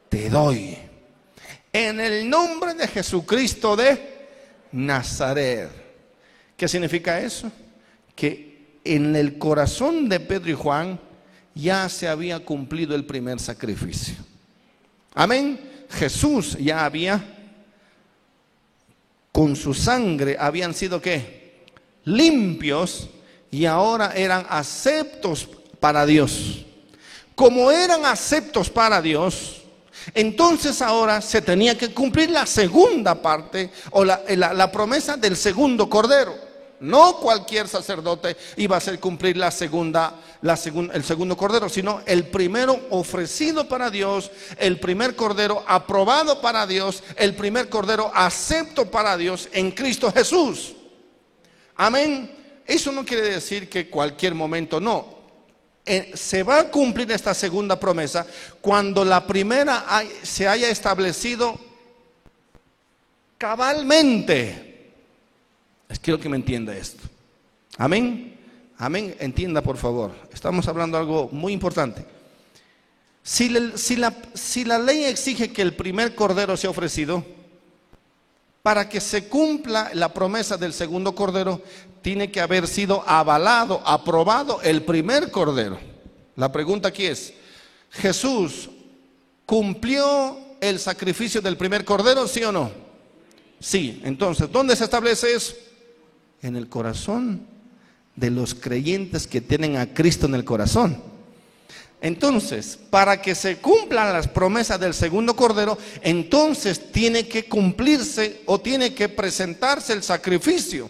[0.09, 0.77] te doy.
[1.71, 4.27] En el nombre de Jesucristo de
[4.73, 5.69] Nazaret.
[6.57, 7.49] ¿Qué significa eso?
[8.13, 10.99] Que en el corazón de Pedro y Juan
[11.55, 14.15] ya se había cumplido el primer sacrificio.
[15.13, 15.59] Amén.
[15.89, 17.23] Jesús ya había,
[19.31, 21.65] con su sangre, habían sido qué?
[22.05, 23.09] Limpios
[23.51, 25.47] y ahora eran aceptos
[25.79, 26.65] para Dios.
[27.35, 29.63] Como eran aceptos para Dios,
[30.13, 35.89] entonces ahora se tenía que cumplir la segunda parte o la, la promesa del segundo
[35.89, 36.48] cordero.
[36.81, 40.57] No cualquier sacerdote iba a hacer cumplir la segunda, la
[40.93, 47.03] el segundo cordero, sino el primero ofrecido para Dios, el primer cordero aprobado para Dios,
[47.17, 50.73] el primer cordero acepto para Dios en Cristo Jesús.
[51.75, 52.61] Amén.
[52.65, 55.19] Eso no quiere decir que cualquier momento no.
[55.85, 58.25] Eh, se va a cumplir esta segunda promesa
[58.61, 59.85] cuando la primera
[60.21, 61.59] se haya establecido
[63.37, 64.68] cabalmente
[65.97, 67.03] quiero que me entienda esto.
[67.77, 68.37] Amén.
[68.77, 69.15] Amén.
[69.19, 70.11] Entienda, por favor.
[70.31, 72.05] Estamos hablando de algo muy importante.
[73.23, 77.25] Si, la, si la ley exige que el primer cordero sea ofrecido,
[78.61, 81.61] para que se cumpla la promesa del segundo cordero,
[82.01, 85.79] tiene que haber sido avalado, aprobado el primer cordero.
[86.35, 87.33] La pregunta aquí es,
[87.91, 88.69] ¿Jesús
[89.45, 92.71] cumplió el sacrificio del primer cordero, sí o no?
[93.59, 95.55] Sí, entonces, ¿dónde se establece eso?
[96.41, 97.41] En el corazón
[98.15, 101.01] de los creyentes que tienen a Cristo en el corazón.
[102.01, 108.59] Entonces, para que se cumplan las promesas del segundo cordero, entonces tiene que cumplirse o
[108.59, 110.89] tiene que presentarse el sacrificio.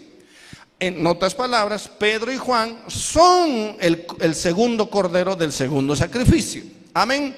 [0.78, 6.62] En otras palabras, Pedro y Juan son el, segundo cordero del segundo sacrificio.
[6.94, 7.36] Amén.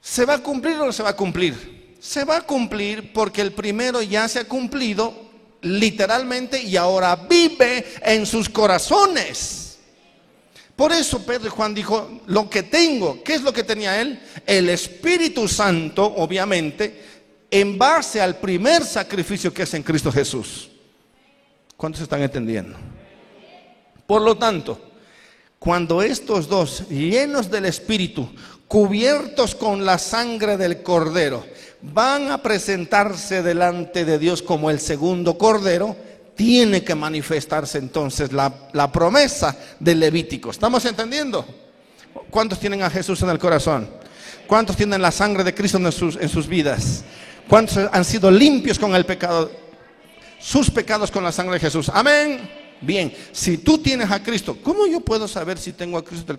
[0.00, 1.96] ¿Se va a cumplir o no se va a cumplir?
[1.98, 5.25] Se va a cumplir porque el primero ya se ha cumplido
[5.66, 9.78] literalmente y ahora vive en sus corazones.
[10.74, 14.20] Por eso Pedro y Juan dijo, lo que tengo, ¿qué es lo que tenía él?
[14.44, 17.02] El Espíritu Santo, obviamente,
[17.50, 20.70] en base al primer sacrificio que es en Cristo Jesús.
[21.76, 22.76] ¿Cuántos están entendiendo?
[24.06, 24.80] Por lo tanto,
[25.58, 28.28] cuando estos dos, llenos del Espíritu,
[28.68, 31.44] cubiertos con la sangre del Cordero,
[31.82, 35.96] van a presentarse delante de Dios como el segundo Cordero,
[36.34, 40.50] tiene que manifestarse entonces la, promesa del Levítico.
[40.50, 41.44] ¿Estamos entendiendo?
[42.30, 43.88] ¿Cuántos tienen a Jesús en el corazón?
[44.46, 47.02] ¿Cuántos tienen la sangre de Cristo en sus, en sus vidas?
[47.48, 49.50] ¿Cuántos han sido limpios con el pecado?
[50.38, 51.90] Sus pecados con la sangre de Jesús.
[51.92, 52.48] Amén.
[52.80, 56.38] Bien, si tú tienes a Cristo, ¿cómo yo puedo saber si tengo a Cristo,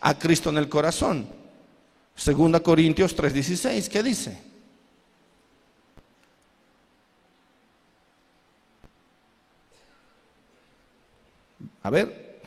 [0.00, 1.28] a Cristo en el corazón?
[2.16, 4.36] Segunda Corintios 3:16, ¿qué dice?
[11.86, 12.40] A ver.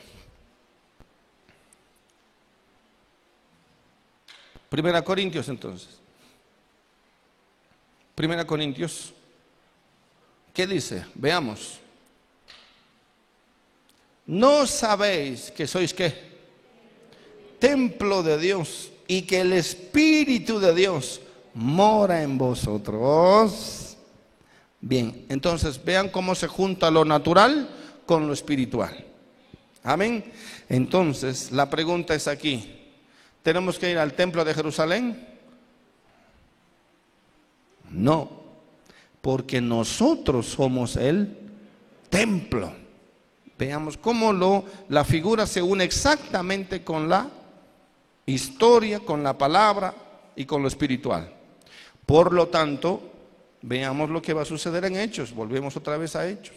[4.68, 5.88] Primera Corintios entonces.
[8.14, 9.14] Primera Corintios.
[10.52, 11.06] ¿Qué dice?
[11.14, 11.78] Veamos.
[14.26, 16.12] ¿No sabéis que sois qué?
[17.58, 21.18] Templo de Dios y que el Espíritu de Dios
[21.54, 23.96] mora en vosotros.
[24.82, 27.70] Bien, entonces vean cómo se junta lo natural
[28.04, 29.06] con lo espiritual.
[29.82, 30.32] Amén.
[30.68, 32.76] Entonces, la pregunta es aquí.
[33.42, 35.26] ¿Tenemos que ir al templo de Jerusalén?
[37.90, 38.30] No,
[39.20, 41.36] porque nosotros somos el
[42.08, 42.72] templo.
[43.58, 47.28] Veamos cómo lo, la figura se une exactamente con la
[48.26, 49.94] historia, con la palabra
[50.36, 51.34] y con lo espiritual.
[52.06, 53.10] Por lo tanto,
[53.62, 55.34] veamos lo que va a suceder en Hechos.
[55.34, 56.56] Volvemos otra vez a Hechos.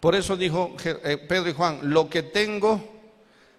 [0.00, 2.82] Por eso dijo eh, Pedro y Juan, lo que tengo,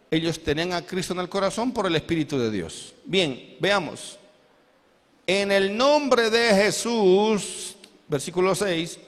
[0.10, 2.96] ellos tenían a Cristo en el corazón por el Espíritu de Dios.
[3.06, 4.18] Bien, veamos.
[5.28, 7.76] En el nombre de Jesús,
[8.08, 9.00] versículo 6,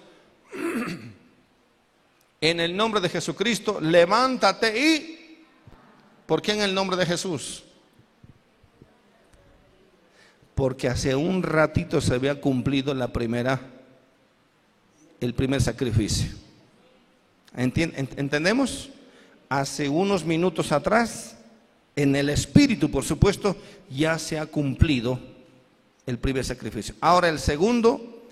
[2.42, 5.20] en el nombre de Jesucristo, levántate y...
[6.28, 7.64] ¿Por qué en el nombre de Jesús?
[10.56, 13.60] Porque hace un ratito se había cumplido la primera,
[15.20, 16.43] el primer sacrificio.
[17.56, 18.90] ¿Entendemos?
[19.50, 21.36] Hace unos minutos atrás,
[21.96, 23.56] en el Espíritu, por supuesto,
[23.90, 25.20] ya se ha cumplido
[26.06, 26.96] el primer sacrificio.
[27.00, 28.26] Ahora el segundo,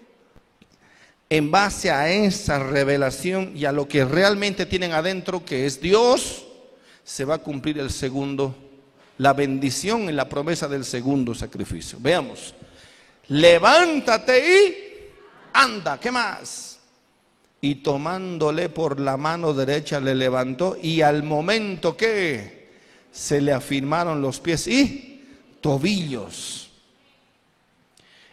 [1.29, 6.45] en base a esa revelación y a lo que realmente tienen adentro, que es Dios,
[7.03, 8.55] se va a cumplir el segundo,
[9.17, 11.99] la bendición en la promesa del segundo sacrificio.
[12.01, 12.55] Veamos,
[13.27, 14.75] levántate y
[15.53, 16.70] anda, ¿qué más?
[17.61, 22.71] Y tomándole por la mano derecha le levantó y al momento que
[23.11, 25.23] se le afirmaron los pies y
[25.61, 26.71] tobillos.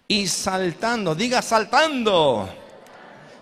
[0.09, 2.48] Y saltando, diga saltando,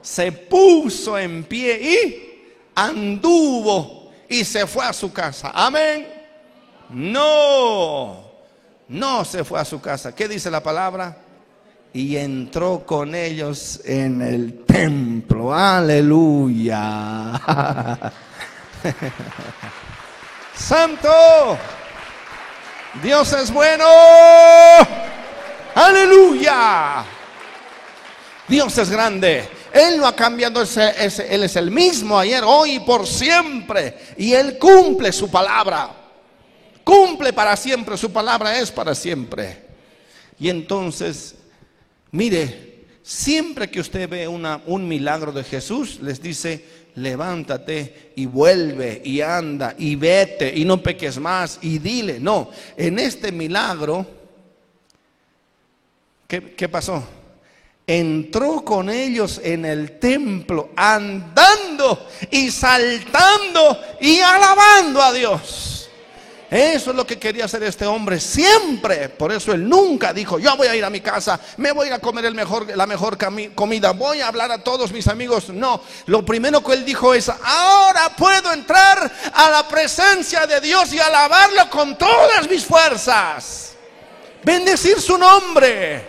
[0.03, 2.27] se puso en pie y
[2.75, 5.53] anduvo y se fue a su casa.
[5.55, 6.09] Amén.
[6.91, 8.25] No,
[8.89, 10.13] no se fue a su casa.
[10.13, 11.26] ¿Qué dice la palabra?
[11.97, 15.55] Y entró con ellos en el templo.
[15.55, 17.33] Aleluya.
[20.55, 21.57] Santo.
[23.03, 23.87] Dios es bueno.
[25.75, 27.03] Aleluya.
[28.47, 29.49] Dios es grande.
[29.73, 33.97] Él no ha cambiado, Él es el mismo ayer, hoy y por siempre.
[34.19, 35.89] Y Él cumple su palabra.
[36.85, 39.65] Cumple para siempre, su palabra es para siempre.
[40.39, 41.37] Y entonces
[42.17, 46.65] Mire, siempre que usted ve un milagro de Jesús, les dice,
[46.95, 52.19] levántate y vuelve y anda y vete y no peques más y dile.
[52.19, 54.07] No, en este milagro,
[56.27, 57.07] ¿qué, pasó?
[57.87, 65.76] Entró con ellos en el templo andando y saltando y alabando a Dios.
[66.49, 69.09] Eso es lo que quería hacer este hombre siempre.
[69.09, 71.99] Por eso él nunca dijo, yo voy a ir a mi casa, me voy a
[71.99, 73.19] comer la mejor
[73.55, 75.49] comida, voy a hablar a todos mis amigos.
[75.49, 80.93] No, lo primero que él dijo es, ahora puedo entrar a la presencia de Dios
[80.93, 83.75] y alabarlo con todas mis fuerzas.
[84.45, 86.07] Bendecir su nombre.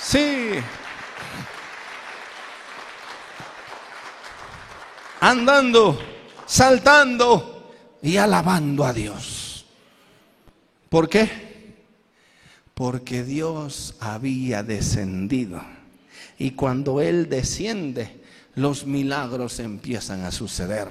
[0.00, 0.54] Sí.
[5.20, 6.00] Andando,
[6.46, 7.57] saltando
[8.02, 9.66] y alabando a Dios.
[10.88, 11.74] ¿Por qué?
[12.74, 15.62] Porque Dios había descendido.
[16.38, 18.22] Y cuando Él desciende,
[18.54, 20.88] los milagros empiezan a suceder.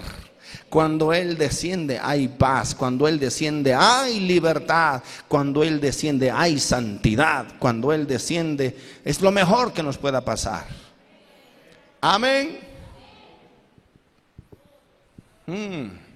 [0.70, 7.46] Cuando Él desciende hay paz, cuando Él desciende hay libertad, cuando Él desciende hay santidad,
[7.60, 10.66] cuando Él desciende es lo mejor que nos pueda pasar.
[12.00, 12.60] Amén.
[15.48, 16.07] Mm.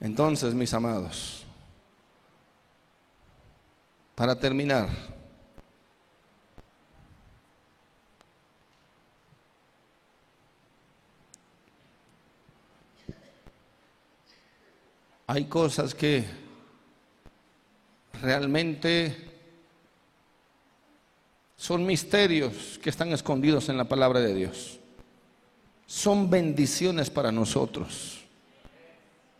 [0.00, 1.44] Entonces, mis amados,
[4.14, 4.88] para terminar,
[15.26, 16.24] hay cosas que
[18.22, 19.28] realmente
[21.58, 24.80] son misterios que están escondidos en la palabra de Dios.
[25.86, 28.19] Son bendiciones para nosotros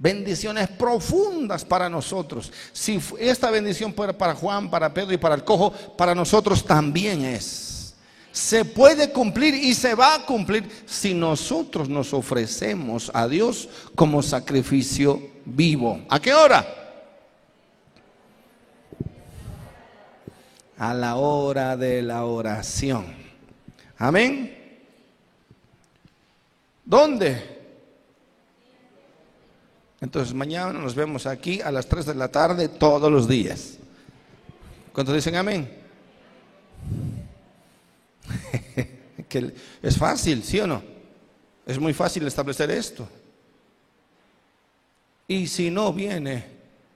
[0.01, 2.51] bendiciones profundas para nosotros.
[2.72, 7.24] Si esta bendición fuera para Juan, para Pedro y para el cojo, para nosotros también
[7.24, 7.94] es.
[8.32, 14.22] Se puede cumplir y se va a cumplir si nosotros nos ofrecemos a Dios como
[14.22, 16.01] sacrificio vivo.
[16.09, 16.66] ¿A qué hora?
[20.78, 23.05] A la hora de la oración.
[23.98, 24.56] Amén.
[26.86, 27.59] ¿Dónde?
[30.01, 33.74] Entonces mañana nos vemos aquí a las 3 de la tarde todos los días.
[34.93, 35.70] ¿Cuántos dicen amén?
[39.28, 40.82] que es fácil, ¿sí o no?
[41.66, 43.09] Es muy fácil establecer esto.
[45.28, 46.44] Y si no viene,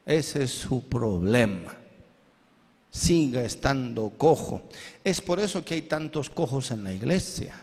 [0.05, 1.72] ese es su problema.
[2.90, 4.62] Siga estando cojo.
[5.05, 7.55] Es por eso que hay tantos cojos en la iglesia.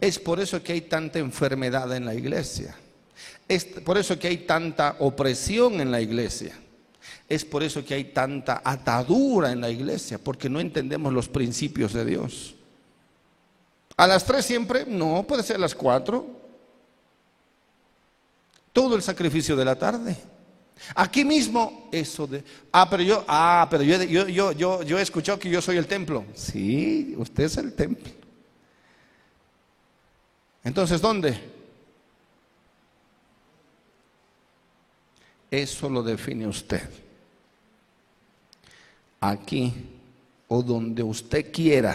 [0.00, 2.76] Es por eso que hay tanta enfermedad en la iglesia.
[3.52, 6.58] Es por eso que hay tanta opresión en la iglesia.
[7.28, 11.92] Es por eso que hay tanta atadura en la iglesia, porque no entendemos los principios
[11.92, 12.54] de Dios.
[13.94, 16.26] A las tres siempre, no, puede ser a las cuatro.
[18.72, 20.16] Todo el sacrificio de la tarde.
[20.94, 22.42] Aquí mismo, eso de,
[22.72, 25.76] ah, pero yo, ah, pero yo, yo, yo, yo, yo he escuchado que yo soy
[25.76, 26.24] el templo.
[26.34, 28.10] Sí, usted es el templo.
[30.64, 31.61] Entonces, ¿dónde?
[35.52, 36.88] Eso lo define usted.
[39.20, 39.70] Aquí
[40.48, 41.94] o donde usted quiera.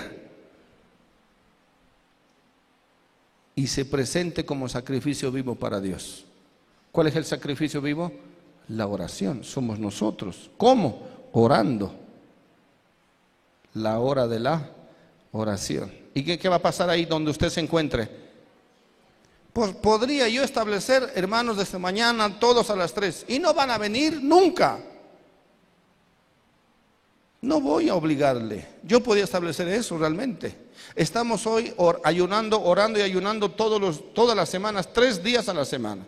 [3.56, 6.24] Y se presente como sacrificio vivo para Dios.
[6.92, 8.12] ¿Cuál es el sacrificio vivo?
[8.68, 9.44] La oración.
[9.44, 10.52] Somos nosotros.
[10.56, 11.08] ¿Cómo?
[11.32, 11.96] Orando.
[13.74, 14.70] La hora de la
[15.32, 15.92] oración.
[16.14, 18.27] ¿Y qué, qué va a pasar ahí donde usted se encuentre?
[19.58, 23.26] Pues podría yo establecer, hermanos, desde mañana todos a las tres.
[23.28, 24.78] Y no van a venir nunca.
[27.42, 28.68] No voy a obligarle.
[28.84, 30.56] Yo podía establecer eso realmente.
[30.94, 31.74] Estamos hoy
[32.04, 36.06] ayunando, orando y ayunando todos los, todas las semanas, tres días a la semana.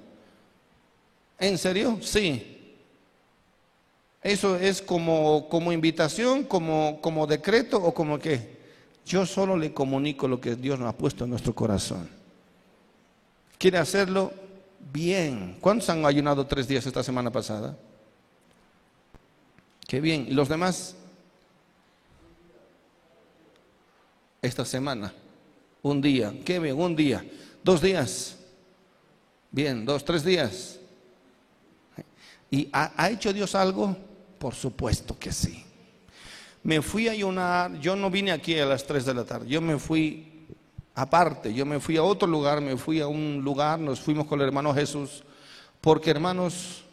[1.39, 1.97] ¿En serio?
[2.03, 2.75] Sí.
[4.21, 8.59] Eso es como, como invitación, como, como decreto o como qué.
[9.07, 12.18] Yo solo le comunico lo que Dios nos ha puesto en nuestro corazón
[13.59, 14.33] quiere hacerlo
[14.91, 15.57] bien.
[15.61, 17.77] ¿Cuántos han ayunado tres días esta semana pasada?
[19.87, 20.25] Qué bien.
[20.27, 20.95] ¿Y los demás?
[24.41, 25.13] Esta semana.
[25.83, 26.33] Un día.
[26.43, 27.23] Qué bien, un día.
[27.63, 28.37] Dos días.
[29.51, 30.79] Bien, dos, tres días.
[32.51, 33.95] ¿Y ha, hecho Dios algo?
[34.37, 35.65] Por supuesto que sí.
[36.63, 39.61] Me fui a ayunar, yo no vine aquí a las tres de la tarde, yo
[39.61, 40.28] me fui
[41.01, 41.53] aparte.
[41.53, 44.47] Yo me fui a otro lugar, me fui a un lugar, nos fuimos con el
[44.47, 45.23] hermano Jesús,
[45.81, 46.83] porque hermanos,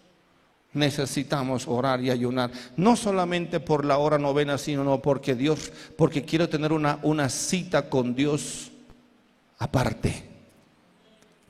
[0.72, 6.48] necesitamos orar y ayunar, no solamente por la hora novena, sino porque Dios, porque quiero
[6.48, 8.70] tener una, una cita con Dios
[9.58, 10.24] aparte.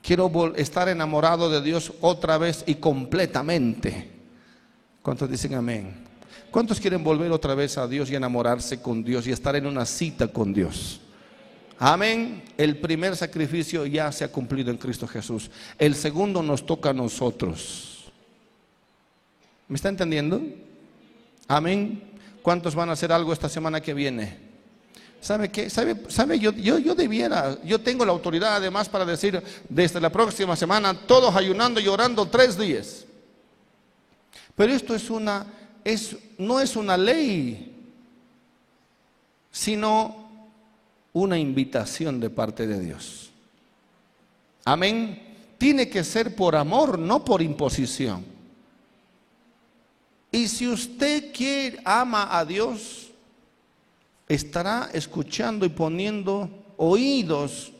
[0.01, 4.09] Quiero estar enamorado de Dios otra vez y completamente.
[5.01, 6.07] ¿Cuántos dicen amén?
[6.49, 9.85] ¿Cuántos quieren volver otra vez a Dios y enamorarse con Dios y estar en una
[9.85, 11.01] cita con Dios?
[11.79, 12.43] Amén.
[12.57, 15.51] El primer sacrificio ya se ha cumplido en Cristo Jesús.
[15.77, 18.11] El segundo nos toca a nosotros.
[19.67, 20.41] ¿Me está entendiendo?
[21.47, 22.01] Amén.
[22.41, 24.47] ¿Cuántos van a hacer algo esta semana que viene?
[25.21, 25.69] ¿Sabe qué?
[25.69, 26.39] ¿Sabe, sabe?
[26.39, 30.93] Yo, yo, yo debiera, yo tengo la autoridad además para decir desde la próxima semana,
[30.93, 33.05] todos ayunando y orando tres días.
[34.55, 35.45] Pero esto es una,
[35.83, 37.75] es, no es una ley,
[39.51, 40.26] sino
[41.17, 43.31] una invitación de parte de Dios.
[44.65, 45.23] Amén.
[45.57, 48.23] Tiene que ser por amor, no por imposición.
[50.31, 53.11] Y si usted quiere, ama a Dios,
[54.27, 57.71] estará escuchando y poniendo oídos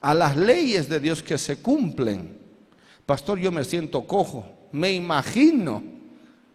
[0.00, 2.38] a las leyes de Dios que se cumplen.
[3.06, 5.82] Pastor, yo me siento cojo, me imagino,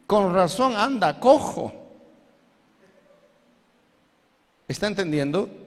[0.05, 1.73] con razón anda cojo.
[4.68, 5.66] ¿Está entendiendo?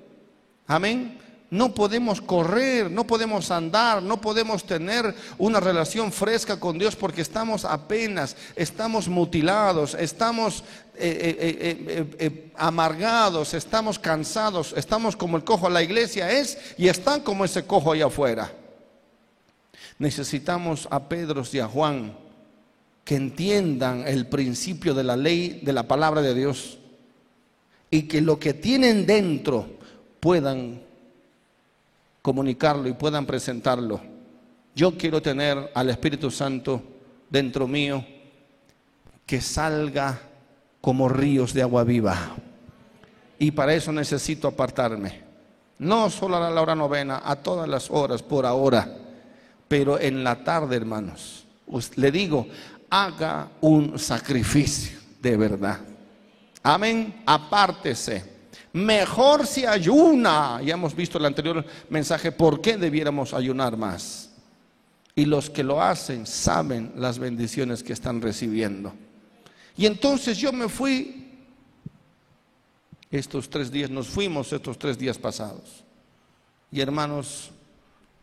[0.71, 1.19] Amén.
[1.51, 7.23] No podemos correr, no podemos andar, no podemos tener una relación fresca con Dios porque
[7.23, 10.63] estamos apenas, estamos mutilados, estamos
[10.95, 15.69] eh, eh, eh, amargados, estamos cansados, estamos como el cojo.
[15.69, 18.53] La iglesia es y están como ese cojo allá afuera.
[19.99, 22.17] Necesitamos a Pedro y a Juan
[23.03, 26.79] que entiendan el principio de la ley, de la palabra de Dios
[27.91, 29.80] y que lo que tienen dentro
[30.21, 30.81] puedan
[32.23, 34.01] comunicarlo y puedan presentarlo.
[34.75, 36.83] Yo quiero tener al Espíritu Santo
[37.29, 38.05] dentro mío
[39.27, 40.21] que salga
[40.81, 42.37] como ríos de agua viva.
[43.39, 45.23] Y para eso necesito apartarme.
[45.79, 48.97] No solo a la hora novena, a todas las horas por ahora.
[49.67, 51.47] Pero en la tarde, hermanos,
[51.97, 52.47] le digo,
[52.91, 55.79] haga un sacrificio de verdad.
[56.63, 57.23] Amén.
[57.25, 58.40] Apártese.
[58.73, 60.61] Mejor si ayuna.
[60.63, 64.31] Ya hemos visto el anterior mensaje por qué debiéramos ayunar más.
[65.15, 68.95] Y los que lo hacen saben las bendiciones que están recibiendo.
[69.77, 71.29] Y entonces yo me fui
[73.11, 75.85] estos tres días, nos fuimos estos tres días pasados.
[76.71, 77.51] Y hermanos,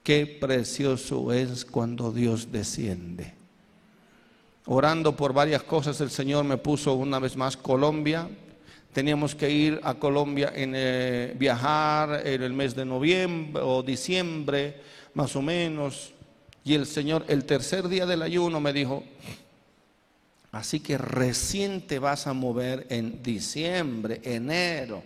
[0.04, 3.34] qué precioso es cuando Dios desciende.
[4.66, 8.30] Orando por varias cosas, el Señor me puso una vez más Colombia,
[8.98, 14.82] Teníamos que ir a Colombia, en, eh, viajar en el mes de noviembre o diciembre,
[15.14, 16.14] más o menos.
[16.64, 19.04] Y el Señor, el tercer día del ayuno, me dijo,
[20.52, 25.04] así que recién te vas a mover en diciembre, enero.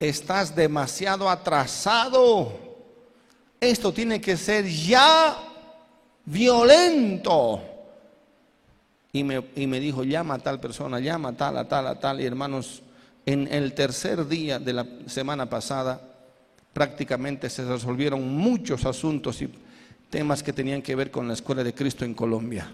[0.00, 2.52] Estás demasiado atrasado.
[3.60, 5.38] Esto tiene que ser ya
[6.24, 7.75] violento.
[9.16, 12.20] Y me, dijo, llama a tal persona, llama a tal, a tal, a tal.
[12.20, 12.82] Y hermanos,
[13.24, 15.98] en el tercer día de la semana pasada,
[16.74, 19.48] prácticamente se resolvieron muchos asuntos y
[20.10, 22.70] temas que tenían que ver con la Escuela de Cristo en Colombia.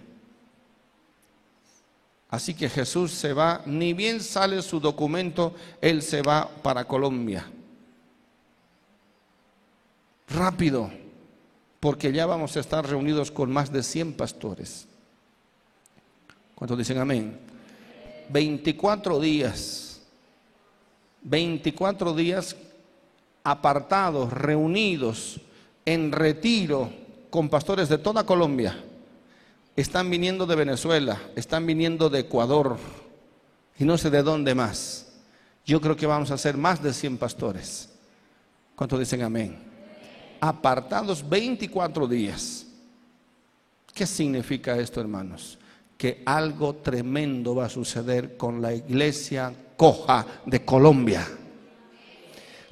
[2.28, 7.48] Así que Jesús se va, ni bien sale su documento, Él se va para Colombia.
[10.28, 10.90] Rápido,
[11.78, 14.88] porque ya vamos a estar reunidos con más de 100 pastores.
[16.62, 17.40] ¿Cuántos dicen amén?
[18.28, 20.00] 24 días,
[21.22, 22.54] 24 días
[23.42, 25.40] apartados, reunidos,
[25.84, 26.88] en retiro
[27.30, 28.78] con pastores de toda Colombia.
[29.74, 32.78] Están viniendo de Venezuela, están viniendo de Ecuador
[33.76, 35.14] y no sé de dónde más.
[35.66, 37.88] Yo creo que vamos a ser más de 100 pastores.
[38.76, 39.58] ¿Cuántos dicen amén?
[40.40, 42.68] Apartados 24 días.
[43.92, 45.58] ¿Qué significa esto, hermanos?
[46.02, 51.24] Que algo tremendo va a suceder con la iglesia coja de Colombia.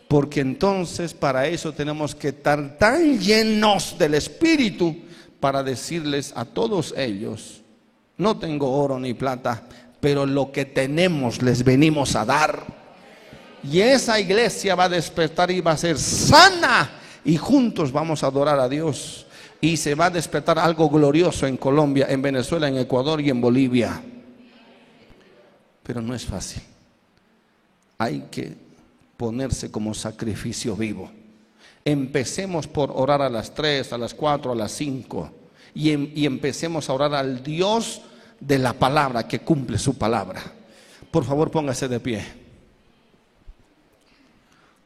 [0.09, 4.97] Porque entonces para eso tenemos que estar tan llenos del Espíritu
[5.39, 7.61] para decirles a todos ellos,
[8.16, 9.62] no tengo oro ni plata,
[10.01, 12.65] pero lo que tenemos les venimos a dar.
[13.62, 16.90] Y esa iglesia va a despertar y va a ser sana
[17.24, 19.24] y juntos vamos a adorar a Dios
[19.61, 23.41] y se va a despertar algo glorioso en Colombia, en Venezuela, en Ecuador y en
[23.41, 24.03] Bolivia.
[25.82, 26.62] Pero no es fácil.
[27.99, 28.57] Hay que
[29.16, 31.11] ponerse como sacrificio vivo.
[31.85, 35.31] Empecemos por orar a las 3, a las 4, a las 5
[35.74, 38.03] y, y empecemos a orar al Dios
[38.39, 40.43] de la palabra que cumple su palabra.
[41.11, 42.40] Por favor, póngase de pie.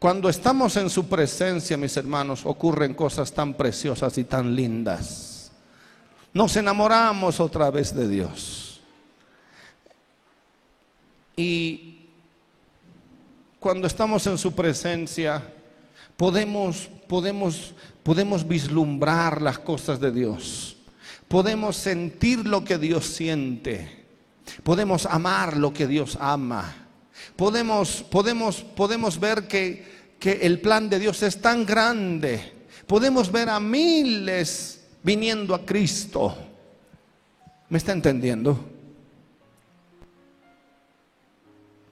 [0.05, 5.51] Cuando estamos en su presencia, mis hermanos, ocurren cosas tan preciosas y tan lindas.
[6.35, 8.83] Nos enamoramos otra vez de Dios.
[11.35, 12.01] Y
[13.59, 15.43] cuando estamos en su presencia,
[16.19, 17.73] podemos, podemos,
[18.03, 20.77] podemos vislumbrar las cosas de Dios,
[21.29, 24.05] podemos sentir lo que Dios siente,
[24.65, 26.84] podemos amar lo que Dios ama,
[27.37, 29.85] podemos, podemos, podemos ver que,
[30.19, 32.53] que el plan de Dios es tan grande,
[32.87, 36.37] podemos ver a miles viniendo a Cristo.
[37.69, 38.59] ¿Me está entendiendo?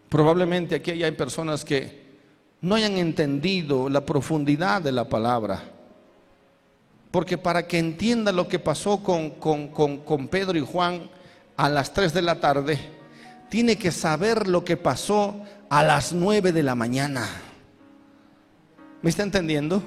[0.09, 2.03] Probablemente aquí hay personas que
[2.61, 5.63] no hayan entendido la profundidad de la palabra.
[7.11, 11.11] Porque para que entienda lo que pasó con, con, Pedro y Juan
[11.57, 12.79] a las 3 de la tarde,
[13.53, 17.29] tiene que saber lo que pasó a las 9 de la mañana.
[19.03, 19.83] ¿Me está entendiendo?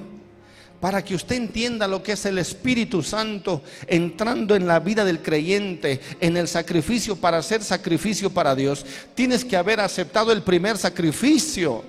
[0.78, 5.22] para que usted entienda lo que es el Espíritu Santo entrando en la vida del
[5.22, 8.84] creyente, en el sacrificio para hacer sacrificio para Dios,
[9.14, 11.82] tienes que haber aceptado el primer sacrificio.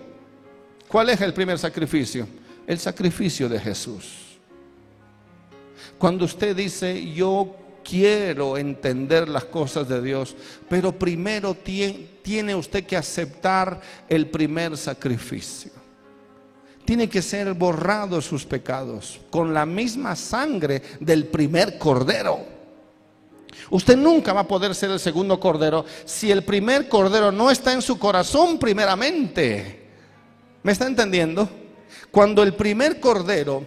[0.87, 2.27] ¿Cuál es el primer sacrificio?
[2.65, 4.39] El sacrificio de Jesús.
[5.99, 10.35] Cuando usted dice, yo quiero entender las cosas de Dios,
[10.67, 15.77] pero primero tiene usted que aceptar el primer sacrificio
[16.87, 22.39] tiene que ser borrado sus pecados con la misma sangre del primer cordero.
[23.69, 27.73] Usted nunca va a poder ser el segundo cordero si el primer cordero no está
[27.73, 29.85] en su corazón primeramente.
[30.63, 31.49] ¿Me está entendiendo?
[32.09, 33.65] Cuando el primer cordero,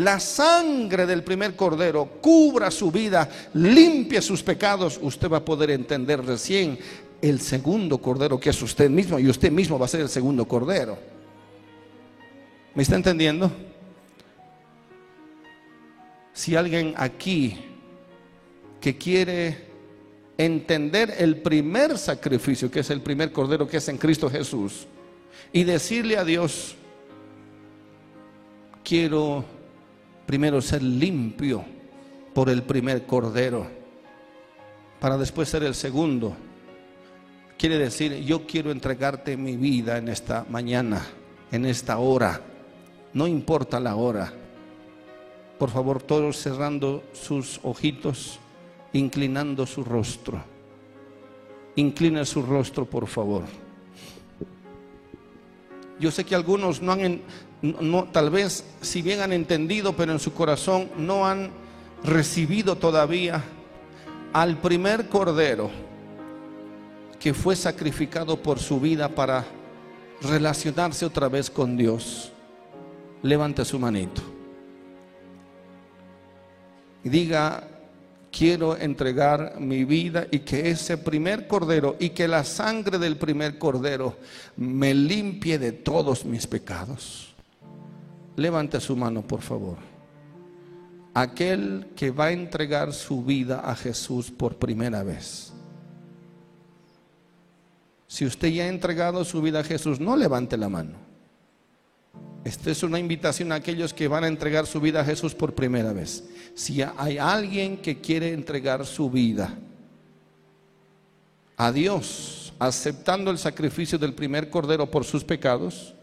[0.00, 5.70] la sangre del primer cordero cubra su vida, limpie sus pecados, usted va a poder
[5.70, 6.78] entender recién
[7.20, 10.46] el segundo cordero que es usted mismo y usted mismo va a ser el segundo
[10.46, 10.98] cordero.
[12.74, 13.50] ¿Me está entendiendo?
[16.32, 17.58] Si alguien aquí
[18.80, 19.68] que quiere
[20.38, 24.86] entender el primer sacrificio, que es el primer cordero que es en Cristo Jesús,
[25.52, 26.76] y decirle a Dios,
[28.82, 29.59] quiero
[30.30, 31.64] primero ser limpio
[32.32, 33.66] por el primer cordero,
[35.00, 36.36] para después ser el segundo
[37.60, 41.06] Quiere decir, yo quiero entregarte mi vida en esta mañana,
[41.52, 42.40] en esta hora.
[43.12, 44.32] No importa la hora.
[45.58, 48.40] Por favor, todos cerrando sus ojitos,
[48.94, 50.42] inclinando su rostro.
[51.76, 53.44] Inclina su rostro, por favor.
[55.98, 57.20] Yo sé que algunos no han,
[57.62, 61.50] no, tal vez, si bien han entendido, pero en su corazón no han
[62.02, 63.42] recibido todavía
[64.32, 65.70] al primer cordero
[67.18, 69.44] que fue sacrificado por su vida para
[70.22, 72.32] relacionarse otra vez con Dios,
[73.22, 74.22] levante su manito
[77.02, 77.66] y diga,
[78.30, 83.58] quiero entregar mi vida y que ese primer cordero y que la sangre del primer
[83.58, 84.16] cordero
[84.56, 87.29] me limpie de todos mis pecados.
[88.40, 89.76] Levante su mano, por favor.
[91.12, 95.52] Aquel que va a entregar su vida a Jesús por primera vez.
[98.06, 100.94] Si usted ya ha entregado su vida a Jesús, no levante la mano.
[102.42, 105.54] Esta es una invitación a aquellos que van a entregar su vida a Jesús por
[105.54, 106.26] primera vez.
[106.54, 109.54] Si hay alguien que quiere entregar su vida
[111.58, 115.94] a Dios, aceptando el sacrificio del primer cordero por sus pecados,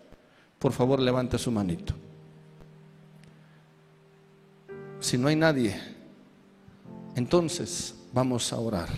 [0.60, 1.96] por favor levante su manito.
[5.08, 5.80] Si no hay nadie,
[7.16, 8.90] entonces vamos a orar.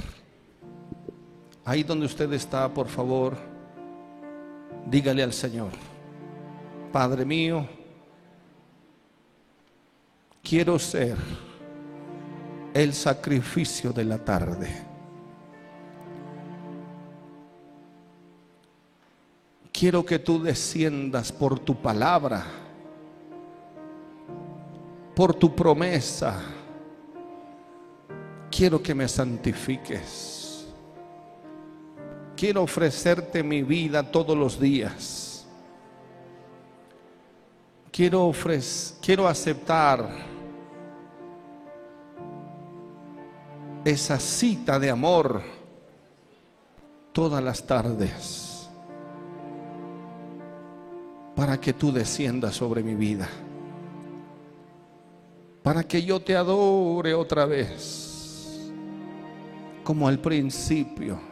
[1.64, 3.38] Ahí donde usted está, por favor,
[4.88, 5.70] dígale al Señor,
[6.92, 7.64] Padre mío,
[10.42, 11.16] quiero ser
[12.74, 14.68] el sacrificio de la tarde.
[19.72, 22.69] Quiero que tú desciendas por tu palabra,
[25.20, 26.40] por tu promesa.
[28.50, 30.40] Quiero que me santifiques
[32.40, 35.46] quiero ofrecerte mi vida todos los días.
[37.92, 40.08] Quiero, ofrecer, quiero aceptar
[43.84, 45.42] esa cita de amor
[47.12, 48.70] todas las tardes
[51.36, 53.28] para que tú desciendas sobre mi vida,
[55.64, 58.72] para que yo te adore otra vez,
[59.84, 61.30] como al principio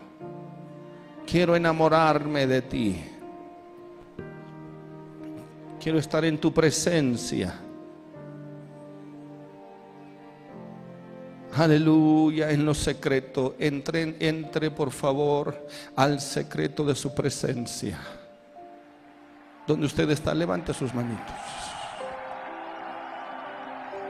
[1.28, 3.04] Quiero enamorarme de ti.
[5.78, 7.54] Quiero estar en tu presencia.
[11.54, 13.56] Aleluya, en lo secreto.
[13.60, 15.68] Entre, entre por favor
[15.98, 17.99] al secreto de su presencia.
[19.68, 21.57] Donde usted está, levante sus manitos.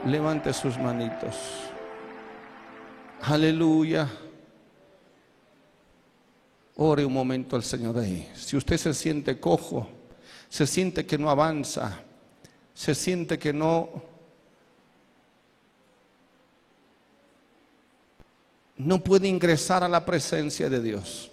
[0.06, 1.34] Levante sus manitos.
[3.22, 4.08] Aleluya.
[6.76, 8.30] Ore un momento al Señor ahí.
[8.34, 9.88] Si usted se siente cojo,
[10.48, 12.00] se siente que no avanza,
[12.72, 14.02] se siente que no
[18.76, 21.32] no puede ingresar a la presencia de Dios.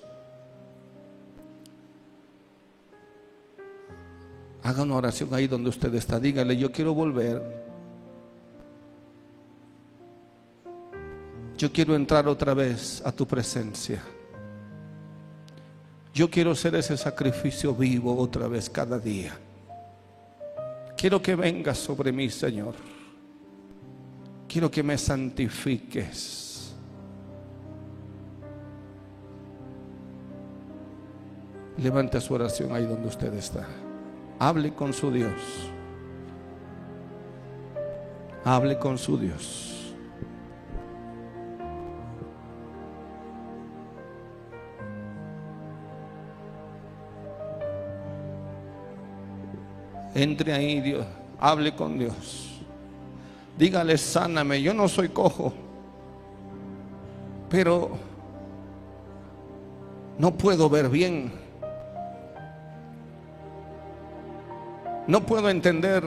[4.64, 6.20] Haga una oración ahí donde usted está.
[6.20, 7.65] Dígale, yo quiero volver.
[11.58, 14.02] Yo quiero entrar otra vez a tu presencia.
[16.14, 19.38] Yo quiero ser ese sacrificio vivo otra vez cada día.
[20.98, 22.74] Quiero que vengas sobre mí, Señor.
[24.48, 26.74] Quiero que me santifiques.
[31.78, 33.68] Levante su oración ahí donde usted está.
[34.40, 35.34] Hable con su Dios.
[38.46, 39.75] Hable con su Dios.
[50.16, 51.06] Entre ahí, Dios.
[51.40, 52.62] Hable con Dios.
[53.58, 54.62] Dígale, sáname.
[54.62, 55.54] Yo no soy cojo.
[57.50, 57.92] Pero
[60.18, 61.34] no puedo ver bien.
[65.06, 66.04] No puedo entender.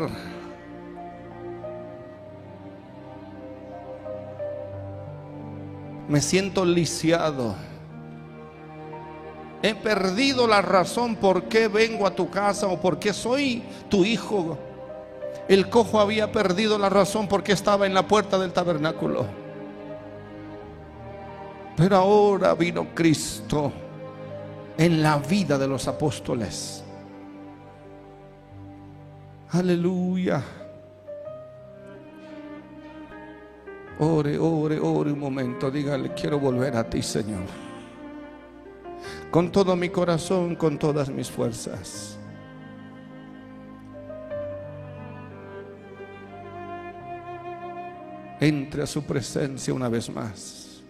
[6.09, 7.68] Me siento lisiado.
[9.63, 14.05] He perdido la razón por qué vengo a tu casa o por qué soy tu
[14.05, 14.57] hijo.
[15.49, 19.27] El cojo había perdido la razón porque estaba en la puerta del tabernáculo.
[21.77, 23.73] Pero ahora vino Cristo
[24.77, 26.85] en la vida de los apóstoles.
[29.51, 30.43] Aleluya.
[34.01, 35.69] Ore, ore, ore un momento.
[35.69, 37.68] Dígale, quiero volver a ti, Señor
[39.31, 42.19] con todo mi corazón, con todas mis fuerzas.
[48.41, 50.83] Entre a su presencia una vez más.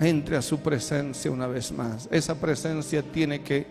[0.00, 2.08] Entre a su presencia una vez más.
[2.12, 3.66] Esa presencia tiene que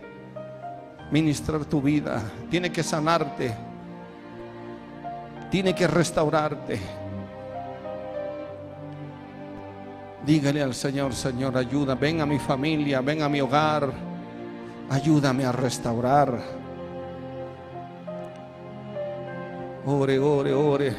[1.11, 3.53] ministrar tu vida, tiene que sanarte,
[5.51, 7.02] tiene que restaurarte.
[10.25, 13.91] Dígale al Señor, Señor, ayuda, ven a mi familia, ven a mi hogar,
[14.89, 16.41] ayúdame a restaurar.
[19.85, 20.95] Ore, ore, ore.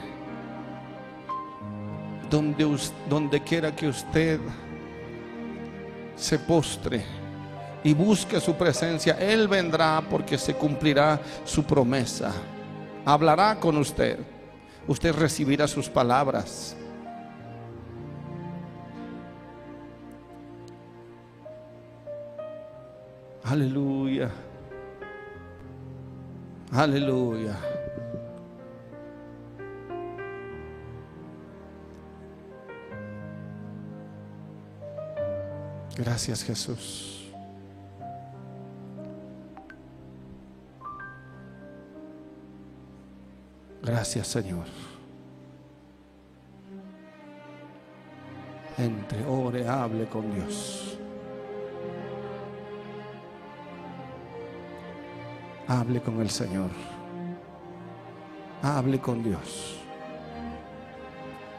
[2.29, 2.77] Donde,
[3.09, 4.41] donde quiera que usted
[6.17, 7.03] se postre
[7.83, 12.31] y busque su presencia, Él vendrá porque se cumplirá su promesa.
[13.07, 14.19] Hablará con usted.
[14.87, 16.77] Usted recibirá sus palabras.
[23.45, 24.31] Aleluya.
[26.73, 27.57] Aleluya.
[35.97, 37.31] Gracias Jesús.
[43.83, 44.65] Gracias Señor.
[48.79, 50.99] Entre, ore, hable con Dios.
[55.67, 56.71] Hable con el Señor.
[58.63, 59.77] Hable con Dios.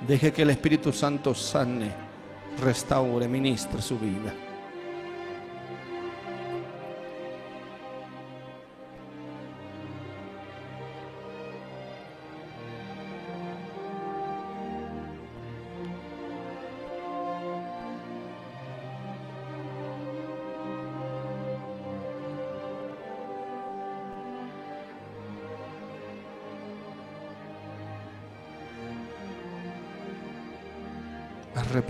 [0.07, 1.91] Deje que el Espíritu Santo sane,
[2.61, 4.33] restaure, ministre su vida.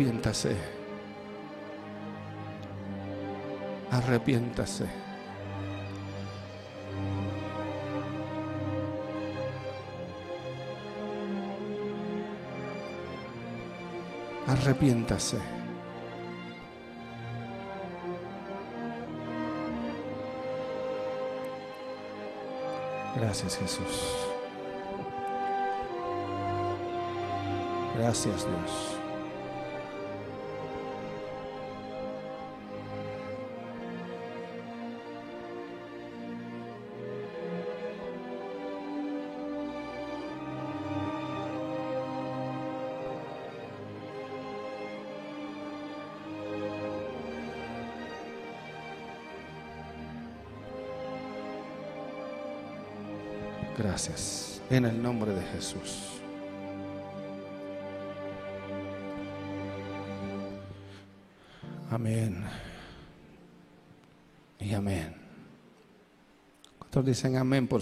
[0.05, 0.55] Arrepiéntase.
[3.89, 4.87] Arrepiéntase.
[14.47, 15.41] Arrepiéntase.
[23.15, 24.13] Gracias Jesús.
[27.97, 29.04] Gracias Dios.
[53.95, 54.61] Gracias.
[54.69, 56.19] En el nombre de Jesús.
[61.89, 62.43] Amén.
[64.59, 65.15] Y amén.
[66.77, 67.81] ¿Cuántos dicen amén por